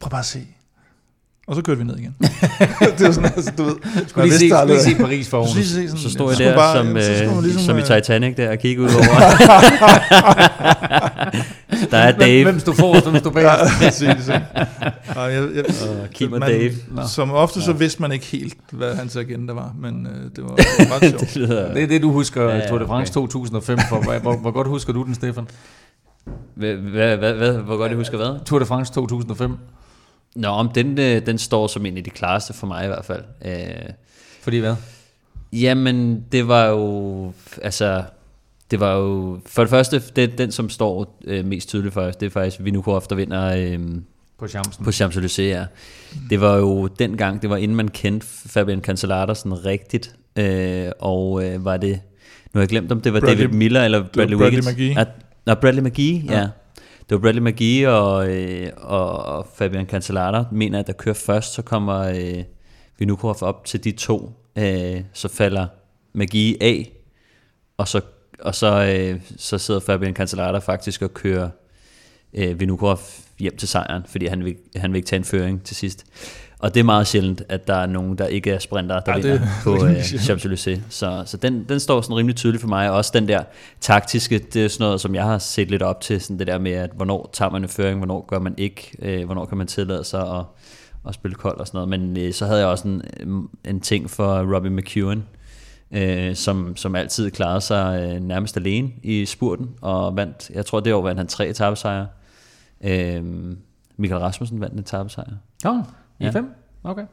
[0.00, 0.55] Prøv bare at se.
[1.46, 2.14] Og så kørte vi ned igen.
[2.98, 3.74] det var sådan, altså, du ved.
[4.08, 5.48] Skulle lige se, skulle lige se Paris for oven.
[5.64, 8.50] sådan, Så står jeg der bare- som, så øh, ligesom, som i øh, Titanic der
[8.50, 9.04] og kigge ud over.
[11.90, 12.44] der er Hvem, Dave.
[12.44, 13.42] hvem stod forrest, hvem stod bag?
[13.42, 14.28] Ja, præcis.
[14.28, 15.64] Ej, jeg, jeg,
[16.14, 16.70] Kim man, Dave.
[17.08, 20.54] Som ofte så vidste man ikke helt, hvad hans agenda var, men øh, det var
[20.56, 21.20] det var ret sjovt.
[21.20, 21.72] det lyder...
[21.74, 23.28] Det er det, du husker Ja, Tour de France okay.
[23.28, 24.00] 2005 for.
[24.02, 25.44] Hvor, hvor, hvor godt husker du den, Stefan?
[26.54, 28.44] Hvad, hvad, hvad, hvad, hvor godt jeg husker hvad?
[28.44, 29.56] Tour de France 2005.
[30.36, 33.04] Nå, om den, øh, den står som en af de klareste for mig i hvert
[33.04, 33.22] fald.
[33.44, 33.52] Øh,
[34.42, 34.74] Fordi hvad?
[35.52, 37.32] Jamen, det var jo,
[37.62, 38.02] altså,
[38.70, 42.16] det var jo, for det første, det, den som står øh, mest tydeligt for os,
[42.16, 43.78] det er faktisk Vinokurov, der vinder øh,
[44.38, 44.84] På chancen.
[44.84, 45.64] på Champs-Élysées, ja.
[46.30, 51.44] Det var jo dengang, det var inden man kendte Fabian Cancellara sådan rigtigt, øh, og
[51.44, 52.00] øh, var det,
[52.54, 54.66] nu har jeg glemt, om det var Bradley- David Miller eller Bradley, Bradley Wiggins.
[54.70, 54.98] McGee.
[55.00, 55.08] At,
[55.46, 56.38] nå, Bradley McGee, ja.
[56.40, 56.48] ja.
[57.08, 61.62] Det var Bradley McGee og, øh, og, Fabian Cancellara, mener at der kører først, så
[61.62, 62.44] kommer øh,
[62.98, 65.66] Vinukov op til de to, øh, så falder
[66.14, 66.92] McGee af,
[67.76, 68.00] og så,
[68.40, 71.48] og så, øh, så sidder Fabian Cancellara faktisk og kører
[72.34, 72.98] øh, Vinukov
[73.38, 76.06] hjem til sejren, fordi han vil, han vil ikke tage en føring til sidst.
[76.58, 79.18] Og det er meget sjældent, at der er nogen, der ikke er sprinter, der Ja,
[79.18, 79.96] ja, vinder er på øh.
[80.00, 80.80] Champs-Élysées.
[80.88, 82.90] Så, så den, den står sådan rimelig tydeligt for mig.
[82.90, 83.42] Og også den der
[83.80, 86.58] taktiske, det er sådan noget, som jeg har set lidt op til, sådan det der
[86.58, 89.66] med, at hvornår tager man en føring, hvornår gør man ikke, øh, hvornår kan man
[89.66, 90.44] tillade sig at,
[91.08, 91.88] at spille kold og sådan noget.
[91.88, 93.02] Men øh, så havde jeg også en,
[93.64, 95.24] en ting for Robbie McEwen,
[95.90, 100.80] øh, som, som altid klarede sig øh, nærmest alene i spurten, og vandt, jeg tror
[100.80, 102.06] det år vandt han tre etappesejre.
[102.84, 103.22] Øh,
[103.96, 105.30] Michael Rasmussen vandt en etappesejr.
[105.64, 105.82] Nå,
[106.18, 106.30] i Ja.
[106.30, 106.50] fem?
[106.84, 107.04] Okay.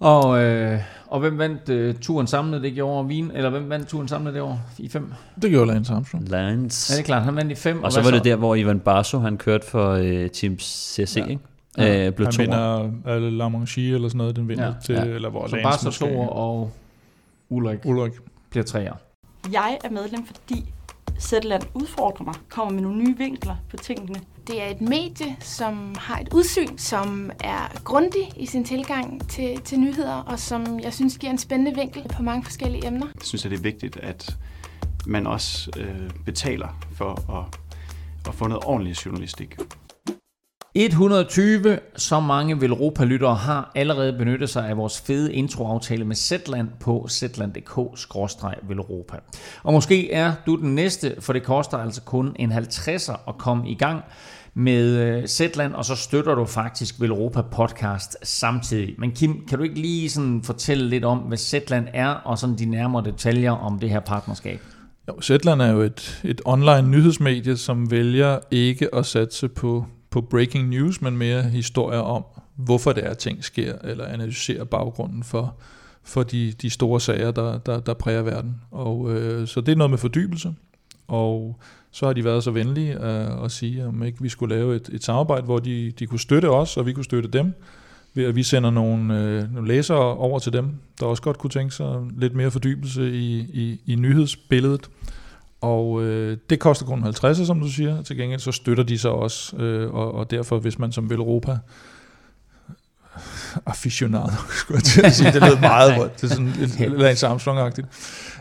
[0.00, 3.02] Og, øh, og hvem vandt øh, turen samlet det år?
[3.02, 5.12] Wien, eller hvem vandt turen samlet det år i fem?
[5.42, 6.24] Det gjorde Lance Armstrong.
[6.28, 6.90] Lines.
[6.90, 7.82] Ja, det er klart, han vandt i fem.
[7.82, 11.16] Og så hvad var det der, hvor Ivan Barso, han kørte for øh, Team CC,
[11.16, 11.24] ja.
[11.26, 11.42] ikke?
[11.78, 12.06] Ja.
[12.06, 12.42] Øh, blev Han to.
[12.42, 14.72] vinder øh, La Manche eller sådan noget, den vinder Ja.
[14.84, 15.04] til, Ja.
[15.04, 16.04] eller hvor Så Lance bare så måske.
[16.04, 16.70] to og
[17.50, 18.12] Ulrik Ulrik.
[18.50, 18.92] bliver treer.
[19.52, 20.72] Jeg er medlem, fordi
[21.20, 24.20] Zetland udfordrer mig, kommer med nogle nye vinkler på tingene.
[24.48, 29.60] Det er et medie, som har et udsyn, som er grundig i sin tilgang til,
[29.60, 33.06] til nyheder, og som jeg synes giver en spændende vinkel på mange forskellige emner.
[33.14, 34.36] Jeg synes, at det er vigtigt, at
[35.06, 37.58] man også øh, betaler for at,
[38.28, 39.56] at få noget ordentlig journalistik.
[40.74, 47.06] 120, så mange Velropa-lyttere har allerede benyttet sig af vores fede introaftale med Zetland på
[47.10, 49.16] zetland.dk-velropa.
[49.62, 53.70] Og måske er du den næste, for det koster altså kun en 50'er at komme
[53.70, 54.02] i gang
[54.58, 58.94] med øh, Zetland, og så støtter du faktisk Velropa podcast samtidig.
[58.98, 62.58] Men Kim, kan du ikke lige sådan fortælle lidt om, hvad Zetland er, og sådan
[62.58, 64.60] de nærmere detaljer om det her partnerskab?
[65.08, 70.20] Jo, Zetland er jo et, et online nyhedsmedie, som vælger ikke at satse på, på
[70.20, 72.24] breaking news, men mere historier om,
[72.56, 75.56] hvorfor det er, at ting sker, eller analysere baggrunden for,
[76.02, 78.60] for de, de store sager, der, der, der præger verden.
[78.70, 80.54] Og øh, så det er noget med fordybelse,
[81.08, 84.76] og så har de været så venlige øh, at sige, om ikke vi skulle lave
[84.76, 87.54] et, et samarbejde, hvor de, de kunne støtte os, og vi kunne støtte dem,
[88.14, 90.70] ved at vi sender nogle, øh, nogle læsere over til dem,
[91.00, 94.90] der også godt kunne tænke sig lidt mere fordybelse i, i, i nyhedsbilledet.
[95.60, 98.02] Og øh, det koster kun 50, som du siger.
[98.02, 101.58] Til gengæld så støtter de sig også, øh, og, og derfor hvis man som Velropa
[103.66, 105.32] aficionado, skulle jeg til at sige.
[105.32, 106.20] Det lød meget rødt.
[106.20, 107.86] Det er sådan lidt Lance Armstrong-agtigt.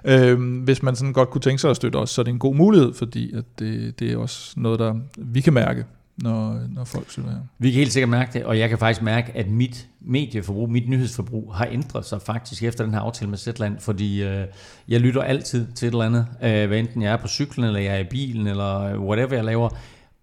[0.06, 2.40] Øhm, hvis man sådan godt kunne tænke sig at støtte os, så er det en
[2.40, 5.86] god mulighed, fordi at det, det er også noget, der vi kan mærke,
[6.18, 7.40] når, når folk støtter her.
[7.60, 10.90] Vi kan helt sikkert mærke det, og jeg kan faktisk mærke, at mit medieforbrug, mit
[10.90, 14.46] nyhedsforbrug har ændret sig faktisk efter den her aftale med Zetland, fordi øh,
[14.88, 17.80] jeg lytter altid til et eller andet, øh, hvad enten jeg er på cyklen, eller
[17.80, 19.70] jeg er i bilen, eller whatever jeg laver,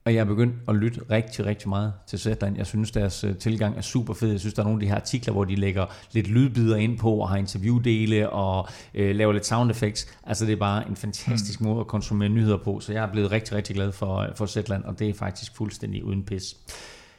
[0.06, 2.56] og jeg er begyndt at lytte rigtig, rigtig meget til Zetland.
[2.56, 4.30] Jeg synes, deres øh, tilgang er super fed.
[4.30, 6.98] Jeg synes, der er nogle af de her artikler, hvor de lægger lidt lydbider ind
[6.98, 10.06] på, og har interviewdele, og øh, laver lidt sound effects.
[10.24, 13.30] Altså, det er bare en fantastisk måde at konsumere nyheder på, så jeg er blevet
[13.30, 16.56] rigtig, rigtig glad for, øh, for Zetland, og det er faktisk fuldstændig uden pis.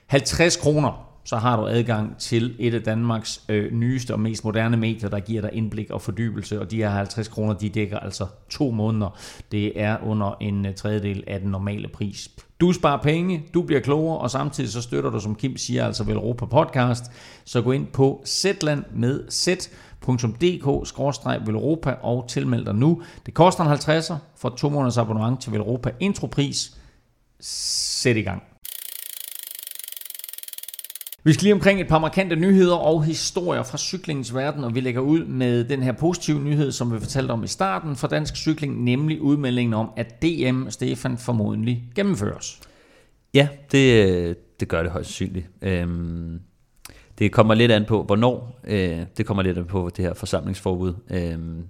[0.05, 4.77] 50 kroner, så har du adgang til et af Danmarks øh, nyeste og mest moderne
[4.77, 8.25] medier, der giver dig indblik og fordybelse, og de her 50 kroner, de dækker altså
[8.49, 9.17] to måneder.
[9.51, 12.31] Det er under en øh, tredjedel af den normale pris.
[12.59, 16.03] Du sparer penge, du bliver klogere, og samtidig så støtter du, som Kim siger, altså
[16.03, 17.03] Velropa Podcast.
[17.45, 23.01] Så gå ind på Zetland med z.dk-velropa og tilmeld dig nu.
[23.25, 26.77] Det koster en 50'er for to måneders abonnement til Velropa Intropris.
[27.39, 28.54] Sæt i gang.
[31.27, 34.79] Vi skal lige omkring et par markante nyheder og historier fra cyklingens verden, og vi
[34.79, 38.35] lægger ud med den her positive nyhed, som vi fortalte om i starten for dansk
[38.35, 42.61] cykling, nemlig udmeldingen om, at DM Stefan formodentlig gennemføres.
[43.33, 45.49] Ja, det, det gør det højst sandsynligt.
[45.61, 46.39] Øhm,
[47.19, 48.59] det kommer lidt an på, hvornår.
[48.63, 50.93] Øh, det kommer lidt an på det her forsamlingsforbud.
[51.09, 51.63] Øhm,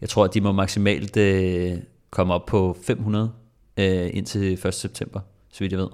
[0.00, 1.72] jeg tror, at de må maksimalt øh,
[2.10, 3.32] komme op på 500
[3.76, 4.74] øh, indtil 1.
[4.74, 5.20] september,
[5.52, 5.88] så vidt jeg ved.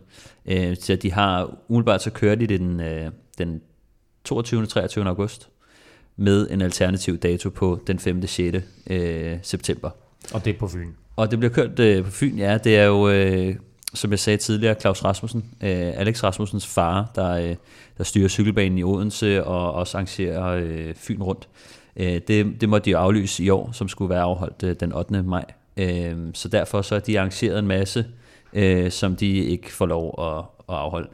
[0.47, 3.61] Øh, så de har umiddelbart så kører de det den, øh, den
[4.25, 4.63] 22.
[4.63, 5.09] og 23.
[5.09, 5.49] august
[6.17, 8.21] med en alternativ dato på den 5.
[8.23, 8.57] og 6.
[8.87, 9.91] Øh, september.
[10.33, 10.93] Og det er på Fyn.
[11.17, 12.59] Og det bliver kørt øh, på Fyn, ja.
[12.59, 13.57] Det er jo øh,
[13.95, 17.57] som jeg sagde tidligere, Claus Rasmussen, øh, Alex Rasmussens far, der, øh,
[17.99, 21.49] der styrer cykelbanen i Odense og også arrangerer øh, Fyn rundt.
[21.97, 24.93] Øh, det, det måtte de jo aflyse i år, som skulle være afholdt øh, den
[24.93, 25.23] 8.
[25.23, 25.45] maj.
[25.77, 28.07] Øh, så derfor så har de arrangeret en masse, øh,
[28.91, 30.45] som de ikke får lov at,
[30.75, 31.09] at afholde.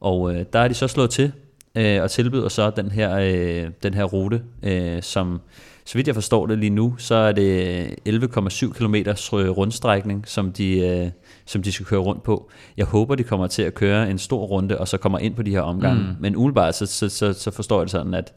[0.00, 1.32] Og øh, der er de så slået til
[1.74, 5.40] øh, og tilbyder så den her, øh, den her rute, øh, som
[5.84, 8.94] så vidt jeg forstår det lige nu, så er det 11,7 km
[9.34, 11.10] rundstrækning, som de, øh,
[11.46, 12.50] som de skal køre rundt på.
[12.76, 15.42] Jeg håber, de kommer til at køre en stor runde, og så kommer ind på
[15.42, 16.02] de her omgange.
[16.02, 16.08] Mm.
[16.20, 18.32] Men umiddelbart, så, så, så, så forstår jeg det sådan, at,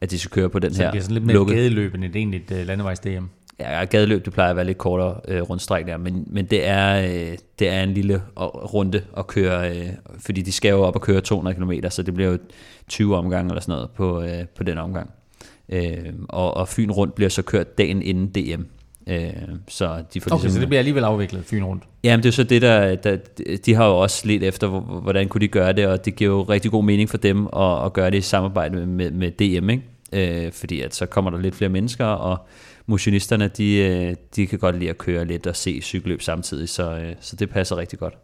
[0.00, 1.94] at de skal køre på den så her det bliver sådan lidt mere lukkede- gadeløb
[1.94, 3.24] end et egentligt uh, landevejs-DM.
[3.60, 7.36] Ja, gadeløb, det plejer at være lidt kortere øh, rundstrækninger, men, men det, er, øh,
[7.58, 8.22] det er en lille
[8.74, 9.86] runde at køre, øh,
[10.18, 12.38] fordi de skal jo op og køre 200 km, så det bliver jo
[12.88, 15.10] 20 omgange eller sådan noget på, øh, på den omgang.
[15.68, 15.96] Øh,
[16.28, 18.62] og, og Fyn rundt bliver så kørt dagen inden DM.
[19.06, 19.30] Øh,
[19.68, 21.82] så de får Okay, ligesom, så det bliver alligevel afviklet Fyn rundt.
[22.04, 23.16] Jamen det er så det, der, der,
[23.66, 26.30] de har jo også lidt efter, hvor- hvordan kunne de gøre det, og det giver
[26.30, 29.30] jo rigtig god mening for dem at, at gøre det i samarbejde med, med, med
[29.60, 29.82] DM, ikke?
[30.46, 32.38] Øh, fordi at så kommer der lidt flere mennesker, og
[32.86, 36.96] motionisterne, de, øh, de kan godt lide at køre lidt og se cykelløb samtidig, så,
[36.96, 38.14] øh, så det passer rigtig godt.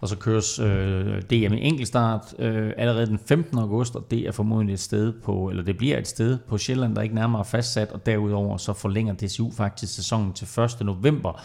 [0.00, 3.58] Og så køres øh, DM i enkeltstart øh, allerede den 15.
[3.58, 6.96] august, og det er formodentlig et sted på, eller det bliver et sted på Sjælland,
[6.96, 10.48] der ikke nærmere er fastsat, og derudover så forlænger DCU faktisk sæsonen til
[10.80, 10.86] 1.
[10.86, 11.42] november.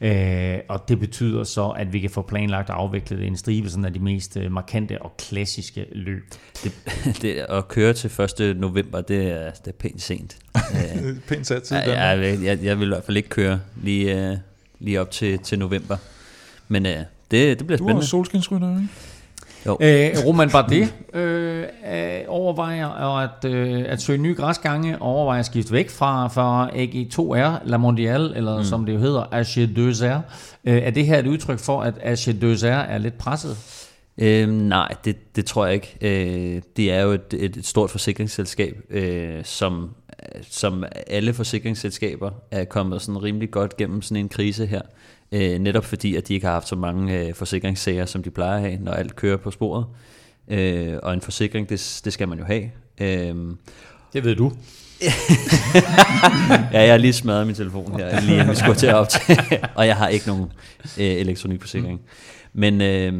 [0.00, 3.84] Øh, og det betyder så, at vi kan få planlagt og afviklet en stribe sådan
[3.84, 6.22] af de mest øh, markante og klassiske løb.
[6.64, 6.72] Det,
[7.22, 8.56] det, at køre til 1.
[8.56, 10.36] november, det er, det er pænt sent.
[11.28, 14.36] Pænt sat til Ja, jeg, jeg, jeg vil i hvert fald ikke køre lige, øh,
[14.78, 15.96] lige op til, til november.
[16.68, 17.02] Men øh,
[17.32, 18.06] det, det bliver Du er spændende.
[18.06, 18.88] solskinsrytter, ikke?
[19.66, 19.78] Jo.
[19.80, 25.46] Øh, Roman Bardet øh, øh, overvejer at, øh, at søge nye græsgange og overvejer at
[25.46, 28.64] skifte væk fra, fra AG2R, La Mondiale, eller mm.
[28.64, 30.20] som det jo hedder, AG2R.
[30.64, 33.56] Øh, er det her et udtryk for, at AG2R er lidt presset?
[34.18, 35.96] Øhm, nej, det, det tror jeg ikke.
[36.00, 39.90] Øh, det er jo et, et, et stort forsikringsselskab, øh, som,
[40.50, 44.82] som alle forsikringsselskaber er kommet sådan rimelig godt gennem sådan en krise her.
[45.32, 48.54] Øh, netop fordi, at de ikke har haft så mange øh, forsikringssager, som de plejer
[48.56, 49.86] at have, når alt kører på sporet.
[50.48, 52.70] Øh, og en forsikring, det, det skal man jo have.
[53.00, 53.34] Øh,
[54.12, 54.52] Det ved du.
[56.72, 59.38] ja, jeg har lige smadret min telefon her, lige inden vi skulle til at optage,
[59.76, 60.42] og jeg har ikke nogen
[60.98, 62.00] øh, elektronikforsikring.
[62.52, 63.12] Men, øh,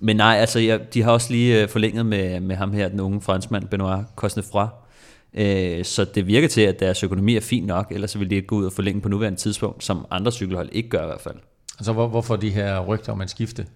[0.00, 3.00] men nej, altså jeg, de har også lige øh, forlænget med, med ham her, den
[3.00, 4.66] unge franskmand, Benoit Cosnefroy,
[5.34, 8.46] øh, så det virker til, at deres økonomi er fin nok, ellers vil de ikke
[8.46, 11.36] gå ud og forlænge på nuværende tidspunkt, som andre cykelhold ikke gør i hvert fald.
[11.78, 13.66] Altså hvor, hvorfor de her rygter om at skifte?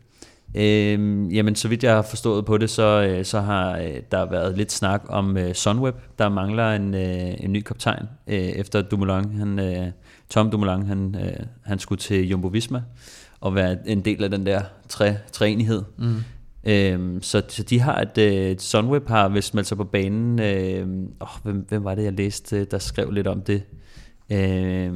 [0.54, 4.30] Øhm, jamen, så vidt jeg har forstået på det, så, øh, så har øh, der
[4.30, 5.94] været lidt snak om øh, Sunweb.
[6.18, 9.86] Der mangler en, øh, en ny kaptajn, øh, efter Dumoulin, han, øh,
[10.30, 12.82] Tom Dumoulin, han, øh, han skulle til Jumbo Visma
[13.40, 15.82] og være en del af den der træ, træenighed.
[15.98, 16.16] Mm.
[16.68, 20.40] Øhm, så, så de har et, øh, Sunweb har vist meldt sig på banen.
[20.40, 20.86] Øh,
[21.20, 23.62] åh, hvem, hvem var det, jeg læste, der skrev lidt om det?
[24.32, 24.92] Øh,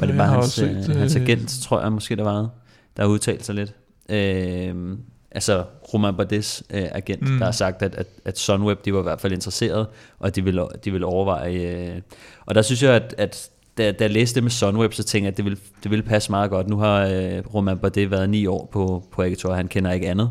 [0.00, 2.50] var det bare hans, set, øh, hans øh, agent, tror jeg måske, der var,
[2.96, 3.74] der har udtalt sig lidt.
[4.08, 4.98] Øh,
[5.30, 5.64] altså
[5.94, 7.28] Romain Bardets øh, agent, Mm.
[7.28, 7.38] mm.
[7.38, 9.86] der har sagt, at, at, at Sunweb, de var i hvert fald interesseret,
[10.18, 11.52] og de ville, de ville overveje.
[11.54, 12.00] Øh,
[12.46, 15.24] og der synes jeg, at, at da, da jeg læste det med Sunweb, så tænkte
[15.24, 16.68] jeg, at det ville, det ville passe meget godt.
[16.68, 20.08] Nu har øh, Roman Bardet været ni år på, på Agitor, og han kender ikke
[20.08, 20.30] andet.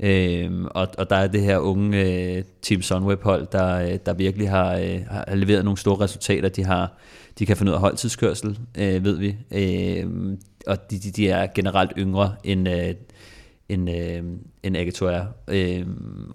[0.00, 4.14] Øhm, og, og der er det her unge øh, Team Sunweb hold, der, øh, der
[4.14, 6.48] virkelig har, øh, har leveret nogle store resultater.
[6.48, 6.92] De har
[7.38, 9.36] de kan finde ud af holdtidskørsel, øh, ved vi.
[9.50, 10.36] Øh,
[10.66, 12.94] og de, de, de er generelt yngre end, øh,
[13.68, 14.22] end, øh,
[14.62, 15.26] end Agitor er.
[15.48, 15.86] Øh,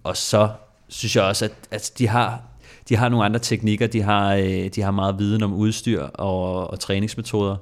[0.04, 0.50] og så
[0.88, 2.44] synes jeg også, at, at de har
[2.90, 6.70] de har nogle andre teknikker, de har, øh, de har meget viden om udstyr og,
[6.72, 7.56] og træningsmetoder.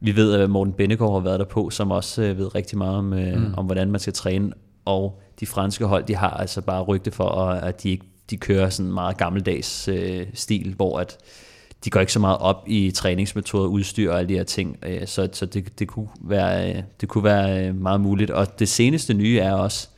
[0.00, 2.96] Vi ved, at Morten Bennegaard har været der på, som også øh, ved rigtig meget
[2.96, 3.54] om, øh, Mm.
[3.56, 4.52] om, hvordan man skal træne.
[4.84, 8.36] Og de franske hold, de har altså bare rygte for, at at de, ikke, de
[8.36, 11.18] kører sådan meget gammeldags øh, stil, hvor at
[11.84, 14.76] de går ikke så meget op i træningsmetoder, udstyr og alle de her ting.
[14.82, 18.30] Øh, så så det, det, kunne være, øh, det kunne være øh, meget muligt.
[18.30, 19.88] Og det seneste nye er også,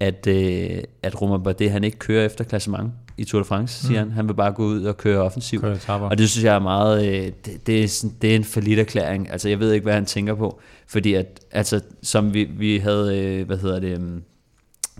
[0.00, 4.04] at, øh, at Romain Bardet, han ikke kører efter klassement i Tour de France, siger
[4.04, 4.08] Mm.
[4.10, 4.16] han.
[4.16, 5.60] Han vil bare gå ud og køre offensiv.
[5.60, 5.78] Køre.
[5.88, 8.78] Og det synes jeg er meget, øh, det, det, er sådan, det er en forlidt
[8.78, 9.30] erklæring.
[9.30, 10.60] Altså jeg ved ikke, hvad han tænker på.
[10.86, 14.22] Fordi at, altså som vi, vi havde, øh, hvad hedder det, øhm,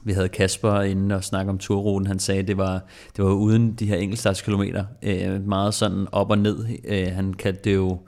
[0.04, 2.06] vi havde Kasper inde og snakke om turruten.
[2.06, 2.84] Han sagde, det var,
[3.16, 4.84] det var uden de her enkeltstartskilometer.
[5.02, 6.64] Øh, meget sådan op og ned.
[6.84, 7.98] Øh, han kaldte det jo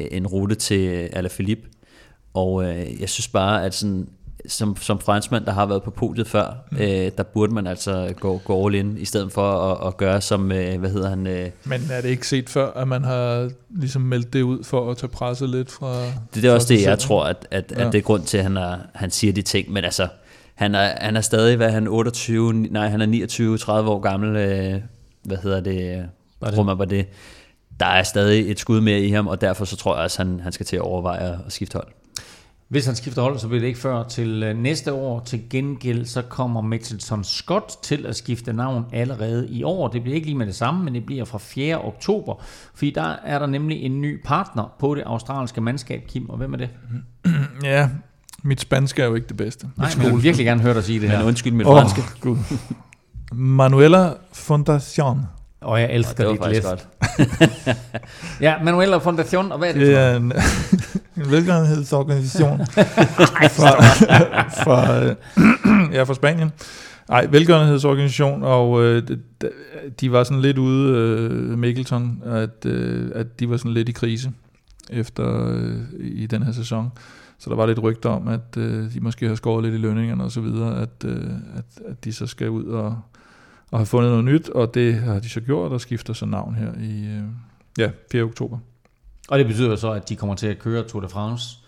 [0.00, 1.68] øh, en rute til Alaphilippe.
[2.34, 4.08] Og øh, jeg synes bare, at sådan,
[4.48, 6.76] som, som franskmand, der har været på podiet før, mm.
[6.76, 10.20] øh, der burde man altså gå, gå all in, i stedet for at, at gøre
[10.20, 11.26] som, øh, hvad hedder han?
[11.26, 14.90] Øh, Men er det ikke set før, at man har ligesom meldt det ud for
[14.90, 16.04] at tage presset lidt fra...
[16.34, 17.86] det er også det, jeg tror, at, at, Ja.
[17.86, 19.72] at det er grund til, at han, er, han siger de ting.
[19.72, 20.08] Men altså,
[20.54, 23.06] han er, han er stadig, hvad han, 28, nej, han er
[23.66, 24.80] 29-30 år gammel, øh,
[25.22, 26.08] hvad hedder det,
[26.40, 26.58] Var det?
[26.58, 27.06] Romain Bardet.
[27.80, 30.40] Der er stadig et skud mere i ham, og derfor så tror jeg også, han,
[30.40, 31.86] han skal til at overveje at skifte hold.
[32.70, 35.20] Hvis han skifter hold, så bliver det ikke før til øh, næste år.
[35.20, 39.88] Til gengæld så kommer Mitchelton Scott til at skifte navn allerede i år.
[39.88, 41.84] Det bliver ikke lige med det samme, men det bliver fra 4.
[41.84, 42.34] oktober.
[42.74, 46.30] Fordi der er der nemlig en ny partner på det australske mandskab, Kim.
[46.30, 46.68] Og hvem er det?
[47.62, 47.88] Ja,
[48.42, 49.68] mit spansk er jo ikke det bedste.
[49.76, 51.18] Nej, men jeg vil virkelig gerne høre dig sige det her.
[51.18, 52.02] Men undskyld mit Åh, franske.
[53.32, 55.20] Manuela Fondacion.
[55.60, 56.64] Og jeg elsker det dit lidt.
[56.64, 56.88] godt.
[58.40, 60.32] Ja, Manuela Fondacion, og hvad er det Det er en,
[61.24, 62.58] en velgørenhedsorganisation
[63.56, 63.82] fra,
[64.64, 65.14] fra, øh,
[65.94, 66.52] ja, fra Spanien.
[67.08, 69.18] Nej, velgørenhedsorganisation, og øh, de-
[70.00, 73.92] de var sådan lidt ude, øh, Mikkelton, at, øh, at de var sådan lidt i
[73.92, 74.30] krise
[74.90, 76.90] efter øh, i den her sæson.
[77.38, 80.24] Så der var lidt rygter om, at øh, de måske har skåret lidt i lønningerne
[80.24, 81.24] og så videre, at, øh,
[81.56, 82.98] at, at de så skal ud og,
[83.70, 86.54] og har fundet noget nyt, og det har de så gjort, og skifter så navn
[86.54, 87.22] her i øh,
[87.78, 88.22] ja, 4.
[88.22, 88.58] oktober.
[89.28, 91.59] Og det betyder så, at de kommer til at køre Tour de France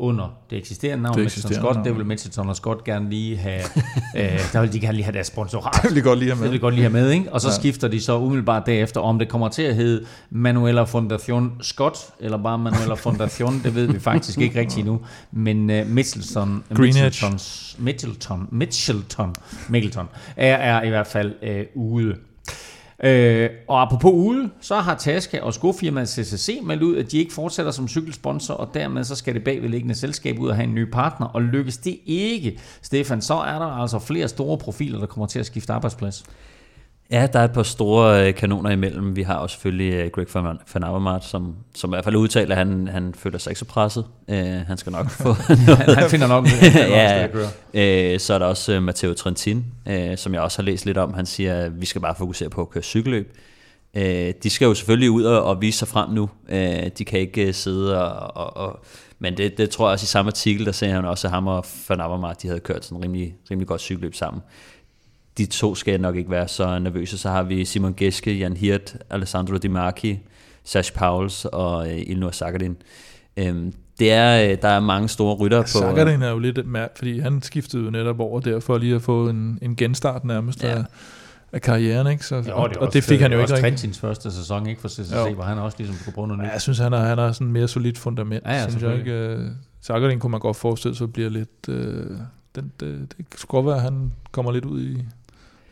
[0.00, 1.76] under det eksisterende navn, Det Mitchelton eksisterende Scott.
[1.76, 1.88] navn.
[1.88, 3.60] Det vil Mitchelton og Scott gerne lige have,
[4.16, 5.74] øh, der vil de gerne lige have deres sponsorat.
[5.82, 6.48] Det vil de godt lige have Det med.
[6.48, 7.32] vil de godt lige have med, ikke?
[7.32, 7.54] Og så Ja.
[7.54, 12.38] skifter de så umiddelbart derefter, om det kommer til at hedde Manuela Fondacion Scott, eller
[12.42, 15.00] bare Manuela Fondacion, det ved vi faktisk ikke rigtigt endnu.
[15.32, 17.02] Men uh, Mitchelton, Greenwich.
[17.02, 19.34] Mitcheltons, Mitchelton, Mitchelton,
[19.68, 22.14] Mikkelton er, er i hvert fald øh, ude.
[23.04, 27.32] Øh, og apropos ude, så har Taske og skofirmaet CCC meldt ud, at de ikke
[27.32, 30.90] fortsætter som cykelsponsor, og dermed så skal det bagvedliggende selskab ud og have en ny
[30.90, 31.26] partner.
[31.26, 35.38] Og lykkes det ikke, Stefan, så er der altså flere store profiler, der kommer til
[35.38, 36.24] at skifte arbejdsplads.
[37.10, 39.16] Ja, der er et par store øh, kanoner imellem.
[39.16, 42.56] Vi har jo selvfølgelig øh, Greg van, van Avermaet, som, som i hvert fald udtaler,
[42.56, 44.04] at han, han føler sig ikke så presset.
[44.28, 47.48] Uh, han skal nok få Han finder nok at ja, kører.
[48.14, 50.98] øh, så er der også uh, Matteo Trentin, uh, som jeg også har læst lidt
[50.98, 51.14] om.
[51.14, 53.36] Han siger, at vi skal bare fokusere på at køre cykelløb.
[53.96, 54.02] Uh,
[54.42, 56.30] de skal jo selvfølgelig ud og, og vise sig frem nu.
[56.48, 56.56] Uh,
[56.98, 58.36] de kan ikke uh, sidde og...
[58.36, 58.84] og, og
[59.22, 61.46] men det, det tror jeg også i samme artikel, der sagde han også, at ham
[61.46, 64.42] og Van Avermaet, de havde kørt sådan rimelig, rimelig godt cykelløb sammen
[65.40, 67.18] de to skal nok ikke være så nervøse.
[67.18, 70.18] Så har vi Simon Geske, Jan Hirt, Alessandro Di Marchi,
[70.64, 72.76] Sash Pauls og øh, Ilnur Sakarin.
[73.36, 75.66] Øhm, det er, øh, der er mange store rytter på...
[75.66, 79.02] Sakarin er jo lidt mærk, fordi han skiftede jo netop over der for lige at
[79.02, 80.68] få en, en genstart nærmest Ja.
[80.70, 80.76] ja.
[80.78, 80.84] af,
[81.52, 82.26] af karrieren, ikke?
[82.26, 83.78] Så, Jo, og, det, og også, det fik han jo det ikke også rigtig.
[83.78, 85.34] Trentins første sæson, ikke for CCC, Jo.
[85.34, 86.52] hvor han også ligesom skulle bruge noget Ja, nyt.
[86.52, 89.12] jeg synes, han har, han har sådan mere solidt fundament, Ja, ja, synes jeg ikke.
[89.12, 89.46] Øh,
[89.80, 91.68] Sakarin kunne man godt forestille sig bliver lidt...
[91.68, 92.06] Øh,
[92.54, 95.02] den, det, det skulle godt være, at han kommer lidt ud i...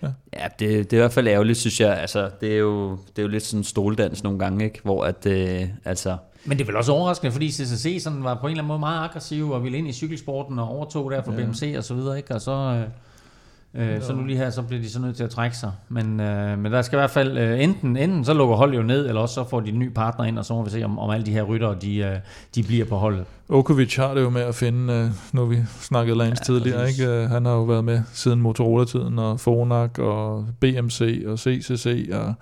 [0.02, 1.98] Ja, det, det er i hvert fald ærgerligt, synes jeg.
[1.98, 4.80] Altså, det, er jo, det er jo lidt sådan en stoledans nogle gange, ikke?
[4.82, 8.46] hvor at, øh, altså, Men det er vel også overraskende, fordi CCC sådan var på
[8.46, 11.32] en eller anden måde meget aggressiv og ville ind i cykelsporten og overtog der fra
[11.32, 11.44] Ja.
[11.46, 12.34] BMC og så videre, ikke?
[12.34, 12.88] Og så, øh,
[13.78, 15.72] øh, så nu lige her, så bliver de så nødt til at trække sig.
[15.88, 18.82] Men, øh, men der skal i hvert fald øh, enten, enten så lukker holdet jo
[18.82, 20.84] ned, eller også så får de en ny partner ind, og så må vi se,
[20.84, 22.16] om, om alle de her ryttere, de, øh,
[22.54, 23.24] de bliver på holdet.
[23.48, 26.80] Okovic har det jo med at finde, øh, nu vi snakket Lance Ja, ja, tidligere,
[26.84, 26.98] præcis.
[26.98, 27.12] ikke?
[27.12, 32.34] Øh, han har jo været med siden Motorola-tiden, og Fonak, og BMC, og CCC, og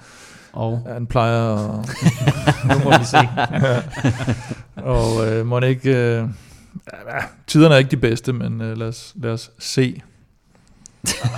[0.52, 1.88] Og han plejer at...
[2.68, 3.18] nu må vi se.
[4.94, 5.90] og øh, må ikke...
[5.90, 6.28] Øh,
[7.08, 10.02] ja, tiderne er ikke de bedste, men øh, lad, os, lad os se.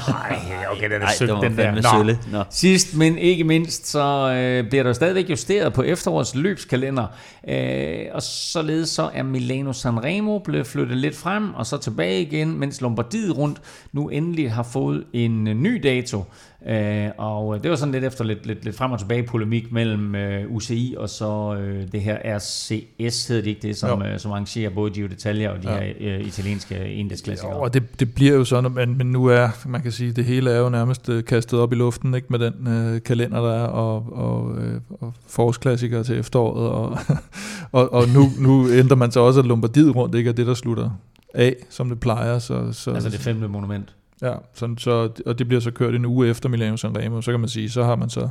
[0.09, 0.39] Nej,
[0.71, 1.75] okay, den er ej, var den der.
[1.75, 1.99] Nå.
[1.99, 2.19] sølle.
[2.33, 2.45] Nå.
[2.51, 7.07] Sidst, men ikke mindst, så øh, bliver der stadigvæk justeret på efterårets løbskalender.
[7.49, 12.59] Øh, og således så er Milano Sanremo blevet flyttet lidt frem og så tilbage igen,
[12.59, 13.61] mens Lombardiet rundt
[13.93, 16.25] nu endelig har fået en øh, ny dato.
[16.67, 19.73] Øh, og øh, det var sådan lidt efter lidt, lidt, lidt frem og tilbage polemik
[19.73, 24.19] mellem øh, UCI og så øh, det her RCS, hedder det ikke det, som, øh,
[24.19, 25.81] som arrangerer både Giro d'Italia og de Ja.
[25.81, 27.57] her øh, italienske endagsklassikere.
[27.57, 30.51] Og det, det bliver jo sådan, men, men nu er, man kan sige, det hele
[30.51, 33.67] er jo nærmest øh, kastet op i luften, ikke med den øh, kalender, der er,
[33.67, 36.99] og, og, øh, og forårsklassikere til efteråret, og,
[37.81, 40.55] og, og nu, nu ændrer man så også, at Lombardiet rundt ikke er det, der
[40.55, 40.91] slutter
[41.35, 42.39] af, som det plejer.
[42.39, 43.95] Så, så, Altså det femte monument.
[44.23, 47.41] Ja, sådan, så, og det bliver så kørt en uge efter Milano Sanremo, så kan
[47.41, 48.29] man sige, så har man så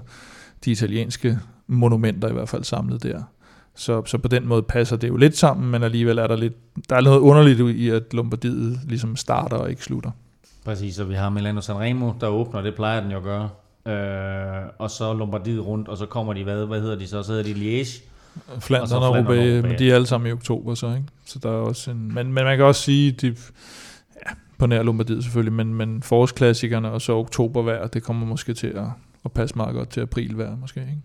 [0.66, 3.22] de italienske monumenter i hvert fald samlet der.
[3.76, 6.54] Så, så på den måde passer det jo lidt sammen, men alligevel er der lidt,
[6.90, 10.12] der er noget underligt i, at Lombardiet ligesom starter og ikke slutter.
[10.66, 13.50] Præcis, så vi har Milano Sanremo, der åbner, det plejer den jo at gøre.
[13.88, 17.24] Øh, og så Lombardiet rundt, og så kommer de, hvad, hvad hedder de så?
[17.24, 18.02] Så hedder de Liège.
[18.60, 21.04] Flandern Og og, og Roubaix, men de er alle sammen i oktober så, ikke?
[21.26, 23.36] Så der er også en, men, men man kan også sige, de,
[24.58, 28.86] på nær Lombardiet selvfølgelig, men, men forårsklassikerne og så oktobervejr, det kommer måske til at,
[29.26, 30.80] at passe meget godt til aprilvejr måske.
[30.80, 31.02] Ikke?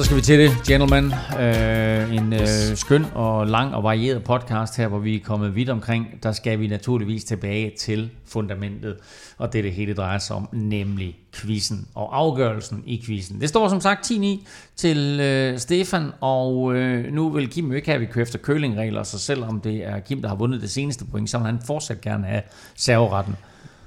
[0.00, 1.12] Så skal vi til det, gentlemen.
[1.40, 5.68] Øh, en øh, skøn og lang og varieret podcast her, hvor vi er kommet vidt
[5.68, 6.06] omkring.
[6.22, 8.96] Der skal vi naturligvis tilbage til fundamentet,
[9.38, 13.40] og det det hele drejer sig om, nemlig quizzen og afgørelsen i quizzen.
[13.40, 14.46] Det står som sagt 10-9
[14.76, 18.38] til øh, Stefan, og øh, nu vil Kim jo ikke have, at vi kører efter
[18.38, 21.60] kølingregler, så selvom det er Kim, der har vundet det seneste point, så vil han
[21.66, 22.42] fortsat gerne have
[22.76, 23.36] serveretten.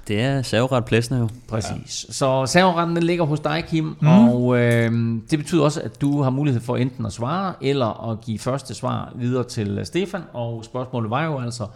[0.08, 1.28] Det er serveret plæsner jo.
[1.48, 2.04] Præcis.
[2.08, 2.12] Ja.
[2.12, 4.08] Så serveretten den ligger hos dig, Kim, mm.
[4.08, 4.92] og øh,
[5.30, 8.74] det betyder også, at du har mulighed for enten at svare, eller at give første
[8.74, 11.66] svar videre til Stefan, og spørgsmålet var jo altså,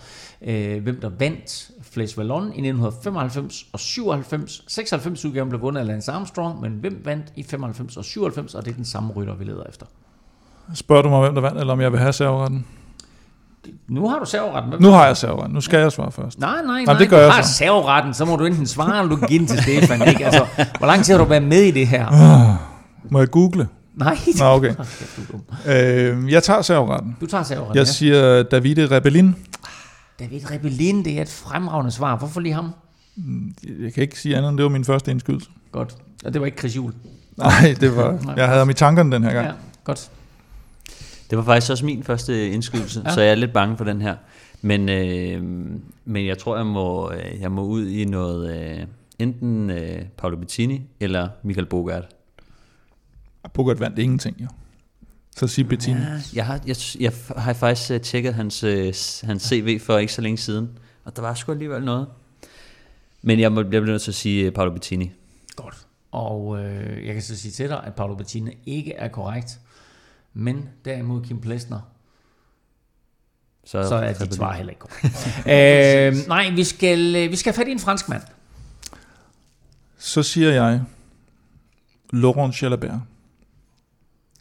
[0.42, 4.64] øh, hvem der vandt Flash Vallon i 1995 og 97.
[4.66, 8.64] 96 udgaven blev vundet af Lance Armstrong, men hvem vandt i 95 og 97, og
[8.64, 9.86] det er den samme rytter, vi leder efter.
[10.74, 12.66] Spørger du mig, hvem der vandt, eller om jeg vil have serveretten?
[13.88, 14.72] Nu har du serveretten.
[14.80, 15.54] Nu har jeg serveretten.
[15.54, 16.38] Nu skal jeg svare først.
[16.38, 16.84] Nej, nej, nej.
[16.88, 17.52] Jamen, det gør du jeg har så.
[17.52, 20.08] serveretten, så må du enten svare, eller du give den til Stefan.
[20.08, 20.24] Ikke?
[20.24, 20.46] Altså,
[20.78, 22.06] hvor lang tid har du været med i det her?
[22.06, 22.56] Ah,
[23.10, 23.68] Må jeg google?
[23.94, 24.18] Nej.
[24.38, 24.74] Nå, okay.
[25.68, 27.16] Øh, jeg tager serveretten.
[27.20, 27.92] Du tager serveretten, Jeg ja.
[27.92, 29.36] siger Davide Rebellin.
[30.20, 32.16] David Rebellin, det er et fremragende svar.
[32.16, 32.70] Hvorfor lige ham?
[33.82, 35.48] Jeg kan ikke sige andet, end det var min første indskydelse.
[35.72, 35.94] Godt.
[36.24, 36.92] Og det var ikke Chris Juhl.
[37.36, 39.46] Nej, det var, jeg havde ham i tankerne den her gang.
[39.46, 39.52] Ja,
[39.84, 40.10] godt.
[41.30, 43.14] Det var faktisk også min første indskydelse, Ja.
[43.14, 44.16] så jeg er lidt bange for den her.
[44.62, 45.42] Men, øh,
[46.04, 48.86] men jeg tror, jeg må, øh, jeg må ud i noget, øh,
[49.18, 52.04] enten øh, Paolo Bettini eller Michael Bogart.
[53.54, 54.46] Bogart vandt ingenting, jo.
[55.36, 56.00] Så sig Bettini.
[56.00, 60.12] Ja, jeg, har, jeg, jeg har faktisk øh, tjekket hans, øh, hans CV for ikke
[60.12, 60.70] så længe siden,
[61.04, 62.06] og der var sgu alligevel noget.
[63.22, 65.10] Men jeg, må, jeg bliver nødt til at sige Paolo Bettini.
[65.56, 65.74] Godt.
[66.12, 69.58] Og øh, jeg kan så sige til dig, at Paolo Bettini ikke er korrekt.
[70.40, 71.80] Men derimod Kim Plesner,
[73.64, 76.18] så, så er dit svar heller ikke korrekt.
[76.18, 78.22] øh, nej, vi skal, øh, vi skal have fat i en fransk mand.
[79.98, 80.82] Så siger jeg
[82.12, 83.00] Laurent Jalabert.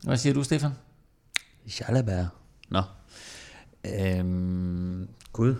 [0.03, 0.71] Hvad siger du, Stefan?
[1.79, 2.27] Jalabert.
[2.69, 2.81] Nå.
[3.85, 5.55] Øhm, Gud.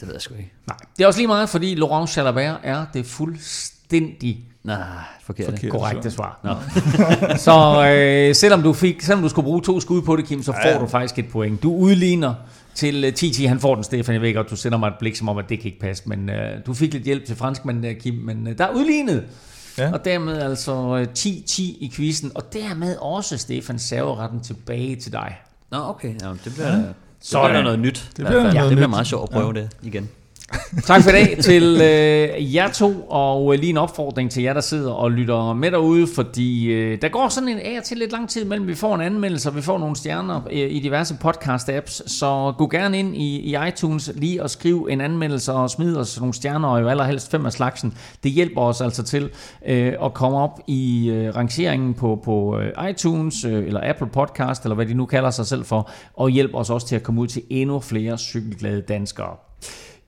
[0.00, 0.52] Det ved jeg sgu ikke.
[0.66, 0.76] Nej.
[0.96, 4.76] Det er også lige meget, fordi Laurent Jalabert er det fuldstændig Nej,
[5.22, 5.50] forkert.
[5.50, 6.40] Forkert korrekte svar.
[6.44, 6.54] Nå.
[7.36, 10.52] så øh, selvom, du fik, selvom du skulle bruge to skud på det, Kim, så
[10.52, 10.78] får Ja.
[10.78, 11.62] du faktisk et point.
[11.62, 12.34] Du udligner
[12.74, 13.46] til øh, 10-10.
[13.48, 14.14] Han får den, Stefan.
[14.14, 16.02] Jeg ved godt, du sender mig et blik som om, at det kan ikke passe.
[16.06, 18.14] Men øh, du fik lidt hjælp til franskmanden der, Kim.
[18.14, 19.24] Men øh, der er udlignet.
[19.78, 19.92] Ja.
[19.92, 22.32] Og dermed altså øh, 10-10 i quizzen.
[22.34, 25.36] Og dermed også, Stefan, serveretten tilbage til dig.
[25.70, 26.14] Nå, okay.
[26.22, 26.82] Ja, det bliver, ja.
[27.24, 27.50] Det Sådan.
[27.50, 28.10] bliver noget nyt.
[28.16, 29.60] Det bliver noget det bliver meget sjovt at prøve ja.
[29.60, 30.08] det igen.
[30.86, 34.52] Tak for i dag til øh, jer to, og øh, lige en opfordring til jer,
[34.52, 38.12] der sidder og lytter med derude, fordi øh, der går sådan en af til lidt
[38.12, 41.16] lang tid mellem, vi får en anmeldelse, og vi får nogle stjerner øh, i diverse
[41.24, 45.96] podcast-apps, så gå gerne ind i, i iTunes lige og skriv en anmeldelse og smid
[45.96, 47.94] os nogle stjerner, og jo allerhelst fem af slagsen.
[48.22, 49.30] Det hjælper os altså til
[49.66, 54.62] øh, at komme op i øh, rangeringen på, på øh, iTunes, øh, eller Apple Podcast,
[54.62, 57.20] eller hvad de nu kalder sig selv for, og hjælper os også til at komme
[57.20, 59.36] ud til endnu flere cykelglade danskere.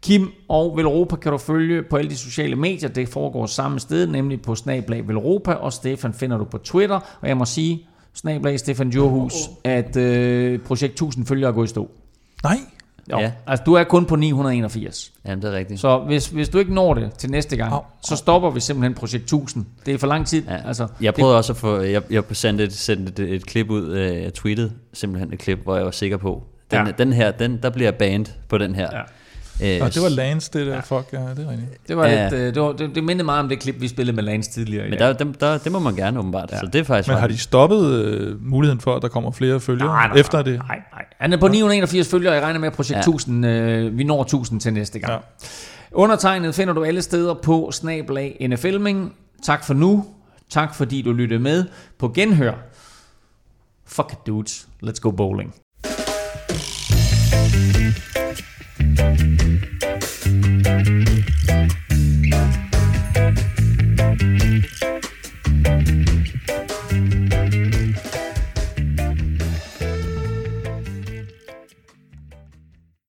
[0.06, 2.88] Kim og Velropa kan du følge på alle de sociale medier.
[2.88, 7.00] Det foregår samme sted, nemlig på Snablag Velropa, og Stefan finder du på Twitter.
[7.20, 9.34] Og jeg må sige, Snablag Stefan Djurhus,
[9.64, 11.90] at øh, projekt 1000 følger er gået i stå.
[12.42, 12.56] Nej.
[13.12, 13.32] Jo, ja.
[13.46, 15.12] Altså du er kun på 981.
[15.26, 15.80] Jamen, det er rigtigt.
[15.80, 18.94] Så hvis, hvis du ikke når det til næste gang, Au, så stopper vi simpelthen
[18.94, 19.64] projekt 1000.
[19.86, 20.42] Det er for lang tid.
[20.48, 20.56] Ja.
[20.68, 23.92] Altså, Jeg prøvede også at få, jeg, jeg sendte et, sendte et, et klip ud,
[23.92, 26.84] øh, jeg tweetede simpelthen et klip, hvor jeg var sikker på, den, Ja.
[26.86, 26.92] ja.
[26.98, 28.88] den her, den, der bliver banned på den her.
[28.92, 29.00] Ja.
[29.62, 30.74] Øh, Og det var Lance, det der.
[30.74, 30.80] Ja.
[30.80, 31.88] Fuck, ja, det er rigtigt.
[31.88, 32.22] det, var Ja.
[32.24, 34.50] lidt, øh, det, var, det, det mindede meget om det klip, vi spillede med Lance
[34.50, 34.90] tidligere.
[34.90, 36.58] Men der, der, der, det må man gerne åbenbart, ja.
[36.60, 39.60] så det er faktisk Men har de stoppet øh, muligheden for, at der kommer flere
[39.60, 40.58] følgere Nej, nej, efter det?
[40.68, 41.04] Nej, nej.
[41.18, 42.96] Han er på 981 følgere, jeg regner med, at projekt ja.
[42.96, 43.00] Ja.
[43.00, 45.12] 1000, øh, vi når 1000 til næste gang.
[45.12, 45.18] Ja.
[45.92, 49.12] Undertegnet finder du alle steder på snablag NFLming.
[49.42, 50.04] Tak for nu.
[50.50, 51.64] Tak fordi du lyttede med
[51.98, 52.52] på genhør.
[53.86, 54.68] Fuck it, dudes.
[54.84, 55.54] Let's go bowling.
[58.96, 59.20] thank
[65.88, 66.25] you